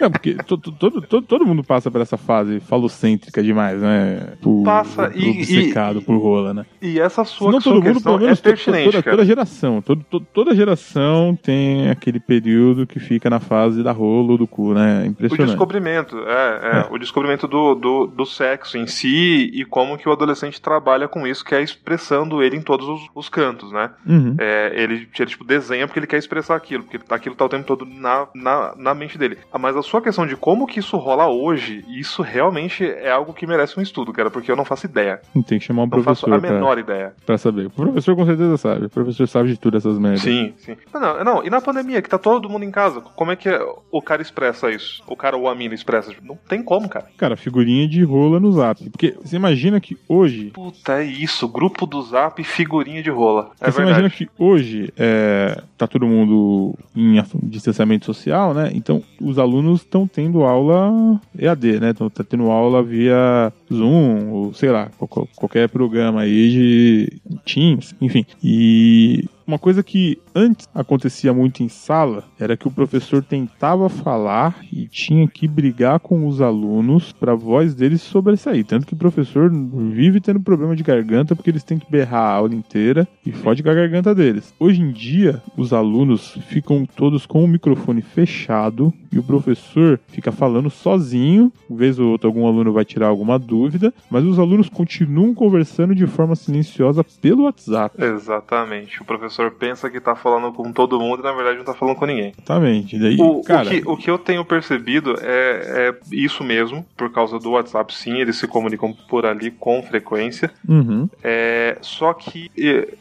Não, 0.00 0.10
porque 0.10 0.34
to- 0.34 0.58
to- 0.58 0.72
todo, 0.72 1.02
todo, 1.02 1.26
todo 1.26 1.46
mundo 1.46 1.62
passa 1.64 1.90
por 1.90 2.00
essa 2.00 2.16
fase 2.16 2.60
falocêntrica 2.60 3.42
demais, 3.42 3.80
né? 3.80 4.34
Por, 4.40 4.62
Passa 4.64 5.10
por 5.10 5.16
e- 5.20 5.30
obcecado 5.30 6.02
por 6.02 6.16
rola, 6.18 6.54
né? 6.54 6.66
E 6.80 7.00
essa 7.00 7.24
sua, 7.24 7.52
sua 7.52 7.60
todo 7.62 7.74
mundo, 7.82 7.94
questão 7.94 8.12
pelo 8.12 8.24
menos, 8.24 8.38
é 8.38 8.42
pertinente, 8.42 8.90
toda, 8.92 9.02
toda 9.02 9.24
geração, 9.24 9.82
todo, 9.82 10.04
to- 10.04 10.20
toda 10.20 10.54
geração 10.54 11.38
tem 11.40 11.90
aquele 11.90 12.20
período 12.20 12.86
que 12.86 12.98
fica 13.00 13.28
na 13.30 13.40
fase 13.40 13.82
da 13.82 13.92
rola 13.92 14.32
ou 14.32 14.38
do 14.38 14.46
cu, 14.46 14.74
né? 14.74 15.02
O 15.02 15.06
Impressionante. 15.06 15.48
descobrimento, 15.50 16.18
é, 16.18 16.60
é, 16.62 16.76
É. 16.80 16.86
o 16.90 16.98
descobrimento 16.98 17.46
do, 17.48 17.74
do, 17.74 18.06
do 18.06 18.26
sexo 18.26 18.76
em 18.78 18.86
si 18.86 19.50
e 19.52 19.64
como 19.64 19.96
que 19.98 20.08
o 20.08 20.12
adolescente 20.12 20.60
trabalha 20.60 21.08
com 21.08 21.26
isso, 21.26 21.44
que 21.44 21.54
é 21.54 21.62
expressando 21.62 22.42
ele 22.42 22.56
em 22.56 22.62
todos 22.62 22.86
os, 22.88 23.00
os 23.14 23.28
cantos, 23.28 23.70
né? 23.72 23.90
Uhum. 24.06 24.36
É, 24.38 24.72
ele, 24.74 25.08
ele, 25.18 25.26
tipo, 25.26 25.44
desenha 25.44 25.86
porque 25.86 25.98
ele 25.98 26.06
quer 26.06 26.18
expressar 26.18 26.56
aquilo, 26.56 26.81
porque 26.82 26.98
aquilo 27.10 27.34
tá 27.34 27.44
o 27.44 27.48
tempo 27.48 27.64
todo 27.64 27.84
na, 27.86 28.26
na, 28.34 28.74
na 28.76 28.94
mente 28.94 29.16
dele. 29.18 29.38
Ah, 29.52 29.58
Mas 29.58 29.76
a 29.76 29.82
sua 29.82 30.00
questão 30.02 30.26
de 30.26 30.36
como 30.36 30.66
que 30.66 30.78
isso 30.80 30.96
rola 30.96 31.28
hoje, 31.28 31.84
isso 31.88 32.22
realmente 32.22 32.84
é 32.84 33.10
algo 33.10 33.32
que 33.32 33.46
merece 33.46 33.78
um 33.78 33.82
estudo, 33.82 34.12
cara, 34.12 34.30
porque 34.30 34.50
eu 34.50 34.56
não 34.56 34.64
faço 34.64 34.86
ideia. 34.86 35.20
Tem 35.46 35.58
que 35.58 35.64
chamar 35.64 35.82
um 35.84 35.86
Não 35.86 36.02
faço 36.02 36.24
professor 36.26 36.34
a 36.34 36.40
pra, 36.40 36.50
menor 36.52 36.78
ideia. 36.78 37.14
pra 37.24 37.38
saber. 37.38 37.66
O 37.66 37.70
professor 37.70 38.14
com 38.16 38.26
certeza 38.26 38.56
sabe. 38.56 38.86
O 38.86 38.90
professor 38.90 39.26
sabe 39.28 39.48
de 39.50 39.56
tudo 39.58 39.76
essas 39.76 39.98
merdas. 39.98 40.20
Sim, 40.22 40.52
sim. 40.58 40.76
Não, 40.92 41.00
não, 41.00 41.24
não, 41.24 41.44
e 41.44 41.50
na 41.50 41.60
pandemia, 41.60 42.02
que 42.02 42.08
tá 42.08 42.18
todo 42.18 42.48
mundo 42.48 42.64
em 42.64 42.70
casa, 42.70 43.00
como 43.00 43.30
é 43.30 43.36
que 43.36 43.48
o 43.90 44.02
cara 44.02 44.22
expressa 44.22 44.70
isso? 44.70 45.02
O 45.06 45.16
cara 45.16 45.36
ou 45.36 45.48
a 45.48 45.54
mina 45.54 45.74
expressa? 45.74 46.12
Não 46.22 46.36
tem 46.48 46.62
como, 46.62 46.88
cara. 46.88 47.06
Cara, 47.16 47.36
figurinha 47.36 47.86
de 47.88 48.02
rola 48.02 48.38
no 48.40 48.52
zap. 48.52 48.88
Porque 48.90 49.14
você 49.22 49.36
imagina 49.36 49.80
que 49.80 49.96
hoje 50.08 50.50
Puta, 50.50 51.00
é 51.00 51.04
isso. 51.04 51.46
Grupo 51.48 51.86
do 51.86 52.02
Zap, 52.02 52.42
figurinha 52.42 53.02
de 53.02 53.10
rola. 53.10 53.50
É 53.60 53.70
Você 53.70 53.80
imagina 53.82 54.08
verdade. 54.08 54.16
que 54.26 54.30
hoje 54.42 54.92
é, 54.96 55.62
tá 55.78 55.86
todo 55.86 56.06
mundo 56.06 56.71
em 56.96 57.20
distanciamento 57.44 58.06
social, 58.06 58.52
né? 58.54 58.70
Então 58.74 59.02
os 59.20 59.38
alunos 59.38 59.80
estão 59.80 60.06
tendo 60.06 60.42
aula 60.42 61.20
EAD, 61.38 61.80
né? 61.80 61.90
Estão 61.90 62.10
tá 62.10 62.22
tendo 62.24 62.50
aula 62.50 62.82
via 62.82 63.52
Zoom, 63.72 64.30
ou 64.30 64.54
sei 64.54 64.70
lá, 64.70 64.90
qual- 64.98 65.28
qualquer 65.36 65.68
programa 65.68 66.22
aí 66.22 66.50
de 66.50 67.12
Teams, 67.44 67.94
enfim. 68.00 68.24
E 68.42 69.24
uma 69.52 69.58
coisa 69.58 69.82
que 69.82 70.18
antes 70.34 70.66
acontecia 70.74 71.30
muito 71.30 71.62
em 71.62 71.68
sala 71.68 72.24
era 72.40 72.56
que 72.56 72.66
o 72.66 72.70
professor 72.70 73.22
tentava 73.22 73.86
falar 73.90 74.56
e 74.72 74.86
tinha 74.88 75.28
que 75.28 75.46
brigar 75.46 76.00
com 76.00 76.26
os 76.26 76.40
alunos 76.40 77.12
para 77.12 77.32
a 77.32 77.36
voz 77.36 77.74
deles 77.74 78.00
sobressair. 78.00 78.64
Tanto 78.64 78.86
que 78.86 78.94
o 78.94 78.96
professor 78.96 79.50
vive 79.52 80.22
tendo 80.22 80.40
problema 80.40 80.74
de 80.74 80.82
garganta 80.82 81.36
porque 81.36 81.50
eles 81.50 81.62
têm 81.62 81.78
que 81.78 81.90
berrar 81.90 82.22
a 82.22 82.34
aula 82.34 82.54
inteira 82.54 83.06
e 83.26 83.30
fode 83.30 83.62
com 83.62 83.68
a 83.68 83.74
garganta 83.74 84.14
deles. 84.14 84.54
Hoje 84.58 84.80
em 84.80 84.90
dia, 84.90 85.42
os 85.54 85.74
alunos 85.74 86.38
ficam 86.48 86.86
todos 86.86 87.26
com 87.26 87.44
o 87.44 87.48
microfone 87.48 88.00
fechado 88.00 88.90
e 89.12 89.18
o 89.18 89.22
professor 89.22 90.00
fica 90.08 90.32
falando 90.32 90.70
sozinho. 90.70 91.52
Vez 91.68 91.98
ou 91.98 92.10
outra, 92.10 92.26
algum 92.26 92.46
aluno 92.46 92.72
vai 92.72 92.86
tirar 92.86 93.08
alguma 93.08 93.38
dúvida, 93.38 93.92
mas 94.10 94.24
os 94.24 94.38
alunos 94.38 94.70
continuam 94.70 95.34
conversando 95.34 95.94
de 95.94 96.06
forma 96.06 96.34
silenciosa 96.34 97.04
pelo 97.04 97.44
WhatsApp. 97.44 98.02
Exatamente. 98.02 99.02
O 99.02 99.04
professor 99.04 99.41
pensa 99.50 99.90
que 99.90 100.00
tá 100.00 100.14
falando 100.14 100.52
com 100.52 100.72
todo 100.72 100.98
mundo 101.00 101.20
e 101.20 101.22
na 101.22 101.32
verdade 101.32 101.58
não 101.58 101.64
tá 101.64 101.74
falando 101.74 101.96
com 101.96 102.06
ninguém. 102.06 102.32
Exatamente. 102.36 102.98
Daí, 102.98 103.16
O, 103.18 103.40
o 103.40 103.44
cara, 103.44 103.68
que, 103.68 103.82
o 103.86 103.96
que 103.96 104.10
eu 104.10 104.18
tenho 104.18 104.44
percebido 104.44 105.14
é, 105.20 105.88
é 105.90 105.94
isso 106.12 106.44
mesmo, 106.44 106.84
por 106.96 107.10
causa 107.12 107.38
do 107.38 107.50
WhatsApp, 107.52 107.94
sim, 107.94 108.18
eles 108.18 108.36
se 108.36 108.46
comunicam 108.46 108.92
por 109.08 109.26
ali 109.26 109.50
com 109.50 109.82
frequência. 109.82 110.50
uhum, 110.68 111.08
É, 111.22 111.78
só 111.80 112.12
que, 112.12 112.50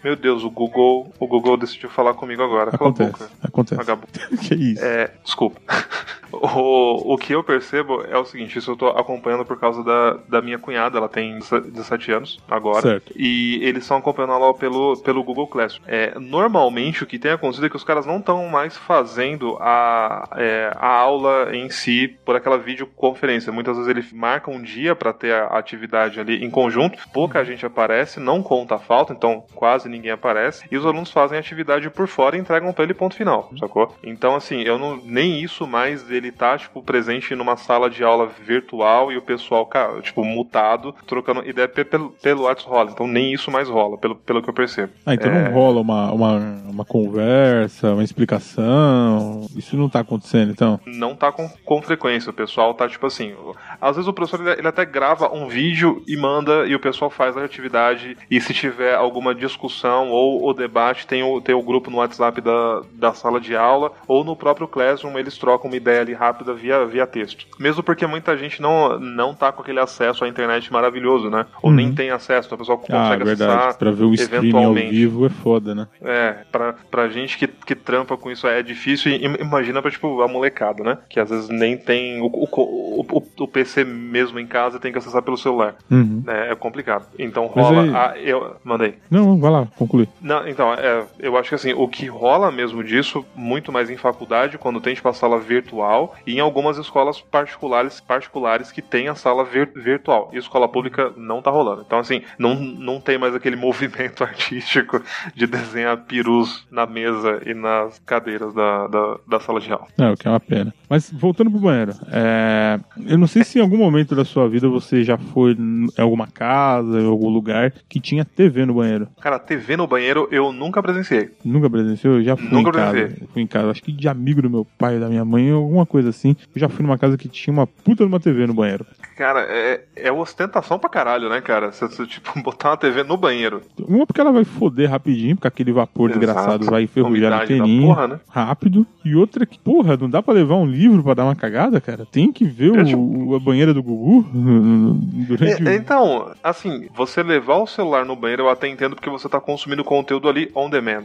meu 0.03 0.15
Deus, 0.15 0.43
o 0.43 0.49
Google, 0.49 1.11
o 1.19 1.27
Google 1.27 1.57
decidiu 1.57 1.89
falar 1.89 2.13
comigo 2.13 2.41
agora. 2.41 2.71
Cala 2.71 2.89
a 2.89 2.93
acontece. 2.93 3.11
boca. 3.11 3.29
Acontece. 3.43 3.75
Vagabundo. 3.75 4.07
que 4.41 4.55
isso? 4.55 4.83
É, 4.83 5.11
desculpa. 5.23 5.59
o, 6.31 7.13
o 7.13 7.17
que 7.17 7.33
eu 7.33 7.43
percebo 7.43 8.03
é 8.03 8.17
o 8.17 8.25
seguinte: 8.25 8.57
isso 8.57 8.71
eu 8.71 8.77
tô 8.77 8.87
acompanhando 8.87 9.45
por 9.45 9.59
causa 9.59 9.83
da, 9.83 10.19
da 10.27 10.41
minha 10.41 10.59
cunhada, 10.59 10.97
ela 10.97 11.09
tem 11.09 11.39
17 11.39 12.11
anos 12.11 12.39
agora. 12.49 12.81
Certo. 12.81 13.13
E 13.15 13.59
eles 13.63 13.83
estão 13.83 13.97
acompanhando 13.97 14.33
ela 14.33 14.53
pelo, 14.53 14.97
pelo 14.97 15.23
Google 15.23 15.47
Classroom. 15.47 15.83
É, 15.87 16.17
normalmente 16.19 17.03
o 17.03 17.07
que 17.07 17.19
tem 17.19 17.31
acontecido 17.31 17.65
é 17.65 17.69
que 17.69 17.75
os 17.75 17.83
caras 17.83 18.05
não 18.05 18.17
estão 18.17 18.47
mais 18.47 18.77
fazendo 18.77 19.57
a, 19.59 20.29
é, 20.37 20.71
a 20.75 20.87
aula 20.87 21.55
em 21.55 21.69
si 21.69 22.17
por 22.25 22.35
aquela 22.35 22.57
videoconferência. 22.57 23.51
Muitas 23.51 23.77
vezes 23.77 23.89
ele 23.89 24.05
marca 24.13 24.51
um 24.51 24.61
dia 24.61 24.95
para 24.95 25.13
ter 25.13 25.33
a 25.33 25.57
atividade 25.57 26.19
ali 26.19 26.43
em 26.43 26.49
conjunto, 26.49 26.97
pouca 27.13 27.43
gente 27.43 27.65
aparece, 27.65 28.19
não 28.19 28.41
conta 28.41 28.75
a 28.75 28.79
falta, 28.79 29.13
então 29.13 29.43
quase 29.53 29.89
ninguém 29.89 30.11
aparece, 30.11 30.65
e 30.71 30.77
os 30.77 30.85
alunos 30.85 31.11
fazem 31.11 31.37
a 31.37 31.39
atividade 31.39 31.89
por 31.89 32.07
fora 32.07 32.35
e 32.35 32.39
entregam 32.39 32.73
pra 32.73 32.83
ele 32.83 32.93
ponto 32.93 33.15
final, 33.15 33.51
sacou? 33.59 33.95
Então, 34.03 34.35
assim, 34.35 34.61
eu 34.61 34.77
não. 34.77 34.97
Nem 34.97 35.41
isso 35.41 35.65
mais 35.65 36.03
dele 36.21 36.31
tá, 36.31 36.57
tipo, 36.57 36.81
presente 36.81 37.35
numa 37.35 37.57
sala 37.57 37.89
de 37.89 38.03
aula 38.03 38.27
virtual 38.27 39.11
e 39.11 39.17
o 39.17 39.21
pessoal, 39.21 39.67
tipo, 40.01 40.23
mutado, 40.23 40.93
trocando 41.07 41.47
ideia 41.47 41.67
pelo, 41.67 42.11
pelo 42.21 42.43
WhatsApp 42.43 42.69
rola. 42.69 42.91
Então 42.91 43.07
nem 43.07 43.33
isso 43.33 43.49
mais 43.49 43.67
rola, 43.67 43.97
pelo, 43.97 44.15
pelo 44.15 44.41
que 44.41 44.49
eu 44.49 44.53
percebo. 44.53 44.93
Ah, 45.05 45.13
então 45.13 45.31
é... 45.31 45.43
não 45.43 45.51
rola 45.51 45.81
uma, 45.81 46.11
uma, 46.11 46.37
uma 46.69 46.85
conversa, 46.85 47.93
uma 47.93 48.03
explicação. 48.03 49.47
Isso 49.55 49.75
não 49.75 49.89
tá 49.89 50.01
acontecendo, 50.01 50.51
então? 50.51 50.79
Não 50.85 51.15
tá 51.15 51.31
com, 51.31 51.49
com 51.65 51.81
frequência. 51.81 52.29
O 52.29 52.33
pessoal 52.33 52.73
tá, 52.73 52.87
tipo 52.87 53.05
assim. 53.07 53.33
Às 53.79 53.95
vezes 53.95 54.07
o 54.07 54.13
professor 54.13 54.41
ele, 54.41 54.59
ele 54.59 54.67
até 54.67 54.85
grava 54.85 55.33
um 55.33 55.47
vídeo 55.47 56.03
e 56.07 56.15
manda 56.15 56.65
e 56.67 56.75
o 56.75 56.79
pessoal 56.79 57.09
faz 57.09 57.35
a 57.35 57.43
atividade. 57.43 58.17
E 58.29 58.39
se 58.39 58.53
tiver 58.53 58.93
alguma 58.93 59.33
discussão 59.33 60.09
ou 60.09 60.47
o 60.47 60.53
debate, 60.53 61.07
tem 61.07 61.23
o, 61.23 61.41
tem 61.41 61.55
o 61.55 61.63
grupo 61.63 61.89
no 61.89 61.97
WhatsApp 61.97 62.39
da, 62.41 62.81
da 62.93 63.13
sala 63.13 63.39
de 63.39 63.55
aula 63.55 63.91
ou 64.07 64.23
no 64.23 64.35
próprio 64.35 64.67
Classroom 64.67 65.17
eles 65.17 65.37
trocam 65.37 65.69
uma 65.69 65.77
ideia 65.77 66.01
ali 66.01 66.10
rápida 66.13 66.53
via, 66.53 66.85
via 66.85 67.07
texto. 67.07 67.45
Mesmo 67.59 67.83
porque 67.83 68.05
muita 68.05 68.37
gente 68.37 68.61
não, 68.61 68.99
não 68.99 69.33
tá 69.33 69.51
com 69.51 69.61
aquele 69.61 69.79
acesso 69.79 70.23
à 70.23 70.27
internet 70.27 70.71
maravilhoso, 70.71 71.29
né? 71.29 71.45
Ou 71.61 71.69
uhum. 71.69 71.75
nem 71.75 71.93
tem 71.93 72.09
acesso, 72.09 72.47
então 72.47 72.55
a 72.55 72.59
pessoa 72.59 72.77
ah, 72.77 72.85
consegue 72.85 73.23
ah, 73.23 73.25
verdade. 73.25 73.51
acessar. 73.51 73.77
Pra 73.77 73.91
ver 73.91 74.03
o 74.03 74.13
streaming 74.13 74.63
ao 74.63 74.73
vivo 74.73 75.25
é 75.25 75.29
foda, 75.29 75.75
né? 75.75 75.87
É, 76.01 76.37
pra, 76.51 76.73
pra 76.89 77.09
gente 77.09 77.37
que, 77.37 77.47
que 77.47 77.75
trampa 77.75 78.17
com 78.17 78.31
isso 78.31 78.47
é 78.47 78.61
difícil. 78.61 79.11
E 79.11 79.23
imagina 79.41 79.81
pra, 79.81 79.91
tipo, 79.91 80.21
a 80.21 80.27
molecada, 80.27 80.83
né? 80.83 80.97
Que 81.09 81.19
às 81.19 81.29
vezes 81.29 81.49
nem 81.49 81.77
tem 81.77 82.21
o, 82.21 82.27
o, 82.27 83.05
o, 83.09 83.23
o 83.39 83.47
PC 83.47 83.83
mesmo 83.83 84.39
em 84.39 84.47
casa 84.47 84.79
tem 84.79 84.91
que 84.91 84.97
acessar 84.97 85.21
pelo 85.21 85.37
celular. 85.37 85.75
Uhum. 85.89 86.23
É, 86.27 86.51
é, 86.51 86.55
complicado. 86.55 87.05
Então 87.17 87.45
rola. 87.47 87.83
Aí... 87.83 87.95
A, 87.95 88.17
eu, 88.19 88.55
mandei. 88.63 88.95
Não, 89.09 89.39
vai 89.39 89.51
lá, 89.51 89.67
conclui. 89.77 90.07
Não, 90.21 90.47
então, 90.47 90.73
é, 90.73 91.03
eu 91.19 91.37
acho 91.37 91.49
que 91.49 91.55
assim, 91.55 91.73
o 91.73 91.87
que 91.87 92.07
rola 92.07 92.51
mesmo 92.51 92.83
disso, 92.83 93.25
muito 93.35 93.71
mais 93.71 93.89
em 93.89 93.97
faculdade, 93.97 94.57
quando 94.57 94.81
tem 94.81 94.95
tipo 94.95 95.07
a 95.07 95.13
sala 95.13 95.39
virtual, 95.39 96.00
e 96.25 96.35
em 96.35 96.39
algumas 96.39 96.77
escolas 96.77 97.19
particulares, 97.19 97.99
particulares 97.99 98.71
que 98.71 98.81
tem 98.81 99.07
a 99.07 99.15
sala 99.15 99.43
vir, 99.43 99.71
virtual. 99.75 100.29
E 100.33 100.37
escola 100.37 100.67
pública 100.67 101.11
não 101.17 101.41
tá 101.41 101.51
rolando. 101.51 101.83
Então, 101.85 101.99
assim, 101.99 102.21
não, 102.37 102.55
não 102.55 102.99
tem 102.99 103.17
mais 103.17 103.35
aquele 103.35 103.55
movimento 103.57 104.23
artístico 104.23 105.01
de 105.35 105.47
desenhar 105.47 105.97
perus 106.05 106.65
na 106.71 106.85
mesa 106.85 107.41
e 107.45 107.53
nas 107.53 107.99
cadeiras 107.99 108.53
da, 108.53 108.87
da, 108.87 109.17
da 109.27 109.39
sala 109.39 109.59
de 109.59 109.71
aula. 109.71 109.87
É, 109.99 110.09
o 110.09 110.15
que 110.15 110.27
é 110.27 110.31
uma 110.31 110.39
pena. 110.39 110.73
Mas 110.89 111.11
voltando 111.11 111.49
pro 111.49 111.59
banheiro, 111.59 111.93
é... 112.11 112.79
eu 113.07 113.17
não 113.17 113.27
sei 113.27 113.43
se 113.43 113.59
em 113.59 113.61
algum 113.61 113.77
momento 113.77 114.15
da 114.15 114.25
sua 114.25 114.47
vida 114.49 114.67
você 114.67 115.03
já 115.03 115.17
foi 115.17 115.53
em 115.53 115.87
alguma 115.97 116.27
casa, 116.27 116.99
em 116.99 117.07
algum 117.07 117.29
lugar 117.29 117.71
que 117.87 117.99
tinha 117.99 118.25
TV 118.25 118.65
no 118.65 118.75
banheiro. 118.75 119.07
Cara, 119.21 119.39
TV 119.39 119.77
no 119.77 119.87
banheiro 119.87 120.27
eu 120.31 120.51
nunca 120.51 120.81
presenciei. 120.81 121.29
Nunca 121.43 121.69
presenciou? 121.69 122.15
Eu 122.15 122.23
já 122.23 122.35
fui 122.35 122.49
nunca 122.49 122.69
em 122.69 122.73
casa. 122.73 122.91
Presenciei. 122.91 123.27
Fui 123.31 123.41
em 123.41 123.47
casa, 123.47 123.71
acho 123.71 123.83
que 123.83 123.91
de 123.91 124.07
amigo 124.07 124.41
do 124.41 124.49
meu 124.49 124.67
pai, 124.77 124.99
da 124.99 125.07
minha 125.07 125.23
mãe, 125.23 125.49
alguma 125.51 125.85
coisa 125.91 126.09
assim. 126.09 126.35
Eu 126.55 126.59
já 126.59 126.69
fui 126.69 126.83
numa 126.83 126.97
casa 126.97 127.17
que 127.17 127.27
tinha 127.27 127.53
uma 127.53 127.67
puta 127.67 128.03
de 128.03 128.07
uma 128.07 128.19
TV 128.19 128.47
no 128.47 128.53
banheiro. 128.53 128.85
Cara, 129.21 129.45
é, 129.47 129.81
é 129.95 130.11
ostentação 130.11 130.79
pra 130.79 130.89
caralho, 130.89 131.29
né, 131.29 131.41
cara? 131.41 131.71
Você, 131.71 131.85
você, 131.85 132.07
tipo, 132.07 132.31
botar 132.41 132.71
uma 132.71 132.77
TV 132.77 133.03
no 133.03 133.15
banheiro. 133.15 133.61
Uma 133.87 134.07
porque 134.07 134.19
ela 134.19 134.31
vai 134.31 134.43
foder 134.43 134.89
rapidinho, 134.89 135.35
porque 135.35 135.47
aquele 135.47 135.71
vapor 135.71 136.09
Exato. 136.09 136.25
desgraçado 136.25 136.65
vai 136.65 136.81
enferrujar 136.81 137.41
no 137.41 137.47
peninho. 137.47 137.87
Porra, 137.89 138.07
né? 138.07 138.19
Rápido. 138.27 138.83
E 139.05 139.15
outra 139.15 139.45
que, 139.45 139.59
porra, 139.59 139.95
não 139.95 140.09
dá 140.09 140.23
pra 140.23 140.33
levar 140.33 140.55
um 140.55 140.65
livro 140.65 141.03
pra 141.03 141.13
dar 141.13 141.25
uma 141.25 141.35
cagada, 141.35 141.79
cara? 141.79 142.03
Tem 142.03 142.31
que 142.31 142.45
ver 142.45 142.75
é, 142.75 142.81
o, 142.81 142.83
tipo... 142.83 143.35
a 143.35 143.39
banheira 143.39 143.75
do 143.75 143.83
Gugu 143.83 144.25
durante 144.33 145.67
é, 145.69 145.75
Então, 145.75 146.31
assim, 146.43 146.89
você 146.91 147.21
levar 147.21 147.57
o 147.57 147.67
celular 147.67 148.03
no 148.03 148.15
banheiro 148.15 148.43
eu 148.43 148.49
até 148.49 148.67
entendo 148.67 148.95
porque 148.95 149.09
você 149.09 149.29
tá 149.29 149.39
consumindo 149.39 149.83
conteúdo 149.83 150.27
ali 150.27 150.49
on 150.55 150.67
demand. 150.67 151.03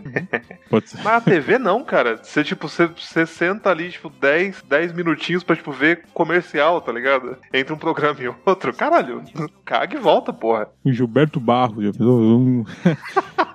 Pode 0.70 0.88
ser. 0.88 1.00
Mas 1.04 1.14
a 1.16 1.20
TV 1.20 1.58
não, 1.58 1.84
cara. 1.84 2.18
Você, 2.22 2.42
tipo, 2.42 2.66
você, 2.66 2.86
você 2.86 3.26
senta 3.26 3.68
ali, 3.68 3.90
tipo, 3.90 4.08
10, 4.08 4.64
10 4.66 4.92
minutinhos 4.94 5.44
pra, 5.44 5.54
tipo, 5.54 5.70
ver 5.70 6.04
comercial, 6.14 6.80
tá 6.80 6.90
ligado? 6.90 7.36
Entre 7.52 7.74
um 7.74 7.78
programa 7.78 8.05
e 8.18 8.28
outro. 8.46 8.72
Caralho, 8.72 9.22
caga 9.64 9.96
e 9.96 10.00
volta, 10.00 10.32
porra. 10.32 10.68
O 10.84 10.92
Gilberto 10.92 11.40
Barros, 11.40 11.84
já 11.84 11.92
pensou? 11.92 12.66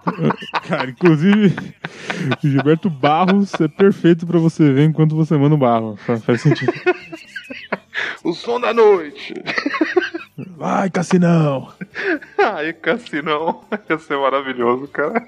Cara, 0.67 0.89
inclusive, 0.89 1.55
o 2.43 2.47
Gilberto 2.47 2.89
Barros 2.89 3.53
é 3.61 3.67
perfeito 3.67 4.25
pra 4.25 4.39
você 4.39 4.71
ver 4.71 4.85
enquanto 4.85 5.15
você 5.15 5.37
manda 5.37 5.55
o 5.55 5.57
barro. 5.57 5.95
Faz 5.97 6.41
sentido. 6.41 6.73
o 8.23 8.33
som 8.33 8.59
da 8.59 8.73
noite. 8.73 9.33
Vai, 10.57 10.89
Cassinão! 10.89 11.71
Ai, 12.37 12.73
Cassinão. 12.73 13.63
Ia 13.89 13.97
ser 13.99 14.17
maravilhoso, 14.17 14.87
cara. 14.87 15.27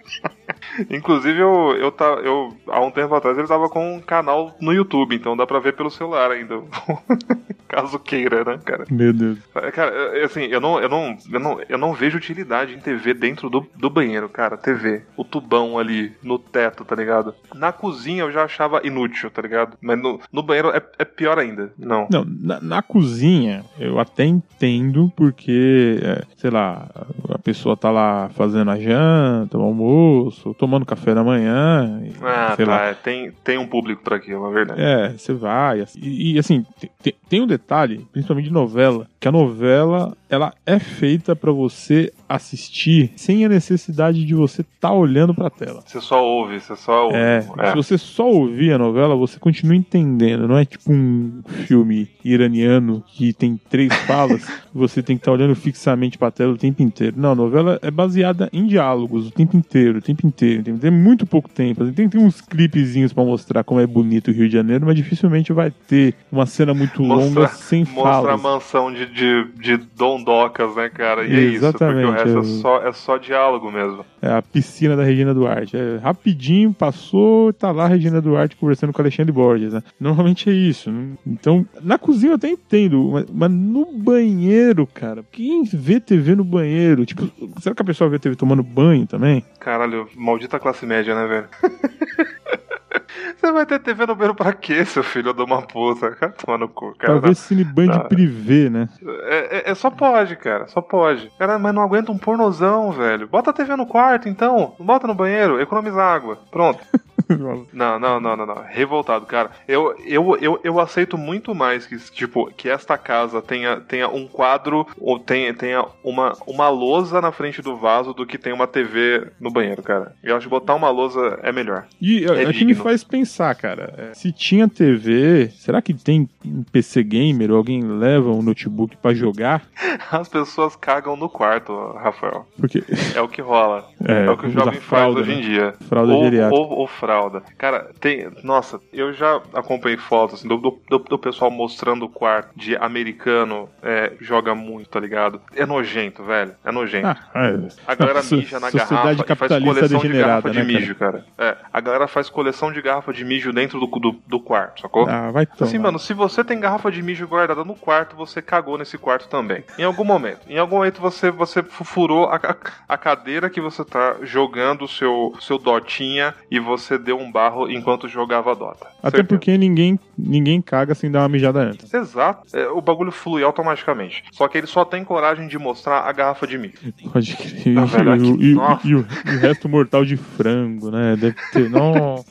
Inclusive, 0.89 1.39
eu, 1.39 1.75
eu, 1.77 1.91
tá, 1.91 2.05
eu, 2.23 2.55
há 2.67 2.81
um 2.81 2.91
tempo 2.91 3.13
atrás, 3.15 3.37
ele 3.37 3.47
tava 3.47 3.69
com 3.69 3.95
um 3.95 3.99
canal 3.99 4.55
no 4.59 4.73
YouTube, 4.73 5.15
então 5.15 5.37
dá 5.37 5.45
pra 5.45 5.59
ver 5.59 5.73
pelo 5.73 5.89
celular 5.89 6.31
ainda. 6.31 6.61
Caso 7.67 7.97
queira, 7.97 8.43
né, 8.43 8.59
cara? 8.63 8.85
Meu 8.91 9.11
Deus. 9.11 9.39
Cara, 9.73 10.23
assim, 10.23 10.43
eu 10.43 10.61
não, 10.61 10.79
eu 10.79 10.87
não, 10.87 11.17
eu 11.31 11.39
não, 11.39 11.61
eu 11.67 11.77
não 11.77 11.93
vejo 11.93 12.17
utilidade 12.17 12.75
em 12.75 12.79
TV 12.79 13.15
dentro 13.15 13.49
do, 13.49 13.65
do 13.75 13.89
banheiro, 13.89 14.29
cara. 14.29 14.57
TV. 14.57 15.01
O 15.17 15.23
tubão 15.23 15.79
ali 15.79 16.13
no 16.21 16.37
teto, 16.37 16.85
tá 16.85 16.95
ligado? 16.95 17.33
Na 17.55 17.71
cozinha 17.71 18.23
eu 18.23 18.31
já 18.31 18.43
achava 18.43 18.85
inútil, 18.85 19.31
tá 19.31 19.41
ligado? 19.41 19.75
Mas 19.81 19.99
no, 19.99 20.19
no 20.31 20.43
banheiro 20.43 20.69
é, 20.69 20.81
é 20.99 21.05
pior 21.05 21.39
ainda. 21.39 21.73
Não. 21.77 22.07
Não, 22.11 22.23
na, 22.23 22.61
na 22.61 22.81
cozinha 22.83 23.63
eu 23.79 23.99
até 23.99 24.23
entendo 24.23 25.11
porque, 25.15 25.99
é, 26.03 26.23
sei 26.37 26.51
lá, 26.51 26.87
a 27.29 27.39
pessoa 27.39 27.75
tá 27.75 27.89
lá 27.89 28.29
fazendo 28.29 28.69
a 28.69 28.79
janta, 28.79 29.57
o 29.57 29.61
almoço, 29.61 30.42
tomando 30.51 30.83
café 30.83 31.13
da 31.13 31.23
manhã. 31.23 32.01
Ah, 32.23 32.55
tá. 32.57 32.65
Lá. 32.65 32.93
Tem, 32.95 33.31
tem 33.43 33.59
um 33.59 33.67
público 33.67 34.03
para 34.03 34.15
aquilo, 34.15 34.41
na 34.41 34.49
verdade. 34.49 34.81
É, 34.81 35.09
você 35.09 35.31
vai. 35.31 35.85
E, 35.95 36.33
e 36.33 36.39
assim, 36.39 36.65
tem, 37.03 37.13
tem 37.29 37.41
um 37.41 37.47
detalhe, 37.47 38.07
principalmente 38.11 38.45
de 38.45 38.53
novela, 38.53 39.07
que 39.19 39.27
a 39.27 39.31
novela 39.31 40.17
ela 40.33 40.53
é 40.65 40.79
feita 40.79 41.35
para 41.35 41.51
você 41.51 42.11
assistir 42.27 43.11
sem 43.15 43.45
a 43.45 43.49
necessidade 43.49 44.25
de 44.25 44.33
você 44.33 44.61
estar 44.61 44.89
tá 44.89 44.93
olhando 44.93 45.33
para 45.33 45.47
a 45.47 45.49
tela. 45.49 45.83
Você 45.85 46.01
só 46.01 46.23
ouve, 46.25 46.59
você 46.59 46.75
só 46.75 47.05
ouve. 47.05 47.15
É, 47.15 47.45
é, 47.59 47.69
se 47.69 47.75
você 47.75 47.97
só 47.97 48.27
ouvir 48.27 48.73
a 48.73 48.77
novela, 48.77 49.15
você 49.15 49.39
continua 49.39 49.75
entendendo. 49.75 50.47
Não 50.47 50.57
é 50.57 50.65
tipo 50.65 50.91
um 50.91 51.41
filme 51.67 52.09
iraniano 52.25 53.03
que 53.07 53.33
tem 53.33 53.59
três 53.69 53.93
falas, 54.07 54.45
você 54.73 55.03
tem 55.03 55.15
que 55.15 55.21
estar 55.21 55.31
tá 55.31 55.35
olhando 55.35 55.55
fixamente 55.55 56.17
para 56.17 56.29
a 56.29 56.31
tela 56.31 56.53
o 56.53 56.57
tempo 56.57 56.81
inteiro. 56.81 57.15
Não, 57.17 57.33
a 57.33 57.35
novela 57.35 57.79
é 57.81 57.91
baseada 57.91 58.49
em 58.51 58.65
diálogos 58.65 59.27
o 59.27 59.31
tempo 59.31 59.55
inteiro, 59.55 59.99
o 59.99 60.01
tempo 60.01 60.25
inteiro. 60.25 60.63
Tem, 60.63 60.77
tem 60.77 60.91
muito 60.91 61.27
pouco 61.27 61.49
tempo. 61.49 61.85
Tem, 61.91 62.09
tem 62.09 62.21
uns 62.21 62.41
clipezinhos 62.41 63.13
para 63.13 63.23
mostrar 63.23 63.63
como 63.63 63.79
é 63.79 63.85
bonito 63.85 64.29
o 64.29 64.33
Rio 64.33 64.47
de 64.47 64.53
Janeiro, 64.53 64.85
mas 64.85 64.95
dificilmente 64.95 65.53
vai 65.53 65.71
ter 65.87 66.15
uma 66.31 66.47
cena 66.47 66.73
muito 66.73 67.03
mostra, 67.03 67.25
longa 67.25 67.47
sem 67.49 67.81
mostra 67.81 68.01
falas. 68.01 68.31
Mostra 68.31 68.49
a 68.49 68.53
mansão 68.53 68.91
de, 68.91 69.05
de, 69.05 69.47
de 69.61 69.77
dondocas, 70.23 70.75
né, 70.75 70.89
cara? 70.89 71.25
E 71.25 71.35
é 71.35 71.39
isso, 71.41 71.71
porque 71.71 71.83
o 71.85 72.11
resto 72.11 72.39
é 72.39 72.43
só, 72.43 72.87
é 72.87 72.93
só 72.93 73.17
diálogo 73.17 73.71
mesmo. 73.71 74.05
É 74.21 74.31
a 74.31 74.41
piscina 74.41 74.95
da 74.95 75.03
Regina 75.03 75.33
Duarte. 75.33 75.75
É, 75.75 75.97
rapidinho 75.97 76.73
passou, 76.73 77.51
tá 77.53 77.71
lá 77.71 77.85
a 77.85 77.87
Regina 77.87 78.21
Duarte 78.21 78.55
conversando 78.55 78.93
com 78.93 78.99
o 78.99 79.03
Alexandre 79.03 79.31
Borges, 79.31 79.73
né? 79.73 79.83
Normalmente 79.99 80.49
é 80.49 80.53
isso. 80.53 80.91
Então, 81.25 81.65
na 81.81 81.97
cozinha 81.97 82.31
eu 82.31 82.35
até 82.35 82.49
entendo, 82.49 83.09
mas, 83.11 83.25
mas 83.31 83.51
no 83.51 83.91
banheiro, 83.97 84.87
cara, 84.87 85.23
quem 85.31 85.63
vê 85.63 85.99
TV 85.99 86.35
no 86.35 86.43
banheiro? 86.43 87.05
Tipo, 87.05 87.29
será 87.59 87.75
que 87.75 87.81
a 87.81 87.85
pessoa 87.85 88.09
vê 88.09 88.17
TV 88.17 88.35
tomando 88.35 88.63
banho 88.63 89.05
também? 89.05 89.43
Caralho, 89.59 90.07
maldita 90.15 90.59
classe 90.59 90.85
média, 90.85 91.13
né, 91.13 91.27
velho? 91.27 91.47
Você 93.37 93.51
vai 93.51 93.65
ter 93.65 93.79
TV 93.79 94.05
no 94.05 94.15
banheiro 94.15 94.35
pra 94.35 94.53
quê, 94.53 94.85
seu 94.85 95.03
filho 95.03 95.33
de 95.33 95.41
uma 95.41 95.61
puta? 95.61 96.11
Cara, 96.11 96.31
toma 96.31 96.57
no 96.57 96.69
cu, 96.69 96.95
cara. 96.97 97.13
Talvez 97.13 97.39
cineband 97.39 97.87
tá. 97.87 97.99
privê, 98.05 98.69
né? 98.69 98.87
É, 99.25 99.57
é, 99.57 99.71
é, 99.71 99.75
só 99.75 99.89
pode, 99.89 100.35
cara. 100.35 100.67
Só 100.67 100.81
pode. 100.81 101.31
Cara, 101.37 101.57
mas 101.59 101.73
não 101.73 101.81
aguenta 101.81 102.11
um 102.11 102.17
pornozão, 102.17 102.91
velho. 102.91 103.27
Bota 103.27 103.49
a 103.49 103.53
TV 103.53 103.75
no 103.75 103.85
quarto, 103.85 104.29
então. 104.29 104.75
Não 104.79 104.85
bota 104.85 105.07
no 105.07 105.15
banheiro. 105.15 105.59
Economiza 105.59 106.01
água. 106.01 106.39
Pronto. 106.51 106.83
Não, 107.73 107.99
não, 107.99 108.19
não, 108.19 108.35
não, 108.37 108.45
não. 108.45 108.63
Revoltado, 108.67 109.25
cara. 109.25 109.51
Eu, 109.67 109.95
eu, 110.05 110.37
eu, 110.39 110.59
eu 110.63 110.79
aceito 110.79 111.17
muito 111.17 111.53
mais 111.55 111.85
que, 111.85 111.97
tipo, 112.11 112.51
que 112.55 112.69
esta 112.69 112.97
casa 112.97 113.41
tenha, 113.41 113.77
tenha 113.77 114.07
um 114.07 114.27
quadro 114.27 114.85
ou 114.99 115.19
tenha, 115.19 115.53
tenha 115.53 115.85
uma, 116.03 116.33
uma 116.45 116.69
lousa 116.69 117.19
na 117.21 117.31
frente 117.31 117.61
do 117.61 117.75
vaso 117.77 118.13
do 118.13 118.25
que 118.25 118.37
tem 118.37 118.53
uma 118.53 118.67
TV 118.67 119.27
no 119.39 119.51
banheiro, 119.51 119.81
cara. 119.81 120.13
Eu 120.23 120.35
acho 120.35 120.45
que 120.45 120.49
botar 120.49 120.75
uma 120.75 120.89
lousa 120.89 121.39
é 121.43 121.51
melhor. 121.51 121.85
E 122.01 122.25
É 122.25 122.43
é, 122.43 122.53
que 122.53 122.65
me 122.65 122.75
faz 122.75 123.03
pensar, 123.03 123.53
cara. 123.55 123.93
é, 123.97 124.13
Se 124.13 124.31
tinha 124.31 124.67
TV, 124.67 125.49
será 125.55 125.81
que 125.81 125.93
tem 125.93 126.29
um 126.45 126.63
PC 126.63 127.03
gamer 127.03 127.51
ou 127.51 127.57
alguém 127.57 127.81
leva 127.83 128.29
um 128.29 128.41
notebook 128.41 128.97
pra 128.97 129.13
jogar? 129.13 129.63
As 130.11 130.27
pessoas 130.27 130.75
cagam 130.75 131.15
no 131.15 131.29
quarto, 131.29 131.73
Rafael. 131.93 132.45
Porque 132.57 132.83
É 133.15 133.21
o 133.21 133.27
que 133.27 133.41
rola. 133.41 133.87
É, 134.05 134.25
É, 134.25 134.29
o 134.29 134.37
que 134.37 134.47
o 134.47 134.51
jovem 134.51 134.81
fralda, 134.81 135.13
faz 135.19 135.27
hoje 135.27 135.31
né? 135.35 135.39
em 135.39 135.41
dia. 135.41 135.73
Fralda 135.87 136.13
ou, 136.13 136.23
ou, 136.51 136.69
ou 136.79 136.87
fralda. 136.87 137.12
Cara, 137.57 137.91
tem. 137.99 138.29
Nossa, 138.43 138.79
eu 138.91 139.13
já 139.13 139.41
acompanhei 139.53 139.97
fotos 139.97 140.39
assim, 140.39 140.47
do, 140.47 140.57
do, 140.57 140.79
do- 140.89 141.19
pessoal 141.19 141.49
mostrando 141.49 142.05
o 142.05 142.09
quarto 142.09 142.49
de 142.55 142.75
americano 142.75 143.69
é, 143.81 144.11
joga 144.19 144.53
muito, 144.55 144.89
tá 144.89 144.99
ligado? 144.99 145.39
É 145.55 145.65
nojento, 145.65 146.23
velho. 146.23 146.53
É 146.63 146.71
nojento. 146.71 147.07
ah, 147.07 147.47
é. 147.47 147.67
A 147.87 147.95
galera 147.95 148.21
So- 148.21 148.35
mija 148.35 148.59
na 148.59 148.69
garrafa 148.71 149.11
e 149.33 149.35
faz 149.35 149.51
coleção 149.63 149.99
de 149.99 150.07
garrafa 150.27 150.49
de 150.49 150.57
né, 150.59 150.65
cara? 150.65 150.79
mijo, 150.79 150.95
cara. 150.95 151.25
É, 151.37 151.57
a 151.71 151.79
galera 151.79 152.07
faz 152.07 152.29
coleção 152.29 152.71
de 152.71 152.81
garrafa 152.81 153.13
de 153.13 153.23
mijo 153.23 153.53
dentro 153.53 153.79
do, 153.79 153.87
do, 153.87 154.11
do 154.27 154.39
quarto, 154.39 154.81
sacou? 154.81 155.07
Ah, 155.07 155.31
vai 155.31 155.45
tomar. 155.45 155.67
Assim, 155.67 155.77
mano, 155.79 155.97
se 155.99 156.13
você 156.13 156.43
tem 156.43 156.59
garrafa 156.59 156.91
de 156.91 157.01
mijo 157.01 157.27
guardada 157.27 157.63
no 157.63 157.75
quarto, 157.75 158.15
você 158.15 158.41
cagou 158.41 158.77
nesse 158.77 158.97
quarto 158.97 159.27
também. 159.27 159.63
Em 159.77 159.83
algum 159.83 160.03
momento. 160.03 160.41
Em 160.47 160.57
algum 160.57 160.77
momento 160.77 160.99
você, 160.99 161.31
você 161.31 161.63
fu- 161.63 161.83
furou 161.85 162.25
a, 162.25 162.35
a- 162.35 162.55
a 162.89 162.97
cadeira 162.97 163.49
que 163.49 163.61
você 163.61 163.83
tá 163.85 164.15
jogando 164.23 164.83
o 164.85 164.87
seu, 164.87 165.33
seu 165.39 165.57
Dotinha 165.57 166.33
e 166.51 166.59
você 166.59 166.97
deu 167.03 167.17
um 167.17 167.31
barro 167.31 167.69
enquanto 167.69 168.07
jogava 168.07 168.55
Dota. 168.55 168.87
Até 168.99 169.17
Certeza. 169.17 169.23
porque 169.27 169.57
ninguém, 169.57 169.99
ninguém 170.17 170.61
caga 170.61 170.95
sem 170.95 171.11
dar 171.11 171.21
uma 171.21 171.29
mijada 171.29 171.59
antes. 171.59 171.93
Exato. 171.93 172.55
É, 172.55 172.67
o 172.67 172.81
bagulho 172.81 173.11
flui 173.11 173.43
automaticamente. 173.43 174.23
Só 174.31 174.47
que 174.47 174.57
ele 174.57 174.67
só 174.67 174.85
tem 174.85 175.03
coragem 175.03 175.47
de 175.47 175.57
mostrar 175.57 176.01
a 176.01 176.11
garrafa 176.11 176.47
de 176.47 176.57
mijo. 176.57 176.93
Pode 177.11 177.35
crer. 177.35 177.67
E 177.67 177.69
e, 177.69 178.53
nossa. 178.53 178.87
e 178.87 178.95
o, 178.95 179.05
resto 179.39 179.69
mortal 179.69 180.05
de 180.05 180.17
frango, 180.17 180.89
né? 180.89 181.15
Deve 181.15 181.35
ter. 181.51 181.69
Não. 181.73 182.23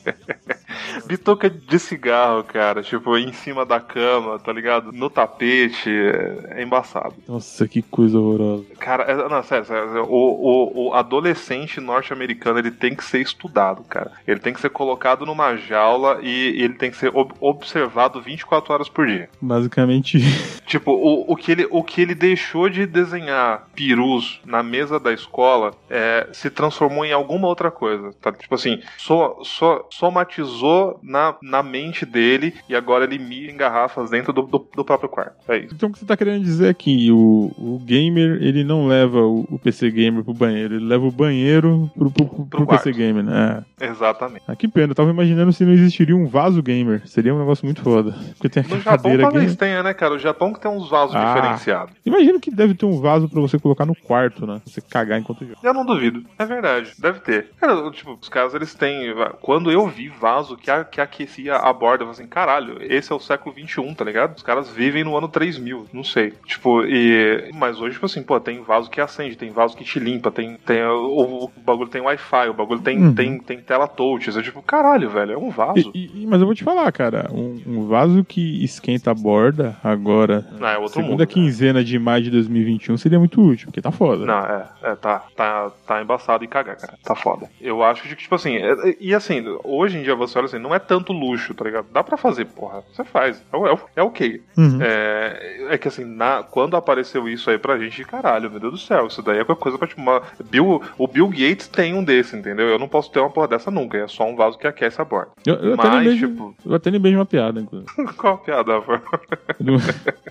Bitoca 1.05 1.49
de 1.49 1.79
cigarro, 1.79 2.43
cara. 2.43 2.81
Tipo, 2.83 3.17
em 3.17 3.31
cima 3.33 3.65
da 3.65 3.79
cama, 3.79 4.39
tá 4.39 4.51
ligado? 4.53 4.91
No 4.91 5.09
tapete. 5.09 5.89
É, 5.89 6.59
é 6.59 6.63
embaçado. 6.63 7.13
Nossa, 7.27 7.67
que 7.67 7.81
coisa 7.81 8.17
horrorosa. 8.19 8.65
Cara, 8.79 9.03
é- 9.03 9.29
não, 9.29 9.43
sério, 9.43 9.65
sério, 9.65 10.03
o, 10.05 10.85
o, 10.85 10.87
o 10.89 10.93
adolescente 10.93 11.79
norte-americano 11.79 12.59
ele 12.59 12.71
tem 12.71 12.95
que 12.95 13.03
ser 13.03 13.19
estudado, 13.21 13.83
cara. 13.83 14.11
Ele 14.27 14.39
tem 14.39 14.53
que 14.53 14.61
ser 14.61 14.69
colocado 14.69 15.25
numa 15.25 15.55
jaula 15.55 16.19
e 16.21 16.61
ele 16.61 16.73
tem 16.75 16.91
que 16.91 16.97
ser 16.97 17.11
ob- 17.15 17.33
observado 17.39 18.21
24 18.21 18.73
horas 18.73 18.89
por 18.89 19.07
dia. 19.07 19.29
Basicamente. 19.41 20.19
Tipo, 20.65 20.91
o, 20.91 21.31
o, 21.31 21.35
que 21.35 21.51
ele, 21.51 21.67
o 21.69 21.83
que 21.83 22.01
ele 22.01 22.15
deixou 22.15 22.67
de 22.69 22.85
desenhar 22.87 23.67
perus 23.75 24.39
na 24.45 24.63
mesa 24.63 24.99
da 24.99 25.13
escola 25.13 25.73
é, 25.89 26.27
se 26.31 26.49
transformou 26.49 27.05
em 27.05 27.11
alguma 27.11 27.47
outra 27.47 27.69
coisa. 27.69 28.11
Tá? 28.21 28.31
Tipo 28.31 28.55
assim, 28.55 28.81
so, 28.97 29.37
so, 29.43 29.85
somatizou 29.91 30.62
na, 31.01 31.35
na 31.41 31.63
mente 31.63 32.05
dele 32.05 32.53
e 32.67 32.75
agora 32.75 33.03
ele 33.05 33.17
mira 33.19 33.51
em 33.51 33.57
garrafas 33.57 34.09
dentro 34.09 34.31
do, 34.33 34.43
do, 34.43 34.67
do 34.75 34.85
próprio 34.85 35.09
quarto. 35.09 35.35
É 35.47 35.57
isso. 35.57 35.73
Então 35.75 35.89
o 35.89 35.91
que 35.91 35.99
você 35.99 36.05
tá 36.05 36.15
querendo 36.17 36.43
dizer 36.43 36.69
é 36.69 36.73
que 36.73 37.11
o, 37.11 37.51
o 37.57 37.79
gamer, 37.85 38.37
ele 38.41 38.63
não 38.63 38.87
leva 38.87 39.19
o, 39.19 39.41
o 39.49 39.59
PC 39.59 39.89
gamer 39.91 40.23
pro 40.23 40.33
banheiro, 40.33 40.75
ele 40.75 40.85
leva 40.85 41.05
o 41.05 41.11
banheiro 41.11 41.89
pro, 41.97 42.11
pro, 42.11 42.25
pro- 42.27 42.45
pro. 42.45 42.67
PC 42.67 42.91
gamer, 42.91 43.23
né? 43.23 43.63
Exatamente. 43.79 44.43
Ah, 44.47 44.55
que 44.55 44.67
pena, 44.67 44.91
eu 44.91 44.95
tava 44.95 45.09
imaginando 45.09 45.51
se 45.53 45.63
não 45.65 45.73
existiria 45.73 46.15
um 46.15 46.25
vaso 46.27 46.61
gamer. 46.63 47.01
Seria 47.07 47.33
um 47.33 47.39
negócio 47.39 47.65
muito 47.65 47.81
foda. 47.81 48.15
Porque 48.37 48.49
tem 48.49 48.63
No 48.63 48.67
aquela 48.75 48.81
Japão 48.81 48.97
cadeira 49.03 49.23
talvez 49.23 49.55
tenha, 49.55 49.83
né, 49.83 49.93
cara? 49.93 50.13
O 50.13 50.19
Japão 50.19 50.53
que 50.53 50.59
tem 50.59 50.71
uns 50.71 50.89
vasos 50.89 51.15
Ah. 51.15 51.33
diferenciados. 51.33 51.93
Imagino 52.05 52.39
que 52.39 52.49
deve 52.51 52.73
ter 52.73 52.85
um 52.85 52.99
vaso 52.99 53.27
pra 53.29 53.41
você 53.41 53.59
colocar 53.59 53.85
no 53.85 53.95
quarto, 53.95 54.45
né? 54.47 54.61
Você 54.65 54.81
cagar 54.81 55.19
enquanto 55.19 55.45
joga. 55.45 55.57
Eu 55.63 55.73
não 55.73 55.85
duvido. 55.85 56.23
É 56.39 56.45
verdade. 56.45 56.93
Deve 56.99 57.19
ter. 57.19 57.49
Cara, 57.59 57.89
tipo, 57.91 58.17
os 58.21 58.29
caras, 58.29 58.53
eles 58.53 58.73
têm... 58.73 59.13
Quando 59.41 59.71
eu 59.71 59.87
vi 59.87 60.07
vaso 60.09 60.52
que, 60.57 60.69
a- 60.71 60.83
que 60.83 60.99
aquecia 61.01 61.55
a 61.55 61.71
borda, 61.73 62.03
eu 62.03 62.07
falei 62.07 62.11
assim, 62.21 62.27
caralho, 62.27 62.77
esse 62.81 63.11
é 63.11 63.15
o 63.15 63.19
século 63.19 63.53
XXI, 63.55 63.95
tá 63.95 64.03
ligado? 64.05 64.35
Os 64.35 64.43
caras 64.43 64.69
vivem 64.69 65.03
no 65.03 65.15
ano 65.17 65.27
3000, 65.27 65.87
não 65.93 66.03
sei. 66.03 66.33
Tipo, 66.45 66.83
e... 66.85 67.49
Mas 67.53 67.79
hoje, 67.79 67.93
tipo 67.95 68.05
assim, 68.05 68.21
pô, 68.23 68.39
tem 68.39 68.61
vaso 68.61 68.89
que 68.89 68.99
acende, 69.01 69.35
tem 69.37 69.51
vaso 69.51 69.75
que 69.75 69.83
te 69.83 69.99
limpa, 69.99 70.31
tem... 70.31 70.55
tem 70.65 70.83
o, 70.83 71.45
o 71.45 71.51
bagulho 71.61 71.89
tem 71.89 72.01
Wi-Fi, 72.01 72.49
o 72.49 72.53
bagulho 72.53 72.81
tem, 72.81 72.97
Uhum. 73.03 73.13
tem, 73.13 73.39
tem 73.39 73.59
tela 73.59 73.87
touch. 73.87 74.27
Eu, 74.29 74.43
tipo, 74.43 74.61
caralho, 74.61 75.09
velho, 75.09 75.33
é 75.33 75.37
um 75.37 75.49
vaso. 75.49 75.91
E- 75.95 76.09
e- 76.23 76.27
mas 76.27 76.39
eu 76.39 76.45
vou 76.45 76.55
te 76.55 76.63
falar, 76.63 76.91
cara, 76.91 77.29
um, 77.31 77.61
um 77.65 77.87
vaso 77.87 78.23
que 78.23 78.63
esquenta 78.63 79.11
a 79.11 79.13
borda 79.13 79.77
agora, 79.83 80.45
Não, 80.59 80.67
é 80.67 80.77
outro 80.77 80.93
segunda 80.93 81.09
mundo. 81.11 81.19
né? 81.19 81.25
quinzena 81.25 81.83
de 81.83 81.97
maio 81.99 82.23
de 82.23 82.31
2021, 82.31 82.97
seria 82.97 83.19
muito 83.19 83.41
útil, 83.41 83.67
porque 83.67 83.81
tá 83.81 83.91
foda. 83.91 84.25
Não, 84.25 84.39
é, 84.45 84.65
é, 84.83 84.95
tá, 84.95 85.23
tá, 85.35 85.71
tá 85.85 86.01
embaçado 86.01 86.43
e 86.43 86.47
cagar, 86.47 86.77
cara. 86.77 86.93
Tá 87.03 87.15
foda. 87.15 87.49
Eu 87.59 87.83
acho 87.83 88.03
que, 88.03 88.15
tipo 88.15 88.35
assim, 88.35 88.55
é- 88.55 88.89
é- 88.89 88.97
e 88.99 89.13
assim, 89.13 89.43
hoje 89.63 89.97
em 89.97 90.03
dia 90.03 90.15
você 90.15 90.37
olha 90.43 90.49
assim, 90.49 90.59
não 90.59 90.73
é 90.75 90.79
tanto 90.79 91.11
luxo, 91.13 91.53
tá 91.53 91.65
ligado? 91.65 91.87
Dá 91.91 92.03
pra 92.03 92.17
fazer, 92.17 92.45
porra. 92.45 92.83
Você 92.93 93.03
faz. 93.03 93.43
É, 93.51 93.57
é, 93.57 93.77
é 93.97 94.03
ok. 94.03 94.41
Uhum. 94.57 94.79
É, 94.81 95.67
é 95.69 95.77
que 95.77 95.87
assim, 95.87 96.03
na, 96.05 96.43
quando 96.43 96.75
apareceu 96.75 97.27
isso 97.27 97.49
aí 97.49 97.57
pra 97.57 97.77
gente, 97.77 98.03
caralho, 98.03 98.49
meu 98.51 98.59
Deus 98.59 98.73
do 98.73 98.77
céu, 98.79 99.07
isso 99.07 99.21
daí 99.21 99.39
é 99.39 99.43
qualquer 99.43 99.61
coisa 99.63 99.77
pra 99.77 99.87
tipo. 99.87 100.01
Uma, 100.01 100.21
Bill, 100.49 100.81
o 100.97 101.07
Bill 101.07 101.27
Gates 101.29 101.67
tem 101.67 101.93
um 101.93 102.03
desse, 102.03 102.35
entendeu? 102.35 102.67
Eu 102.67 102.77
não 102.79 102.87
posso 102.87 103.11
ter 103.11 103.19
uma 103.19 103.29
porra 103.29 103.47
dessa 103.47 103.71
nunca. 103.71 103.97
É 103.97 104.07
só 104.07 104.25
um 104.25 104.35
vaso 104.35 104.57
que 104.57 104.67
aquece 104.67 105.01
a 105.01 105.05
borda. 105.05 105.31
Eu, 105.45 105.55
eu 105.55 105.73
até 105.75 105.83
Mas, 105.87 105.93
lembrei 106.07 106.13
de- 106.15 106.27
tipo- 106.27 106.55
eu 106.65 106.73
até 106.75 106.89
lembrei 106.89 107.11
de 107.13 107.17
uma 107.17 107.25
piada, 107.25 107.59
inclusive. 107.61 107.91
Qual 108.17 108.33
a 108.35 108.37
piada? 108.37 108.73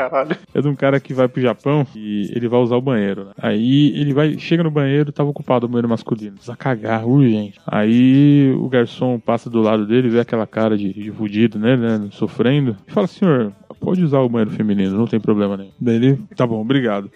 Caralho. 0.00 0.36
É 0.54 0.60
de 0.60 0.68
um 0.68 0.74
cara 0.74 0.98
que 0.98 1.12
vai 1.12 1.28
pro 1.28 1.40
Japão 1.42 1.86
e 1.94 2.30
ele 2.34 2.48
vai 2.48 2.60
usar 2.60 2.76
o 2.76 2.80
banheiro. 2.80 3.26
né? 3.26 3.32
Aí 3.38 3.92
ele 3.98 4.12
vai, 4.14 4.38
chega 4.38 4.62
no 4.62 4.70
banheiro, 4.70 5.12
tava 5.12 5.28
ocupado 5.30 5.66
o 5.66 5.68
banheiro 5.68 5.88
masculino. 5.88 6.32
Precisa 6.32 6.56
cagar, 6.56 7.06
urgente. 7.06 7.60
Aí 7.66 8.52
o 8.58 8.68
garçom 8.68 9.18
passa 9.18 9.50
do 9.50 9.60
lado 9.60 9.86
dele, 9.86 10.08
vê 10.08 10.20
aquela 10.20 10.46
cara 10.46 10.76
de, 10.76 10.92
de 10.92 11.10
fudido, 11.12 11.58
né, 11.58 11.76
né, 11.76 12.08
sofrendo, 12.12 12.76
e 12.88 12.92
fala: 12.92 13.06
Senhor, 13.06 13.52
pode 13.78 14.02
usar 14.04 14.20
o 14.20 14.28
banheiro 14.28 14.50
feminino, 14.50 14.96
não 14.96 15.06
tem 15.06 15.20
problema 15.20 15.56
nenhum. 15.56 15.72
Daí 15.80 15.96
ele, 15.96 16.18
tá 16.36 16.46
bom, 16.46 16.60
obrigado. 16.60 17.10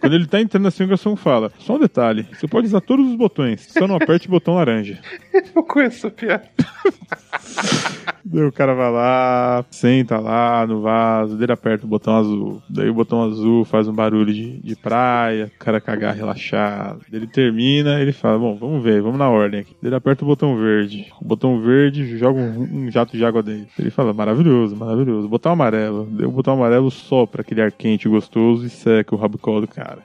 Quando 0.00 0.14
ele 0.14 0.26
tá 0.26 0.40
entrando 0.40 0.68
assim, 0.68 0.84
o 0.84 0.88
garçom 0.88 1.16
fala: 1.16 1.50
Só 1.58 1.76
um 1.76 1.78
detalhe, 1.80 2.26
você 2.32 2.46
pode 2.46 2.66
usar 2.66 2.80
todos 2.80 3.06
os 3.08 3.14
botões, 3.16 3.66
só 3.70 3.86
não 3.86 3.96
aperte 3.96 4.28
o 4.28 4.30
botão 4.30 4.54
laranja. 4.54 4.98
Eu 5.54 5.62
conheço 5.62 6.06
essa 6.06 6.10
piada. 6.10 6.48
Daí 8.30 8.44
o 8.44 8.52
cara 8.52 8.74
vai 8.74 8.92
lá, 8.92 9.64
senta 9.70 10.18
lá 10.18 10.66
no 10.66 10.82
vaso, 10.82 11.36
dele 11.38 11.52
aperta 11.52 11.86
o 11.86 11.88
botão 11.88 12.14
azul. 12.14 12.62
Daí 12.68 12.90
o 12.90 12.94
botão 12.94 13.22
azul 13.22 13.64
faz 13.64 13.88
um 13.88 13.92
barulho 13.92 14.34
de, 14.34 14.60
de 14.60 14.76
praia, 14.76 15.50
o 15.54 15.58
cara 15.58 15.80
cagar 15.80 16.14
relaxado. 16.14 17.00
Daí 17.10 17.20
Ele 17.20 17.26
termina, 17.26 18.00
ele 18.00 18.12
fala: 18.12 18.38
Bom, 18.38 18.54
vamos 18.54 18.84
ver, 18.84 19.00
vamos 19.00 19.18
na 19.18 19.30
ordem 19.30 19.60
aqui. 19.60 19.74
Daí 19.80 19.88
Ele 19.88 19.96
aperta 19.96 20.24
o 20.24 20.28
botão 20.28 20.58
verde. 20.58 21.06
O 21.20 21.24
botão 21.24 21.58
verde 21.62 22.18
joga 22.18 22.38
um, 22.38 22.84
um 22.84 22.90
jato 22.90 23.16
de 23.16 23.24
água 23.24 23.42
dentro. 23.42 23.70
Ele 23.78 23.90
fala: 23.90 24.12
Maravilhoso, 24.12 24.76
maravilhoso. 24.76 25.26
Botão 25.26 25.52
amarelo. 25.52 26.06
Daí 26.10 26.26
o 26.26 26.30
botão 26.30 26.52
amarelo 26.52 26.90
sopra 26.90 27.40
aquele 27.40 27.62
ar 27.62 27.72
quente 27.72 28.08
gostoso 28.10 28.66
e 28.66 28.68
seca 28.68 29.14
o 29.14 29.18
rabicó 29.18 29.58
do 29.58 29.66
cara. 29.66 30.02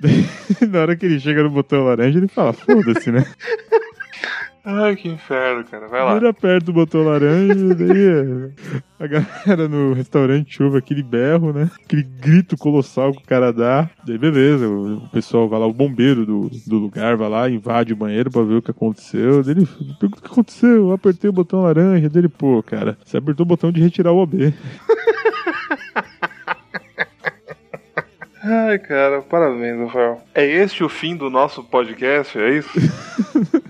Na 0.66 0.80
hora 0.80 0.96
que 0.96 1.04
ele 1.04 1.20
chega 1.20 1.42
no 1.42 1.50
botão 1.50 1.84
laranja, 1.84 2.18
ele 2.18 2.28
fala: 2.28 2.54
Foda-se, 2.54 3.12
né? 3.12 3.22
Ai, 4.66 4.96
que 4.96 5.08
inferno, 5.08 5.62
cara. 5.64 5.86
Vai 5.88 6.02
lá. 6.02 6.16
Ele 6.16 6.26
aperta 6.26 6.70
o 6.70 6.74
botão 6.74 7.04
laranja, 7.04 7.54
daí 7.76 8.08
é, 8.08 8.50
a 8.98 9.06
galera 9.06 9.68
no 9.68 9.92
restaurante 9.92 10.62
ouve 10.62 10.78
aquele 10.78 11.02
berro, 11.02 11.52
né? 11.52 11.70
Aquele 11.84 12.02
grito 12.02 12.56
colossal 12.56 13.12
que 13.12 13.18
o 13.18 13.26
cara 13.26 13.52
dá. 13.52 13.90
Daí 14.06 14.16
beleza, 14.16 14.66
o, 14.66 15.06
pessoal 15.12 15.46
vai 15.50 15.60
lá, 15.60 15.66
o 15.66 15.72
bombeiro 15.72 16.24
do, 16.24 16.50
do 16.66 16.78
lugar 16.78 17.14
vai 17.14 17.28
lá, 17.28 17.50
invade 17.50 17.92
o 17.92 17.96
banheiro 17.96 18.30
pra 18.30 18.40
ver 18.42 18.54
o 18.54 18.62
que 18.62 18.70
aconteceu. 18.70 19.42
Daí 19.42 19.52
ele 19.52 19.66
pergunta 20.00 20.18
o 20.18 20.22
que 20.22 20.32
aconteceu, 20.32 20.70
eu 20.70 20.92
apertei 20.92 21.28
o 21.28 21.32
botão 21.32 21.62
laranja. 21.62 22.08
Dele, 22.08 22.28
pô, 22.28 22.62
cara, 22.62 22.96
você 23.04 23.18
apertou 23.18 23.44
o 23.44 23.48
botão 23.48 23.70
de 23.70 23.82
retirar 23.82 24.12
o 24.12 24.22
OB. 24.22 24.54
Ai, 28.42 28.78
cara, 28.78 29.20
parabéns, 29.22 29.78
Rafael. 29.78 30.22
É 30.34 30.44
este 30.44 30.84
o 30.84 30.88
fim 30.88 31.16
do 31.16 31.28
nosso 31.28 31.62
podcast? 31.64 32.38
É 32.38 32.58
isso? 32.58 32.70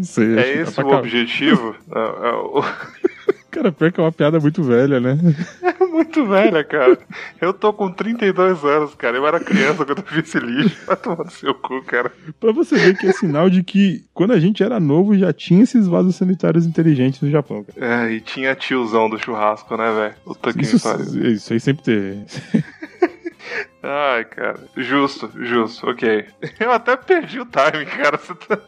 Não 0.00 0.04
sei. 0.04 0.38
É 0.38 0.42
que 0.42 0.58
esse 0.60 0.74
pra 0.74 0.86
o 0.86 0.96
objetivo? 0.96 1.76
É, 1.92 1.98
é 1.98 3.30
Cara, 3.50 3.72
pior 3.72 3.90
que 3.90 4.00
é 4.00 4.04
uma 4.04 4.12
piada 4.12 4.38
muito 4.38 4.62
velha, 4.62 5.00
né? 5.00 5.18
É 5.80 5.84
muito 5.84 6.26
velha, 6.26 6.64
cara. 6.64 6.98
Eu 7.40 7.52
tô 7.52 7.72
com 7.72 7.90
32 7.90 8.64
anos, 8.64 8.94
cara. 8.94 9.16
Eu 9.16 9.26
era 9.26 9.40
criança 9.40 9.84
quando 9.84 9.98
eu 9.98 10.04
vi 10.10 10.20
esse 10.20 10.38
lixo. 10.38 10.86
Vai 10.86 10.96
tomar 10.96 11.24
no 11.24 11.30
seu 11.30 11.54
cu, 11.54 11.82
cara. 11.82 12.10
Pra 12.38 12.52
você 12.52 12.76
ver 12.76 12.96
que 12.96 13.06
é 13.06 13.12
sinal 13.12 13.50
de 13.50 13.62
que 13.62 14.04
quando 14.14 14.32
a 14.32 14.40
gente 14.40 14.62
era 14.62 14.80
novo 14.80 15.16
já 15.18 15.32
tinha 15.32 15.62
esses 15.62 15.86
vasos 15.86 16.16
sanitários 16.16 16.64
inteligentes 16.64 17.20
no 17.20 17.30
Japão, 17.30 17.64
cara. 17.64 18.04
É, 18.06 18.12
e 18.12 18.20
tinha 18.20 18.54
tiozão 18.54 19.10
do 19.10 19.18
churrasco, 19.18 19.76
né, 19.76 19.92
velho? 19.92 20.14
O 20.24 20.34
tanque 20.34 20.62
Isso, 20.62 20.76
isso 21.20 21.52
aí 21.52 21.60
sempre 21.60 21.82
teve. 21.82 22.24
Ai, 23.82 24.24
cara. 24.24 24.60
Justo, 24.76 25.30
justo, 25.34 25.88
ok. 25.88 26.26
Eu 26.58 26.72
até 26.72 26.96
perdi 26.96 27.40
o 27.40 27.46
time, 27.46 27.84
cara. 27.86 28.16
Você 28.16 28.34
tá... 28.34 28.58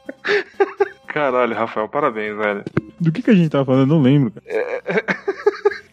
Caralho, 1.13 1.55
Rafael, 1.55 1.89
parabéns, 1.89 2.37
velho. 2.37 2.65
Do 2.99 3.13
que, 3.13 3.23
que 3.23 3.31
a 3.31 3.35
gente 3.35 3.51
tava 3.51 3.65
falando? 3.65 3.83
Eu 3.83 3.87
não 3.97 4.03
lembro. 4.03 4.33
cara. 4.33 4.47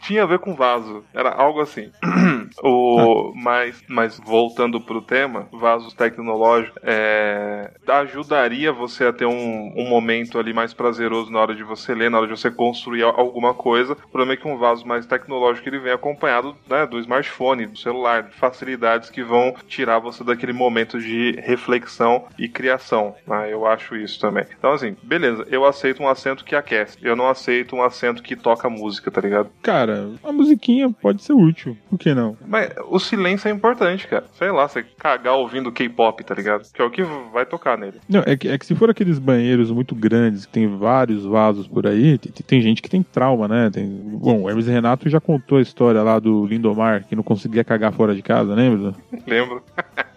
Tinha 0.10 0.24
a 0.24 0.26
ver 0.26 0.39
com 0.39 0.55
vaso. 0.55 1.03
Era 1.14 1.30
algo 1.30 1.62
assim. 1.62 1.91
o, 2.64 3.32
mas, 3.36 3.80
mas 3.88 4.20
voltando 4.20 4.82
pro 4.82 5.03
tema, 5.03 5.47
vasos 5.51 5.93
tecnológicos, 5.93 6.82
é, 6.84 7.70
ajudaria 7.88 8.72
você 8.74 9.05
a 9.05 9.14
ter 9.14 9.28
um, 9.28 9.72
um 9.78 9.88
momento 9.88 10.39
ali 10.39 10.51
mais 10.51 10.74
prazeroso 10.74 11.32
na 11.32 11.39
hora 11.39 11.53
de 11.53 11.64
você 11.64 11.93
ler, 11.93 12.10
na 12.10 12.18
hora 12.18 12.26
de 12.28 12.36
você 12.36 12.49
construir 12.49 13.03
al- 13.03 13.20
alguma 13.20 13.53
coisa. 13.53 13.93
O 13.93 14.10
problema 14.10 14.34
é 14.34 14.38
que 14.38 14.47
um 14.47 14.57
vaso 14.57 14.84
mais 14.88 15.05
tecnológico 15.05 15.70
ele 15.70 15.78
vem 15.78 15.93
acompanhado 15.93 16.55
né, 16.68 16.88
do 16.88 16.97
smartphone, 16.99 17.68
do 17.68 17.78
celular, 17.78 18.24
de 18.24 18.36
facilidades 18.36 19.12
que 19.12 19.24
vão 19.24 19.53
tirar 19.68 19.99
você 19.99 20.24
daquele 20.24 20.53
momento 20.53 20.99
de 20.99 21.39
reflexão 21.43 22.26
e 22.38 22.49
criação. 22.49 23.14
né? 23.28 23.53
Eu 23.53 23.68
acho 23.68 23.95
isso 23.95 24.20
também. 24.20 24.45
Então, 24.57 24.72
assim, 24.72 24.97
beleza, 25.03 25.45
eu 25.51 25.66
aceito 25.66 26.01
um 26.01 26.10
assento 26.10 26.43
que 26.43 26.55
aquece. 26.55 26.97
Eu 27.01 27.16
não 27.16 27.28
aceito 27.30 27.76
um 27.76 27.84
assento 27.84 28.24
que 28.24 28.36
toca 28.36 28.68
música, 28.70 29.12
tá 29.12 29.22
ligado? 29.22 29.51
Cara, 29.62 29.99
a 30.24 30.32
musiquinha 30.32 30.89
pode 30.89 31.24
ser 31.24 31.34
útil. 31.34 31.78
Por 31.89 31.97
que 31.97 32.14
não? 32.14 32.38
Mas 32.45 32.72
o 32.88 33.00
silêncio 33.00 33.47
é 33.47 33.52
importante, 33.52 34.08
cara. 34.08 34.26
Sei 34.34 34.52
lá, 34.52 34.68
você 34.68 34.84
cagar 34.84 35.36
ouvindo 35.36 35.72
K-pop, 35.72 36.24
tá 36.24 36.36
ligado? 36.36 36.68
Que 36.72 36.82
é 36.82 36.86
o 36.86 36.91
que 36.91 37.04
vai 37.32 37.45
tocar 37.45 37.78
nele. 37.78 38.00
Não, 38.08 38.24
é 38.26 38.36
que, 38.36 38.47
é 38.47 38.58
que 38.58 38.66
se 38.66 38.76
for 38.76 38.89
aqueles 38.89 39.20
banheiros 39.20 39.72
muito 39.72 39.95
grandes, 39.95 40.45
que 40.45 40.52
tem 40.52 40.78
vários 40.78 41.26
vasos 41.26 41.68
por 41.68 41.88
aí, 41.88 42.18
tem, 42.18 42.32
tem 42.32 42.62
gente 42.62 42.82
que 42.82 42.89
tem 42.89 43.04
trauma, 43.04 43.47
né? 43.47 43.70
Tem, 43.72 43.88
bom, 43.88 44.43
o 44.43 44.50
Hermes 44.50 44.68
Renato 44.68 45.10
já 45.10 45.20
contou 45.20 45.58
a 45.58 45.62
história 45.62 46.02
lá 46.02 46.20
do 46.20 46.45
Lindomar, 46.45 47.06
que 47.08 47.16
não 47.16 47.24
conseguia 47.24 47.64
cagar 47.64 47.93
fora 47.93 48.16
de 48.16 48.22
casa, 48.22 48.54
lembra? 48.54 48.93
Lembro. 49.26 49.64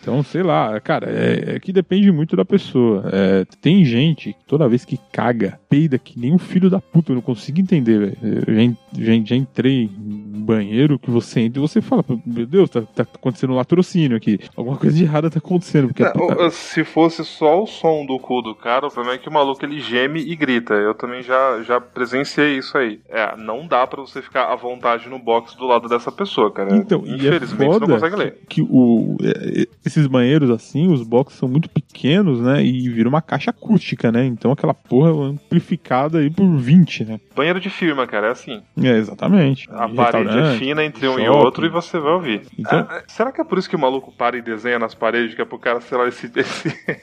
Então, 0.00 0.22
sei 0.22 0.42
lá, 0.42 0.78
cara, 0.80 1.06
é, 1.10 1.56
é 1.56 1.60
que 1.60 1.72
depende 1.72 2.10
muito 2.10 2.36
da 2.36 2.44
pessoa. 2.44 3.04
É, 3.12 3.44
tem 3.60 3.84
gente 3.84 4.32
que 4.32 4.44
toda 4.46 4.68
vez 4.68 4.84
que 4.84 4.98
caga, 5.12 5.58
peida 5.68 5.98
que 5.98 6.18
nem 6.18 6.32
um 6.34 6.38
filho 6.38 6.68
da 6.70 6.80
puta, 6.80 7.12
eu 7.12 7.16
não 7.16 7.22
consigo 7.22 7.60
entender, 7.60 7.98
velho. 7.98 8.16
Já, 8.48 9.02
já, 9.16 9.22
já 9.24 9.36
entrei 9.36 9.84
em 9.84 10.40
banheiro 10.40 10.98
que 10.98 11.10
você 11.10 11.40
entra 11.40 11.58
e 11.58 11.66
você 11.66 11.80
fala, 11.80 12.04
meu 12.26 12.46
Deus, 12.46 12.70
tá, 12.70 12.82
tá 12.82 13.02
acontecendo 13.02 13.52
um 13.52 13.56
latrocínio 13.56 14.16
aqui. 14.16 14.38
Alguma 14.56 14.76
coisa 14.76 14.96
de 14.96 15.04
errada 15.04 15.30
tá 15.30 15.38
acontecendo. 15.38 15.88
Porque 15.88 16.02
Não, 16.02 16.46
o- 16.46 16.50
se 16.50 16.82
fosse 16.84 17.24
só 17.24 17.62
o 17.62 17.66
som 17.66 18.04
do 18.06 18.18
cu 18.18 18.42
do 18.42 18.54
cara, 18.54 18.86
o 18.86 18.90
problema 18.90 19.14
é 19.16 19.18
que 19.18 19.28
o 19.28 19.32
maluco 19.32 19.64
ele 19.64 19.80
geme 19.80 20.20
e 20.20 20.34
grita. 20.34 20.74
Eu 20.74 20.94
também 20.94 21.22
já, 21.22 21.62
já 21.62 21.80
presenciei 21.80 22.58
isso 22.58 22.76
aí. 22.76 23.00
É, 23.08 23.36
não 23.36 23.66
dá 23.66 23.86
pra 23.86 24.00
você 24.00 24.20
ficar 24.22 24.50
à 24.52 24.56
vontade 24.56 25.08
no 25.08 25.18
box 25.18 25.54
do 25.56 25.66
lado 25.66 25.88
dessa 25.88 26.10
pessoa, 26.10 26.50
cara. 26.50 26.74
Então, 26.76 27.02
e 27.06 27.10
é 27.12 27.14
Infelizmente 27.14 27.56
você 27.58 27.64
não 27.64 27.72
foda 27.72 27.86
consegue 27.94 28.16
ler. 28.16 28.38
que 28.48 28.62
o, 28.62 29.16
é, 29.22 29.59
esses 29.84 30.06
banheiros 30.06 30.50
assim, 30.50 30.92
os 30.92 31.02
boxes 31.02 31.38
são 31.38 31.48
muito 31.48 31.68
pequenos, 31.68 32.40
né? 32.40 32.62
E 32.64 32.88
vira 32.88 33.08
uma 33.08 33.22
caixa 33.22 33.50
acústica, 33.50 34.10
né? 34.12 34.24
Então 34.26 34.52
aquela 34.52 34.74
porra 34.74 35.10
é 35.10 35.12
amplificada 35.30 36.18
aí 36.18 36.30
por 36.30 36.46
20, 36.56 37.04
né? 37.04 37.20
Banheiro 37.34 37.60
de 37.60 37.70
firma, 37.70 38.06
cara, 38.06 38.28
é 38.28 38.30
assim. 38.30 38.62
É, 38.82 38.96
exatamente. 38.96 39.68
A 39.72 39.86
De 39.86 39.94
parede 39.94 40.38
é 40.38 40.54
fina 40.58 40.84
entre 40.84 41.06
um 41.08 41.18
e 41.18 41.24
shopping. 41.24 41.28
outro 41.38 41.66
e 41.66 41.68
você 41.68 41.98
vai 41.98 42.12
ouvir. 42.12 42.42
Então- 42.58 42.86
Ah, 42.88 43.02
será 43.06 43.32
que 43.32 43.40
é 43.40 43.44
por 43.44 43.58
isso 43.58 43.68
que 43.68 43.76
o 43.76 43.78
maluco 43.78 44.12
para 44.12 44.36
e 44.36 44.42
desenha 44.42 44.78
nas 44.78 44.94
paredes, 44.94 45.34
que 45.34 45.42
é 45.42 45.44
pro 45.44 45.58
cara, 45.58 45.80
sei 45.80 45.96
lá, 45.98 46.04
ele 46.10 46.12
se, 46.12 46.30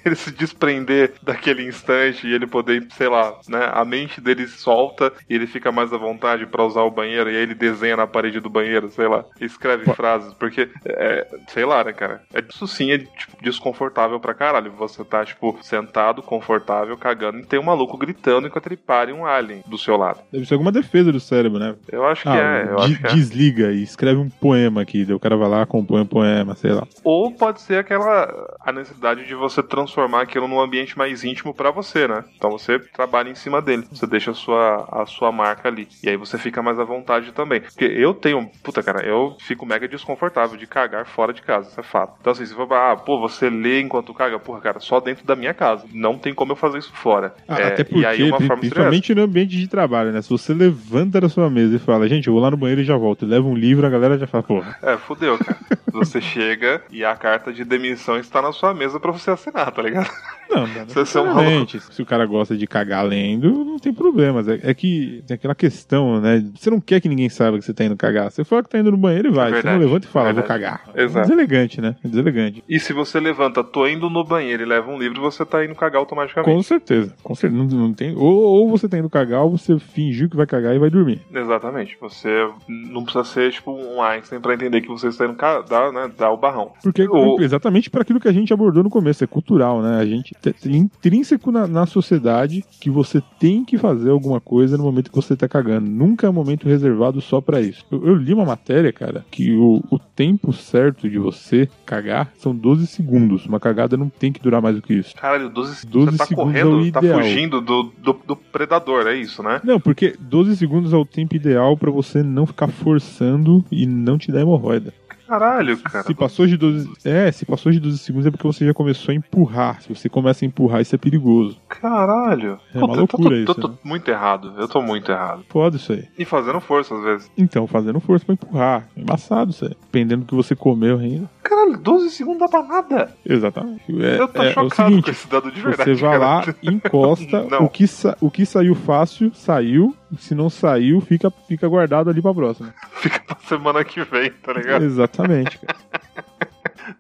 ele 0.06 0.16
se- 0.16 0.32
desprender 0.32 1.14
daquele 1.24 1.64
instante 1.68 2.28
e 2.28 2.34
ele 2.34 2.48
poder, 2.48 2.86
sei 2.92 3.08
lá, 3.08 3.34
né? 3.48 3.70
A 3.74 3.84
mente 3.86 4.20
dele 4.22 4.48
solta 4.48 5.12
e 5.30 5.36
ele 5.36 5.48
fica 5.48 5.72
mais 5.72 5.92
à 5.94 5.98
vontade 5.98 6.46
pra 6.46 6.64
usar 6.64 6.82
o 6.84 6.92
banheiro 6.92 7.30
e 7.30 7.36
aí 7.36 7.42
ele 7.44 7.56
desenha 7.56 7.98
na 7.98 8.08
parede 8.08 8.40
do 8.40 8.50
banheiro, 8.50 8.90
sei 8.90 9.08
lá, 9.08 9.26
e 9.40 9.46
escreve 9.46 9.86
Pô. 9.86 9.94
frases, 9.94 10.34
porque, 10.34 10.70
é, 10.86 11.28
sei 11.48 11.66
lá, 11.66 11.84
né, 11.84 11.94
cara? 11.94 12.22
É, 12.38 12.44
isso 12.48 12.68
sim 12.68 12.92
é 12.92 12.98
tipo, 13.00 13.42
desconfortável 13.42 14.20
pra 14.20 14.34
caralho. 14.34 14.72
Você 14.74 15.04
tá, 15.04 15.26
tipo, 15.26 15.58
sentado, 15.62 16.22
confortável, 16.22 16.96
cagando, 16.98 17.40
e 17.40 17.46
tem 17.46 17.60
um 17.60 17.64
maluco 17.64 17.98
gritando 17.98 18.48
enquanto 18.48 18.68
ele 18.68 18.78
pare 18.78 19.12
um 19.12 19.26
alien 19.26 19.64
do 19.66 19.78
seu 19.78 19.98
lado. 19.98 20.20
Deve 20.32 20.46
ser 20.46 20.54
alguma 20.54 20.72
defesa 20.72 21.12
do 21.12 21.20
cérebro, 21.20 21.60
né? 21.60 21.76
Eu 21.92 22.06
acho 22.06 22.24
que 22.24 22.30
Ah, 22.30 22.36
é, 22.38 22.64
eu 22.72 22.76
de- 22.76 22.82
acho 22.84 23.00
que 23.02 23.08
é. 23.08 23.14
desliga 23.14 23.72
e 23.72 23.82
escreve 23.84 24.20
um 24.20 24.30
poema 24.30 24.82
aqui. 24.82 25.04
Daí 25.06 25.16
o 25.16 25.20
cara 25.20 25.36
vai 25.36 25.50
lá, 25.50 25.66
compõe 25.66 26.02
um 26.02 26.06
poema, 26.06 26.56
sei 26.56 26.72
lá. 26.72 26.86
Ou 27.04 27.32
pode 27.32 27.62
ser 27.62 27.80
aquela 27.80 28.28
a 28.62 28.72
necessidade 28.72 29.26
de 29.26 29.34
você 29.36 29.64
transformar 29.64 30.22
aquilo 30.22 30.48
num 30.48 30.60
ambiente 30.60 30.98
mais 30.98 31.24
íntimo 31.24 31.54
pra 31.54 31.72
você, 31.72 32.08
né? 32.08 32.24
Então 32.36 32.52
você 32.52 32.78
trabalha 32.80 33.30
em 33.30 33.36
cima 33.36 33.62
dele, 33.62 33.88
você 33.92 34.06
deixa 34.06 34.32
a 34.32 34.34
sua, 34.34 34.88
a 34.92 35.06
sua 35.06 35.32
marca 35.32 35.68
ali. 35.70 35.88
E 36.04 36.10
aí 36.10 36.18
você 36.18 36.38
fica 36.38 36.62
mais 36.62 36.80
à 36.80 36.84
vontade 36.84 37.32
também. 37.32 37.62
Porque 37.62 37.86
eu 37.86 38.14
tenho, 38.14 38.50
puta 38.64 38.84
cara, 38.84 39.06
eu 39.06 39.36
fico 39.40 39.66
mega 39.66 39.88
desconfortável 39.88 40.58
de 40.58 40.68
cagar 40.68 41.06
fora 41.06 41.34
de 41.34 41.42
casa, 41.42 41.70
isso 41.70 41.80
é 41.80 41.84
fato. 41.84 42.16
Então 42.28 42.34
assim, 42.34 42.46
se 42.46 42.54
for, 42.54 42.68
ah, 42.74 42.94
pô, 42.98 43.22
você 43.22 43.50
lê 43.50 43.80
enquanto 43.80 44.14
caga, 44.14 44.38
porra, 44.38 44.60
cara, 44.60 44.82
só 44.82 45.00
dentro 45.00 45.26
da 45.26 45.34
minha 45.34 45.54
casa. 45.54 45.86
Não 45.94 46.18
tem 46.18 46.34
como 46.34 46.52
eu 46.52 46.58
fazer 46.58 46.80
isso 46.80 46.92
fora. 46.92 47.34
Ah, 47.48 47.58
É, 47.58 47.68
até 47.68 47.86
porque, 47.86 48.02
e 48.02 48.06
aí 48.06 48.24
uma 48.24 48.38
forma 48.38 48.58
principalmente 48.58 49.16
no 49.16 49.22
ambiente 49.22 49.56
de 49.56 49.66
trabalho, 49.66 50.12
né? 50.12 50.22
Se 50.22 50.30
você 50.30 50.54
levanta 50.54 51.22
da 51.22 51.30
sua 51.30 51.50
mesa 51.50 51.78
e 51.78 51.80
fala, 51.80 52.06
gente, 52.10 52.28
eu 52.28 52.34
vou 52.34 52.42
lá 52.42 52.52
no 52.52 52.58
banheiro 52.58 52.82
e 52.82 52.84
já 52.84 52.98
volto, 52.98 53.24
e 53.24 53.30
leva 53.30 53.48
um 53.48 53.56
livro, 53.56 53.88
a 53.88 53.90
galera 53.90 54.18
já 54.18 54.28
fala, 54.28 54.44
pô, 54.44 54.62
É, 54.84 54.98
fudeu, 54.98 55.38
cara. 55.38 55.58
Você 55.94 56.20
chega 56.20 56.82
e 56.92 57.06
a 57.06 57.16
carta 57.16 57.54
de 57.54 57.64
demissão 57.64 58.20
está 58.20 58.42
na 58.42 58.52
sua 58.52 58.74
mesa 58.74 59.00
pra 59.00 59.12
você 59.12 59.32
assinar, 59.32 59.72
tá 59.72 59.82
ligado? 59.82 60.12
Não, 60.50 60.64
é 60.66 60.86
necessariamente. 60.86 61.80
Se 61.80 62.02
o 62.02 62.06
cara 62.06 62.26
gosta 62.26 62.56
de 62.56 62.66
cagar 62.68 63.06
lendo, 63.06 63.52
não 63.66 63.78
tem 63.80 63.94
problemas. 63.94 64.48
É, 64.48 64.60
é 64.64 64.74
que 64.74 65.24
tem 65.28 65.36
aquela 65.36 65.56
questão, 65.56 66.20
né? 66.22 66.44
Você 66.56 66.70
não 66.70 66.80
quer 66.80 67.00
que 67.02 67.10
ninguém 67.10 67.30
saiba 67.30 67.58
que 67.58 67.66
você 67.66 67.74
tá 67.74 67.84
indo 67.84 67.96
cagar. 67.96 68.32
Você 68.32 68.44
fala 68.44 68.64
que 68.64 68.70
tá 68.70 68.80
indo 68.80 68.92
no 68.92 68.98
banheiro 68.98 69.30
e 69.30 69.32
vai. 69.32 69.52
É 69.52 69.62
você 69.62 69.68
não 69.68 69.78
levanta 69.80 70.08
e 70.08 70.10
fala, 70.10 70.30
é 70.30 70.34
vou 70.34 70.44
cagar. 70.44 70.84
Exato. 70.96 71.20
É 71.20 71.22
deselegante, 71.30 71.82
né? 71.82 71.96
É 72.04 72.08
deselegante. 72.08 72.64
E 72.68 72.80
se 72.80 72.94
você 72.94 73.20
levanta, 73.20 73.64
tô 73.64 73.88
indo 73.88 74.10
no 74.10 74.24
banheiro 74.24 74.64
e 74.64 74.66
leva 74.66 74.90
um 74.92 74.98
livro, 74.98 75.22
você 75.22 75.46
tá 75.46 75.64
indo 75.64 75.76
cagar 75.76 76.00
automaticamente. 76.00 76.54
Com 76.56 76.62
certeza. 76.64 77.14
Com 77.24 77.36
certeza. 77.36 77.64
Não, 77.64 77.66
não 77.88 77.94
tem... 77.94 78.16
ou, 78.16 78.24
ou 78.24 78.70
você 78.70 78.88
tá 78.88 78.98
indo 78.98 79.10
cagar, 79.10 79.42
ou 79.44 79.58
você 79.58 79.78
fingiu 79.80 80.30
que 80.30 80.38
vai 80.38 80.46
cagar 80.46 80.76
e 80.76 80.80
vai 80.80 80.90
dormir. 80.90 81.22
Exatamente. 81.34 81.98
Você 82.02 82.30
não 82.68 83.04
precisa 83.04 83.24
ser 83.26 83.52
tipo 83.52 83.72
um 83.72 84.02
Einstein 84.02 84.40
pra 84.40 84.54
entender 84.54 84.82
que 84.82 84.88
você 84.88 85.08
está 85.08 85.26
indo 85.26 85.36
ca- 85.36 85.62
dar, 85.62 85.92
né, 85.92 86.10
dar 86.18 86.32
o 86.32 86.38
barrão. 86.38 86.72
Porque 86.84 87.08
O- 87.08 87.38
exatamente 87.42 87.90
para 87.90 88.02
aquilo 88.02 88.20
que 88.20 88.28
a 88.28 88.32
gente 88.34 88.54
abordou 88.54 88.84
no 88.84 88.90
começo, 88.90 89.24
é 89.24 89.28
cultural, 89.28 89.82
né? 89.82 89.98
A 90.00 90.06
gente 90.06 90.34
intrínseco 90.66 91.52
na, 91.52 91.68
na 91.68 91.86
sociedade 91.86 92.64
que 92.80 92.90
você 92.90 93.22
tem 93.40 93.64
que 93.64 93.78
fazer 93.78 94.10
alguma 94.10 94.40
coisa 94.40 94.78
no 94.78 94.84
momento 94.84 95.10
que 95.10 95.16
você 95.16 95.36
tá 95.36 95.48
cagando. 95.48 95.90
Nunca 95.90 96.28
é 96.28 96.30
um 96.30 96.34
momento 96.34 96.68
reservado 96.68 97.22
só 97.22 97.42
pra 97.42 97.62
isso. 97.62 97.86
Eu, 97.92 98.06
eu 98.06 98.16
li 98.16 98.34
uma 98.34 98.46
matéria, 98.46 98.92
cara, 98.92 99.26
que 99.32 99.54
o, 99.54 99.84
o 99.90 100.00
tempo 100.00 100.54
certo 100.54 101.10
de 101.10 101.18
você 101.18 101.70
cagar 101.86 102.32
são 102.38 102.56
12 102.56 102.88
segundos. 102.88 103.46
Uma 103.46 103.60
cagada 103.60 103.98
não 103.98 104.10
tem 104.10 104.32
que 104.32 104.42
durar 104.42 104.62
mais 104.62 104.76
do 104.76 104.82
que 104.82 104.94
isso. 104.94 105.16
Caralho, 105.16 105.50
12, 105.50 105.86
12 105.88 106.12
você 106.12 106.18
tá 106.18 106.26
segundos 106.26 106.54
correndo, 106.54 106.88
é 106.88 106.92
tá 106.92 107.02
fugindo 107.02 107.62
do, 107.62 107.84
do, 107.98 108.14
do 108.26 108.36
predador, 108.36 109.08
é 109.08 109.16
isso, 109.16 109.44
né? 109.44 109.62
Não, 109.64 109.80
porque 109.80 110.16
12 110.20 110.56
segundos 110.58 110.94
é 110.94 110.98
o 110.98 111.06
tempo 111.06 111.36
ideal 111.36 111.78
pra 111.78 111.92
você 111.92 112.24
não 112.24 112.46
ficar 112.46 112.68
forçando 112.68 113.64
e 113.72 113.86
não 113.86 114.18
te 114.18 114.32
dar 114.32 114.42
hemorroida. 114.42 114.94
Caralho, 115.28 115.78
cara. 115.78 116.06
Se 116.06 116.14
passou 116.14 116.48
de 116.48 116.56
12, 116.58 116.90
é, 117.04 117.32
se 117.32 117.46
passou 117.46 117.72
de 117.72 117.80
12 117.80 117.98
segundos 117.98 118.26
é 118.26 118.32
porque 118.32 118.48
você 118.48 118.66
já 118.66 118.74
começou 118.74 119.12
a 119.12 119.16
empurrar. 119.16 119.82
Se 119.82 119.94
você 119.94 120.08
começa 120.08 120.46
a 120.46 120.48
empurrar, 120.48 120.82
isso 120.82 120.96
é 120.96 120.98
perigoso. 120.98 121.58
Caralho. 121.68 122.60
É 122.74 122.78
uma 122.78 122.88
Puta, 122.88 123.00
loucura 123.00 123.36
eu 123.36 123.46
tô, 123.46 123.52
isso, 123.52 123.62
tô, 123.62 123.68
tô 123.68 123.74
né? 123.74 123.80
muito 123.84 124.10
errado. 124.10 124.54
Eu 124.58 124.68
tô 124.68 124.82
muito 124.82 125.12
errado. 125.12 125.44
Foda 125.50 125.76
isso 125.76 125.92
aí. 125.92 126.06
E 126.18 126.26
fazendo 126.26 126.60
força 126.60 126.96
às 126.96 127.04
vezes. 127.04 127.32
Então, 127.38 127.68
fazendo 127.68 128.00
força 128.00 128.26
pra 128.26 128.34
empurrar. 128.34 128.88
É 128.96 129.02
embaçado 129.02 129.52
isso 129.52 129.66
aí. 129.66 129.72
Dependendo 129.82 130.24
do 130.24 130.28
que 130.28 130.36
você 130.36 130.56
comeu 130.56 130.98
ainda. 131.00 131.30
Caralho, 131.44 131.78
12 131.78 132.10
segundos 132.12 132.40
dá 132.40 132.48
pra 132.48 132.64
nada. 132.64 133.12
Exatamente. 133.26 133.84
É, 134.04 134.20
eu 134.20 134.28
tô 134.28 134.42
é, 134.42 134.48
é 134.48 134.50
o 134.50 134.54
chocado 134.54 134.70
com 134.70 134.86
seguinte. 134.90 135.12
esse 135.12 135.28
dado 135.28 135.52
de 135.52 135.62
verdade. 135.62 135.96
Você 135.96 136.02
vai 136.02 136.20
cara. 136.20 136.26
lá, 136.26 136.56
encosta, 136.64 137.48
o 137.64 137.70
que, 137.70 137.86
o 138.22 138.32
que 138.32 138.46
saiu 138.46 138.76
fácil, 138.76 139.32
saiu. 139.34 139.96
Se 140.18 140.34
não 140.34 140.50
saiu, 140.50 141.02
fica, 141.02 141.30
fica 141.48 141.68
guardado 141.68 142.10
ali 142.10 142.22
pra 142.22 142.34
próxima. 142.34 142.74
Fica 143.02 143.20
pra 143.26 143.38
semana 143.48 143.84
que 143.84 144.04
vem, 144.04 144.32
tá 144.32 144.54
ligado? 144.54 144.84
Exatamente, 144.84 145.60
cara. 145.60 145.78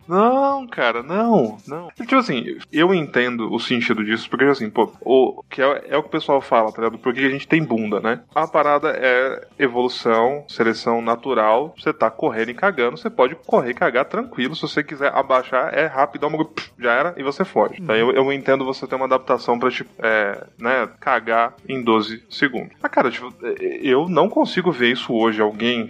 Não, 0.07 0.67
cara, 0.67 1.03
não, 1.03 1.57
não. 1.67 1.89
Tipo 1.95 2.15
assim, 2.15 2.57
eu 2.71 2.93
entendo 2.93 3.53
o 3.53 3.59
sentido 3.59 4.03
disso, 4.03 4.29
porque 4.29 4.45
assim, 4.45 4.69
pô, 4.69 4.91
o 5.01 5.43
que 5.49 5.61
é, 5.61 5.85
é 5.89 5.97
o 5.97 6.01
que 6.01 6.09
o 6.09 6.11
pessoal 6.11 6.41
fala, 6.41 6.71
tá 6.71 6.81
ligado? 6.81 6.99
Por 6.99 7.13
que 7.13 7.25
a 7.25 7.29
gente 7.29 7.47
tem 7.47 7.63
bunda, 7.63 7.99
né? 7.99 8.21
A 8.33 8.47
parada 8.47 8.89
é 8.89 9.47
evolução, 9.59 10.45
seleção 10.47 11.01
natural. 11.01 11.73
Você 11.77 11.93
tá 11.93 12.09
correndo 12.09 12.51
e 12.51 12.53
cagando, 12.53 12.97
você 12.97 13.09
pode 13.09 13.35
correr 13.35 13.71
e 13.71 13.75
cagar 13.75 14.05
tranquilo. 14.05 14.55
Se 14.55 14.61
você 14.61 14.83
quiser 14.83 15.13
abaixar, 15.13 15.73
é 15.73 15.85
rápido, 15.85 16.21
dá 16.21 16.27
uma, 16.27 16.49
já 16.79 16.93
era, 16.93 17.13
e 17.17 17.23
você 17.23 17.43
foge. 17.43 17.75
Então 17.81 17.95
eu, 17.95 18.11
eu 18.11 18.31
entendo 18.31 18.65
você 18.65 18.87
ter 18.87 18.95
uma 18.95 19.05
adaptação 19.05 19.59
pra, 19.59 19.69
tipo, 19.69 19.89
é, 19.99 20.45
né, 20.57 20.89
cagar 20.99 21.55
em 21.67 21.81
12 21.81 22.23
segundos. 22.29 22.73
Mas, 22.81 22.91
cara, 22.91 23.11
tipo, 23.11 23.33
é, 23.43 23.79
eu 23.81 24.07
não 24.09 24.29
consigo 24.29 24.71
ver 24.71 24.91
isso 24.91 25.13
hoje. 25.13 25.41
Alguém 25.41 25.89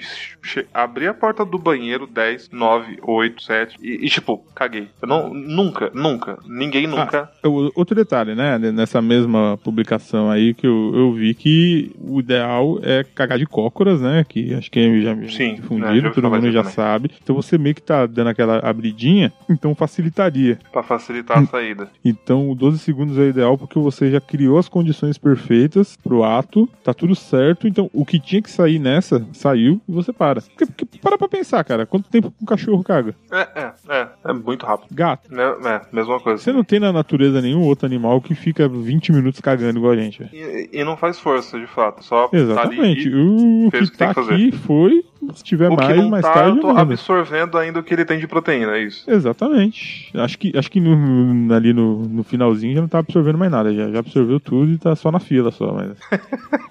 abrir 0.74 1.08
a 1.08 1.14
porta 1.14 1.46
do 1.46 1.58
banheiro 1.58 2.08
10, 2.08 2.50
9, 2.50 3.00
8, 3.02 3.44
7 3.44 3.78
E, 3.88 4.06
e, 4.06 4.10
tipo, 4.10 4.46
caguei. 4.54 4.90
Eu 5.02 5.08
não, 5.08 5.34
nunca, 5.34 5.90
nunca, 5.94 6.38
ninguém 6.46 6.86
nunca. 6.86 7.30
Ah, 7.42 7.48
outro 7.74 7.96
detalhe, 7.96 8.36
né? 8.36 8.58
Nessa 8.58 9.02
mesma 9.02 9.58
publicação 9.64 10.30
aí 10.30 10.54
que 10.54 10.68
eu, 10.68 10.92
eu 10.94 11.14
vi 11.14 11.34
que 11.34 11.92
o 11.98 12.20
ideal 12.20 12.80
é 12.84 13.06
cagar 13.06 13.38
de 13.38 13.46
cócoras, 13.46 14.02
né? 14.02 14.26
Que 14.28 14.54
acho 14.54 14.70
que 14.70 14.78
é 14.80 15.00
já 15.00 15.16
Sim, 15.30 15.56
difundido, 15.56 16.02
né, 16.02 16.12
todo 16.14 16.30
mundo 16.30 16.52
já 16.52 16.64
também. 16.64 16.76
sabe. 16.76 17.12
Então 17.24 17.34
você 17.34 17.58
meio 17.58 17.76
que 17.76 17.82
tá 17.82 18.06
dando 18.06 18.28
aquela 18.28 18.60
abridinha, 18.60 19.32
então 19.50 19.74
facilitaria. 19.74 20.60
Pra 20.72 20.84
facilitar 20.84 21.38
a 21.38 21.46
saída. 21.46 21.90
Então, 22.04 22.54
12 22.54 22.80
segundos 22.80 23.18
é 23.18 23.30
ideal 23.30 23.58
porque 23.58 23.80
você 23.80 24.12
já 24.12 24.20
criou 24.20 24.58
as 24.58 24.68
condições 24.68 25.18
perfeitas 25.18 25.98
pro 26.04 26.24
ato, 26.24 26.68
tá 26.84 26.94
tudo 26.94 27.16
certo. 27.16 27.68
Então, 27.68 27.90
o 27.94 28.06
que 28.06 28.20
tinha 28.20 28.42
que 28.42 28.52
sair 28.52 28.80
nessa, 28.80 29.26
saiu 29.32 29.80
e 29.88 29.92
você 29.92 30.12
para. 30.12 30.42
Porque, 30.42 30.66
porque 30.66 31.00
para 31.00 31.18
pra 31.18 31.30
pensar, 31.30 31.64
cara. 31.64 31.86
Quanto 31.86 32.10
tempo 32.10 32.34
um 32.42 32.46
cachorro 32.46 32.84
caga? 32.84 33.16
É, 33.32 33.62
é, 33.62 33.74
é. 33.90 34.08
É 34.26 34.34
muito 34.34 34.66
rápido. 34.66 34.88
Gato. 34.94 35.30
É, 35.34 35.68
é 35.76 35.82
mesma 35.92 36.20
coisa. 36.20 36.42
Você 36.42 36.52
não 36.52 36.64
tem 36.64 36.80
na 36.80 36.92
natureza 36.92 37.42
nenhum 37.42 37.62
outro 37.62 37.86
animal 37.86 38.20
que 38.22 38.36
fica 38.36 38.68
20 38.68 39.12
minutos 39.12 39.40
cagando 39.42 39.80
igual 39.80 39.94
a 39.94 39.98
gente. 39.98 40.24
E, 40.34 40.70
e 40.74 40.84
não 40.84 40.96
faz 40.98 41.20
força, 41.20 41.60
de 41.60 41.68
fato. 41.68 42.04
Só 42.04 42.30
Exatamente. 42.34 43.10
tá 43.10 43.18
o 43.18 43.72
que 43.72 43.80
que 43.80 43.98
tem 43.98 43.98
tá 43.98 44.08
que 44.10 44.14
fazer. 44.16 44.34
aqui 44.34 44.52
foi. 44.52 45.04
Se 45.34 45.44
tiver 45.44 45.70
mais, 45.70 46.06
mais 46.10 46.26
tá, 46.26 46.32
tarde. 46.34 46.58
eu 46.58 46.62
tô 46.62 46.70
absorvendo 46.70 47.58
ainda 47.58 47.80
o 47.80 47.84
que 47.84 47.94
ele 47.94 48.06
tem 48.06 48.20
de 48.20 48.28
proteína, 48.28 48.78
é 48.78 48.84
isso. 48.84 49.10
Exatamente. 49.10 50.12
Acho 50.16 50.38
que, 50.38 50.56
acho 50.56 50.72
que 50.72 50.80
no- 50.80 51.54
ali 51.54 51.74
no, 51.74 52.04
no 52.04 52.24
finalzinho 52.24 52.76
já 52.76 52.82
não 52.82 52.88
tá 52.88 53.00
absorvendo 53.00 53.38
mais 53.38 53.52
nada. 53.52 53.74
Já, 53.74 53.90
já 53.92 54.00
absorveu 54.00 54.40
tudo 54.40 54.72
e 54.74 54.78
tá 54.78 54.96
só 54.96 55.12
na 55.12 55.20
fila 55.20 55.52
só. 55.52 55.74
Mas 55.74 55.98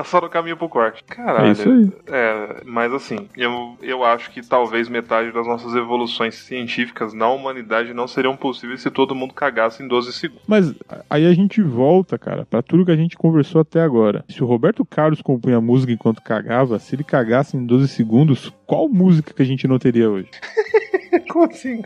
Tá 0.00 0.04
só 0.04 0.18
no 0.18 0.30
caminho 0.30 0.56
pro 0.56 0.66
corte. 0.66 1.04
Caralho. 1.04 1.48
é 1.48 1.52
isso 1.52 1.68
aí. 1.68 1.92
É, 2.06 2.62
mas 2.64 2.90
assim, 2.90 3.28
eu, 3.36 3.76
eu 3.82 4.02
acho 4.02 4.30
que 4.30 4.40
talvez 4.40 4.88
metade 4.88 5.30
das 5.30 5.46
nossas 5.46 5.74
evoluções 5.74 6.36
científicas 6.36 7.12
na 7.12 7.28
humanidade 7.28 7.92
não 7.92 8.08
seriam 8.08 8.34
possíveis 8.34 8.80
se 8.80 8.90
todo 8.90 9.14
mundo 9.14 9.34
cagasse 9.34 9.82
em 9.82 9.86
12 9.86 10.14
segundos. 10.14 10.44
Mas 10.46 10.72
aí 11.10 11.26
a 11.26 11.34
gente 11.34 11.60
volta, 11.60 12.16
cara, 12.16 12.46
pra 12.46 12.62
tudo 12.62 12.86
que 12.86 12.90
a 12.90 12.96
gente 12.96 13.14
conversou 13.14 13.60
até 13.60 13.82
agora. 13.82 14.24
Se 14.26 14.42
o 14.42 14.46
Roberto 14.46 14.86
Carlos 14.86 15.20
compunha 15.20 15.60
música 15.60 15.92
enquanto 15.92 16.22
cagava, 16.22 16.78
se 16.78 16.94
ele 16.94 17.04
cagasse 17.04 17.58
em 17.58 17.66
12 17.66 17.86
segundos, 17.88 18.50
qual 18.66 18.88
música 18.88 19.34
que 19.34 19.42
a 19.42 19.46
gente 19.46 19.68
não 19.68 19.78
teria 19.78 20.08
hoje? 20.08 20.30
Como 21.28 21.44
assim? 21.44 21.82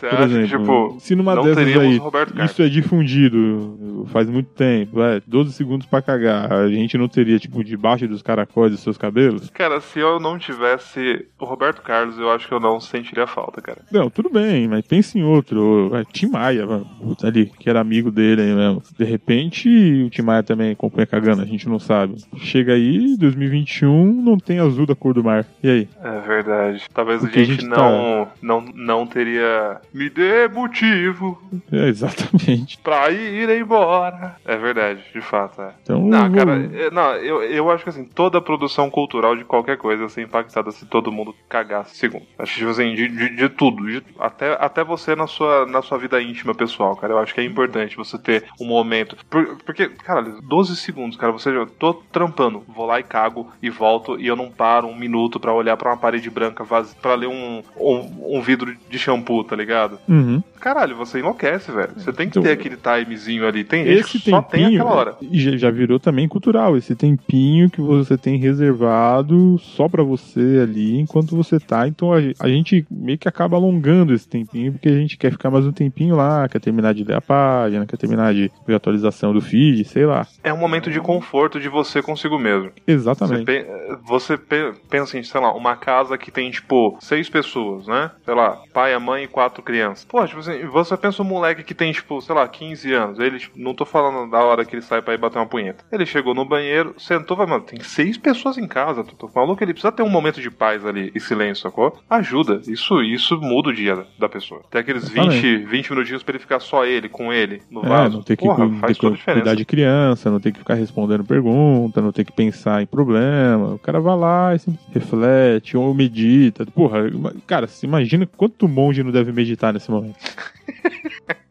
Você 0.00 0.08
Por 0.08 0.18
acha 0.18 0.24
exemplo, 0.40 0.48
que, 0.48 0.58
tipo, 0.94 1.00
se 1.00 1.14
numa 1.14 1.34
não 1.34 1.42
dessas 1.42 1.76
aí, 1.76 2.00
isso 2.46 2.62
é 2.62 2.68
difundido 2.70 4.06
faz 4.06 4.30
muito 4.30 4.48
tempo, 4.50 5.02
é, 5.02 5.20
12 5.26 5.52
segundos 5.52 5.86
pra 5.86 6.00
cagar, 6.00 6.50
a 6.50 6.68
gente 6.68 6.96
não 6.96 7.06
teria, 7.06 7.38
tipo, 7.38 7.62
debaixo 7.62 8.08
dos 8.08 8.22
caracóis 8.22 8.72
dos 8.72 8.80
seus 8.80 8.96
cabelos? 8.96 9.50
Cara, 9.50 9.78
se 9.80 9.98
eu 9.98 10.18
não 10.18 10.38
tivesse 10.38 11.26
o 11.38 11.44
Roberto 11.44 11.82
Carlos, 11.82 12.18
eu 12.18 12.30
acho 12.30 12.48
que 12.48 12.54
eu 12.54 12.60
não 12.60 12.80
sentiria 12.80 13.26
falta, 13.26 13.60
cara. 13.60 13.82
Não, 13.92 14.08
tudo 14.08 14.30
bem, 14.30 14.66
mas 14.68 14.86
pense 14.86 15.18
em 15.18 15.22
outro. 15.22 15.90
É, 15.94 16.02
Tim 16.10 16.28
Maia, 16.28 16.66
mano, 16.66 16.86
ali, 17.22 17.52
que 17.58 17.68
era 17.68 17.80
amigo 17.80 18.10
dele 18.10 18.40
aí 18.40 18.54
mesmo. 18.54 18.82
De 18.98 19.04
repente, 19.04 19.68
o 20.06 20.08
Tim 20.08 20.22
Maia 20.22 20.42
também 20.42 20.70
acompanha 20.72 21.06
cagando, 21.06 21.42
a 21.42 21.46
gente 21.46 21.68
não 21.68 21.78
sabe. 21.78 22.14
Chega 22.38 22.72
aí, 22.72 23.16
2021, 23.18 24.22
não 24.22 24.38
tem 24.38 24.58
azul 24.60 24.86
da 24.86 24.94
cor 24.94 25.12
do 25.14 25.22
mar. 25.22 25.44
E 25.62 25.68
aí? 25.68 25.88
É 26.02 26.20
verdade. 26.20 26.84
Talvez 26.94 27.20
Porque 27.20 27.38
a 27.38 27.42
a 27.42 27.44
gente, 27.44 27.60
gente 27.62 27.70
tá- 27.70 27.76
não, 27.76 28.28
não, 28.40 28.64
não 28.74 29.06
teria. 29.06 29.80
Me 29.92 30.08
dê 30.08 30.48
motivo 30.48 31.40
É, 31.72 31.88
exatamente. 31.88 32.78
pra 32.78 33.10
ir 33.10 33.48
embora. 33.60 34.36
É 34.44 34.56
verdade, 34.56 35.02
de 35.12 35.20
fato. 35.20 35.60
É. 35.60 35.72
Então, 35.82 36.00
Não, 36.06 36.26
eu 36.26 36.32
cara, 36.32 36.58
vou- 36.58 36.78
é, 36.78 36.90
não, 36.90 37.14
eu, 37.16 37.42
eu 37.42 37.70
acho 37.70 37.84
que 37.84 37.90
assim, 37.90 38.04
toda 38.04 38.40
produção 38.40 38.90
cultural 38.90 39.36
de 39.36 39.44
qualquer 39.44 39.76
coisa 39.76 40.02
ia 40.04 40.08
ser 40.08 40.22
impactada 40.22 40.70
se 40.70 40.86
todo 40.86 41.10
mundo 41.12 41.34
cagasse 41.48 41.96
segundo. 41.96 42.24
Acho 42.38 42.52
que, 42.52 42.58
tipo 42.60 42.70
assim, 42.70 42.94
de, 42.94 43.08
de, 43.08 43.36
de 43.36 43.48
tudo. 43.48 43.86
de- 43.86 44.02
até, 44.18 44.56
até 44.60 44.84
você 44.84 45.14
na 45.16 45.26
sua, 45.26 45.66
na 45.66 45.82
sua 45.82 45.98
vida 45.98 46.20
íntima 46.22 46.54
pessoal, 46.54 46.94
cara. 46.96 47.12
Eu 47.14 47.18
acho 47.18 47.34
que 47.34 47.40
é 47.40 47.44
importante 47.44 47.96
você 47.96 48.18
ter 48.18 48.44
um 48.60 48.66
momento. 48.66 49.16
Por- 49.28 49.56
porque, 49.64 49.88
cara, 49.88 50.22
12 50.42 50.76
segundos, 50.76 51.16
cara, 51.16 51.32
você 51.32 51.52
já. 51.52 51.66
Tô 51.78 51.94
trampando, 51.94 52.62
vou 52.68 52.86
lá 52.86 53.00
e 53.00 53.02
cago 53.02 53.48
e 53.62 53.70
volto 53.70 54.18
e 54.20 54.26
eu 54.26 54.36
não 54.36 54.50
paro 54.50 54.86
um 54.86 54.94
minuto 54.96 55.38
pra 55.40 55.52
olhar 55.52 55.76
pra 55.76 55.90
uma 55.90 55.96
parede 55.96 56.28
branca 56.30 56.62
vazia, 56.64 56.96
pra 57.00 57.14
ler 57.14 57.26
um, 57.28 57.62
um, 57.76 58.36
um 58.38 58.42
vidro 58.42 58.74
de 58.88 58.98
shampoo, 58.98 59.44
tá 59.44 59.56
ligado? 59.56 59.79
Uhum. 60.08 60.42
Caralho, 60.60 60.94
você 60.96 61.20
enlouquece, 61.20 61.72
velho. 61.72 61.92
Você 61.96 62.12
tem 62.12 62.26
que 62.28 62.38
Então, 62.38 62.42
ter 62.42 62.50
aquele 62.52 62.76
timezinho 62.76 63.46
ali. 63.46 63.64
Tem 63.64 63.86
Esse 63.88 64.18
que 64.20 64.30
só 64.30 64.42
tem 64.42 64.60
tempinho 64.64 64.82
aquela 64.82 64.96
hora. 64.96 65.16
e 65.22 65.38
já, 65.40 65.56
já 65.56 65.70
virou 65.70 65.98
também 65.98 66.28
cultural. 66.28 66.76
Esse 66.76 66.94
tempinho 66.94 67.70
que 67.70 67.80
você 67.80 68.18
tem 68.18 68.36
reservado 68.38 69.58
só 69.58 69.88
pra 69.88 70.02
você 70.02 70.60
ali 70.62 70.98
enquanto 71.00 71.36
você 71.36 71.58
tá. 71.58 71.86
Então 71.88 72.12
a, 72.12 72.18
a 72.38 72.48
gente 72.48 72.86
meio 72.90 73.18
que 73.18 73.28
acaba 73.28 73.56
alongando 73.56 74.12
esse 74.14 74.28
tempinho 74.28 74.72
porque 74.72 74.88
a 74.88 74.92
gente 74.98 75.16
quer 75.16 75.30
ficar 75.32 75.50
mais 75.50 75.66
um 75.66 75.72
tempinho 75.72 76.14
lá, 76.16 76.48
quer 76.48 76.60
terminar 76.60 76.92
de 76.94 77.04
ler 77.04 77.16
a 77.16 77.20
página, 77.20 77.86
quer 77.86 77.96
terminar 77.96 78.34
de 78.34 78.50
ver 78.66 78.74
a 78.74 78.76
atualização 78.76 79.32
do 79.32 79.40
feed, 79.40 79.84
sei 79.84 80.06
lá. 80.06 80.26
É 80.44 80.52
um 80.52 80.56
momento 80.58 80.90
de 80.90 81.00
conforto 81.00 81.58
de 81.58 81.68
você 81.68 82.02
consigo 82.02 82.38
mesmo. 82.38 82.70
Você, 82.70 82.82
Exatamente. 82.86 83.66
você 84.06 84.36
pe- 84.36 84.72
pensa 84.88 85.18
em, 85.18 85.22
sei 85.22 85.40
lá, 85.40 85.52
uma 85.54 85.76
casa 85.76 86.16
que 86.18 86.30
tem, 86.30 86.50
tipo, 86.50 86.96
seis 87.00 87.28
pessoas, 87.28 87.86
né? 87.86 88.10
Sei 88.24 88.34
lá, 88.34 88.58
pai, 88.72 88.92
a 88.94 89.00
mãe 89.00 89.24
e 89.24 89.28
quatro 89.28 89.62
crianças. 89.70 90.04
Pô, 90.04 90.26
tipo 90.26 90.40
assim, 90.40 90.64
você 90.66 90.96
pensa 90.96 91.22
um 91.22 91.26
moleque 91.26 91.62
que 91.62 91.74
tem, 91.74 91.92
tipo, 91.92 92.20
sei 92.20 92.34
lá, 92.34 92.46
15 92.48 92.92
anos. 92.92 93.18
Ele, 93.18 93.38
tipo, 93.38 93.58
não 93.58 93.74
tô 93.74 93.84
falando 93.84 94.30
da 94.30 94.38
hora 94.42 94.64
que 94.64 94.74
ele 94.74 94.82
sai 94.82 95.00
pra 95.02 95.14
ir 95.14 95.18
bater 95.18 95.38
uma 95.38 95.46
punheta. 95.46 95.84
Ele 95.92 96.04
chegou 96.06 96.34
no 96.34 96.44
banheiro, 96.44 96.94
sentou, 96.98 97.36
vai, 97.36 97.46
mano, 97.46 97.62
tem 97.64 97.80
seis 97.80 98.16
pessoas 98.18 98.58
em 98.58 98.66
casa. 98.66 99.04
Tu 99.04 99.14
tô 99.14 99.30
maluco, 99.34 99.62
ele 99.62 99.72
precisa 99.72 99.92
ter 99.92 100.02
um 100.02 100.08
momento 100.08 100.40
de 100.40 100.50
paz 100.50 100.84
ali 100.84 101.10
e 101.14 101.20
silêncio, 101.20 101.62
sacou? 101.62 101.96
Ajuda. 102.08 102.60
Isso, 102.66 103.02
isso 103.02 103.40
muda 103.40 103.68
o 103.70 103.72
dia 103.74 104.04
da 104.18 104.28
pessoa. 104.28 104.62
Tem 104.70 104.80
aqueles 104.80 105.08
20, 105.08 105.58
20 105.66 105.90
minutinhos 105.90 106.22
pra 106.22 106.32
ele 106.32 106.38
ficar 106.42 106.60
só 106.60 106.84
ele, 106.84 107.08
com 107.08 107.32
ele, 107.32 107.62
no 107.70 107.84
É, 107.84 107.88
vaso. 107.88 108.16
não 108.16 108.22
ter 108.24 108.36
que 108.36 108.44
Porra, 108.44 108.66
cu- 108.68 108.74
faz 108.76 108.96
a 108.96 109.00
que 109.00 109.10
diferença. 109.10 109.32
cuidar 109.32 109.54
de 109.54 109.64
criança, 109.64 110.30
não 110.30 110.40
ter 110.40 110.52
que 110.52 110.58
ficar 110.58 110.74
respondendo 110.74 111.24
pergunta, 111.24 112.00
não 112.00 112.12
ter 112.12 112.24
que 112.24 112.32
pensar 112.32 112.82
em 112.82 112.86
problema. 112.86 113.74
O 113.74 113.78
cara 113.78 114.00
vai 114.00 114.16
lá 114.16 114.54
e 114.54 114.58
sempre 114.58 114.80
reflete 114.92 115.76
ou 115.76 115.92
medita. 115.94 116.64
Porra, 116.66 117.00
cara, 117.46 117.68
imagina 117.82 118.26
quanto 118.36 118.68
monge 118.68 119.02
não 119.02 119.10
deve 119.10 119.32
meditar 119.32 119.59
nesse 119.72 119.90
momento. 119.90 120.16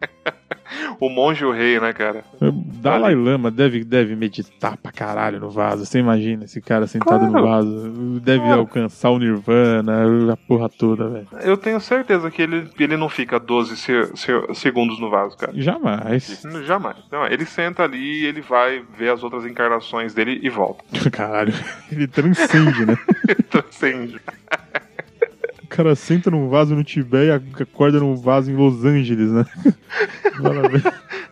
O 1.01 1.10
monge 1.10 1.43
e 1.43 1.47
o 1.47 1.51
rei, 1.51 1.80
né, 1.80 1.93
cara? 1.93 2.26
Dalai 2.41 3.16
Lama 3.16 3.49
deve, 3.49 3.86
deve 3.86 4.18
meditar 4.18 4.76
pra 4.76 4.91
caralho 4.91 5.39
no 5.39 5.49
vaso. 5.49 5.86
Você 5.86 5.97
imagina 5.99 6.43
esse 6.43 6.60
cara 6.60 6.88
sentado 6.88 7.26
no 7.26 7.32
Claro. 7.32 7.47
vaso. 7.47 8.20
Deve 8.20 8.39
Claro. 8.43 8.60
alcançar 8.62 9.10
o 9.10 9.18
Nirvana, 9.18 10.34
a 10.34 10.36
porra 10.38 10.68
toda, 10.68 11.07
velho. 11.07 11.28
Eu 11.41 11.55
tenho 11.55 11.80
certeza 11.80 12.30
que 12.30 12.41
ele, 12.41 12.70
ele 12.78 12.97
não 12.97 13.07
fica 13.07 13.39
12 13.39 13.78
se- 13.78 14.12
se- 14.16 14.53
segundos 14.55 14.99
no 14.99 15.10
vaso, 15.10 15.38
cara. 15.38 15.53
Jamais. 15.55 16.41
Jamais. 16.66 16.97
Não, 17.10 17.26
ele 17.28 17.45
senta 17.45 17.84
ali, 17.84 18.26
ele 18.26 18.41
vai 18.41 18.84
ver 18.97 19.14
as 19.14 19.24
outras 19.24 19.45
encarnações 19.45 20.14
dele 20.14 20.38
e 20.43 20.49
volta. 20.49 20.84
Caralho. 21.12 21.53
Ele 21.89 22.07
transcende, 22.07 22.86
né? 22.86 22.97
Ele 23.30 23.43
transcende. 23.43 24.20
O 25.70 25.76
cara 25.80 25.95
senta 25.95 26.32
num 26.32 26.49
vaso 26.49 26.74
no 26.74 26.84
Tibete 26.84 27.28
e 27.28 27.61
acorda 27.61 27.99
num 27.99 28.15
vaso 28.15 28.49
em 28.49 28.55
Los 28.55 28.84
Angeles, 28.84 29.30
né? 29.30 29.45
Velho. 30.41 30.84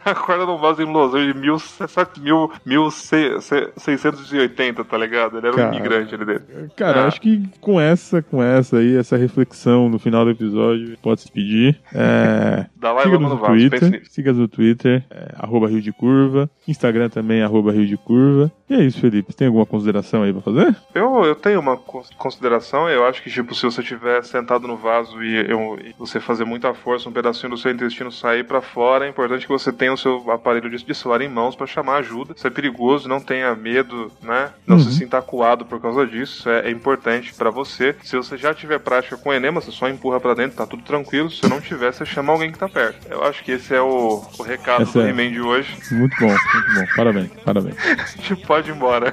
Acorda 0.11 0.45
num 0.45 0.57
vaso 0.57 0.77
de 0.77 1.33
mil, 1.33 1.59
sete- 1.59 2.19
mil, 2.19 2.51
mil 2.65 2.89
se- 2.91 3.39
se- 3.41 3.71
680, 3.77 4.83
tá 4.83 4.97
ligado? 4.97 5.37
Ele 5.37 5.47
era 5.47 5.55
um 5.55 5.59
Cara. 5.59 5.75
imigrante 5.75 6.15
ali 6.15 6.25
dentro. 6.25 6.45
Cara, 6.75 7.03
Ah. 7.03 7.07
acho 7.07 7.19
que 7.21 7.43
com 7.59 7.79
essa, 7.79 8.21
com 8.21 8.41
essa 8.41 8.77
aí, 8.77 8.95
essa 8.95 9.17
reflexão 9.17 9.89
no 9.89 9.99
final 9.99 10.25
do 10.25 10.31
episódio, 10.31 10.97
pode 11.01 11.21
se 11.21 11.31
pedir. 11.31 11.79
É, 11.93 12.65
Dalai 12.75 13.03
siga 13.05 13.15
Lama 13.15 13.29
no 13.29 13.35
no 13.35 13.41
vaso, 13.41 13.53
pense 13.69 13.79
Twitter, 13.89 14.01
siga 14.11 14.33
no 14.33 14.47
Twitter, 14.47 15.03
é, 15.09 15.35
arroba 15.37 15.67
Rio 15.67 15.81
de 15.81 15.91
Curva, 15.91 16.49
Instagram 16.67 17.09
também, 17.09 17.41
arroba 17.41 17.71
Rio 17.71 17.85
de 17.85 17.97
Curva. 17.97 18.51
E 18.69 18.73
é 18.75 18.83
isso, 18.83 18.99
Felipe. 18.99 19.33
Tem 19.33 19.47
alguma 19.47 19.65
consideração 19.65 20.23
aí 20.23 20.33
pra 20.33 20.41
fazer? 20.41 20.75
Eu, 20.93 21.23
eu 21.23 21.35
tenho 21.35 21.59
uma 21.59 21.77
cons- 21.77 22.09
consideração, 22.17 22.89
eu 22.89 23.05
acho 23.05 23.23
que, 23.23 23.29
tipo, 23.29 23.55
se 23.55 23.63
você 23.65 23.81
estiver 23.81 24.23
sentado 24.25 24.67
no 24.67 24.75
vaso 24.75 25.23
e, 25.23 25.49
eu- 25.49 25.79
e 25.81 25.93
você 25.97 26.19
fazer 26.19 26.43
muita 26.43 26.73
força, 26.73 27.07
um 27.07 27.13
pedacinho 27.13 27.49
do 27.51 27.57
seu 27.57 27.71
intestino 27.71 28.11
sair 28.11 28.43
pra 28.43 28.61
fora, 28.61 29.05
é 29.05 29.09
importante 29.09 29.45
que 29.45 29.51
você 29.51 29.71
tenha 29.71 29.95
o 29.97 29.99
seu 29.99 30.31
aparelho 30.31 30.69
de, 30.69 30.95
celular 30.95 31.21
em 31.21 31.29
mãos 31.29 31.55
pra 31.55 31.67
chamar 31.67 31.97
ajuda. 31.97 32.33
Isso 32.35 32.47
é 32.47 32.49
perigoso, 32.49 33.09
não 33.09 33.19
tenha 33.19 33.53
medo, 33.55 34.11
né? 34.21 34.51
Não 34.65 34.77
Uhum. 34.77 34.83
se 34.83 34.93
sinta 34.93 35.17
acuado 35.17 35.65
por 35.65 35.81
causa 35.81 36.05
disso, 36.05 36.39
isso 36.39 36.49
é, 36.49 36.67
é 36.67 36.71
importante 36.71 37.33
pra 37.33 37.49
você. 37.49 37.95
Se 38.03 38.15
você 38.15 38.37
já 38.37 38.53
tiver 38.53 38.79
prática 38.79 39.17
com 39.17 39.33
enema, 39.33 39.59
você 39.59 39.71
só 39.71 39.89
empurra 39.89 40.19
pra 40.19 40.33
dentro, 40.33 40.57
tá 40.57 40.65
tudo 40.65 40.83
tranquilo. 40.83 41.29
Se 41.29 41.41
você 41.41 41.47
não 41.47 41.59
tiver, 41.59 41.91
você 41.91 42.05
chama 42.05 42.31
alguém 42.31 42.51
que 42.51 42.59
tá 42.59 42.69
perto. 42.69 43.07
Eu 43.09 43.23
acho 43.23 43.43
que 43.43 43.51
esse 43.51 43.73
é 43.73 43.81
o, 43.81 44.23
o 44.37 44.43
recado 44.43 44.83
Essa 44.83 44.99
do 44.99 45.05
é. 45.05 45.09
He-Man 45.09 45.31
de 45.31 45.41
hoje. 45.41 45.75
Muito 45.91 46.15
bom, 46.19 46.27
muito 46.27 46.73
bom. 46.75 46.85
Parabéns, 46.95 47.29
parabéns. 47.43 47.75
A 47.87 48.05
gente 48.05 48.45
pode 48.45 48.69
ir 48.69 48.75
embora. 48.75 49.11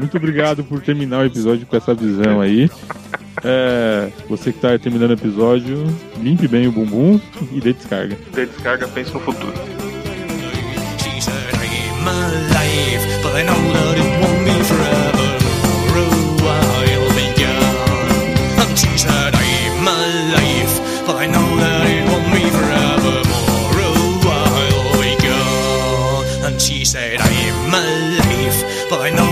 Muito 0.00 0.16
obrigado 0.16 0.64
por 0.64 0.80
terminar 0.80 1.20
o 1.20 1.24
episódio 1.24 1.66
com 1.66 1.76
essa 1.76 1.94
visão 1.94 2.40
aí. 2.40 2.68
É, 3.42 4.10
você 4.28 4.52
que 4.52 4.58
tá 4.60 4.78
terminando 4.78 5.10
o 5.10 5.14
episódio, 5.14 5.84
limpe 6.18 6.48
bem 6.48 6.66
o 6.66 6.72
bumbum 6.72 7.20
e 7.52 7.60
dê 7.60 7.72
descarga. 7.72 8.16
Dê 8.32 8.46
descarga, 8.46 8.88
pense 8.88 9.12
no 9.12 9.20
futuro. 9.20 9.52
I'm 12.06 12.12
alive, 12.12 13.02
but 13.22 13.34
I 13.34 13.42
know 13.48 13.62
that 13.72 13.96
it 13.96 14.12
won't 14.20 14.44
be 14.44 14.52
forever. 14.68 15.28
Tomorrow 15.88 16.84
I'll 17.00 17.08
be 17.16 17.32
gone. 17.40 18.60
And 18.60 18.78
she 18.78 18.92
said, 18.98 19.32
I'm 19.32 19.88
alive, 19.88 20.72
but 21.06 21.16
I 21.16 21.26
know 21.26 21.48
that 21.56 21.86
it 21.88 22.04
won't 22.04 22.28
be 22.36 22.44
forever. 22.52 23.24
Tomorrow 23.72 23.96
I'll 24.36 25.00
be 25.00 25.16
gone. 25.16 26.44
And 26.44 26.60
she 26.60 26.84
said, 26.84 27.22
I'm 27.22 27.72
alive, 27.72 28.86
but 28.90 29.00
I 29.00 29.10
know. 29.10 29.23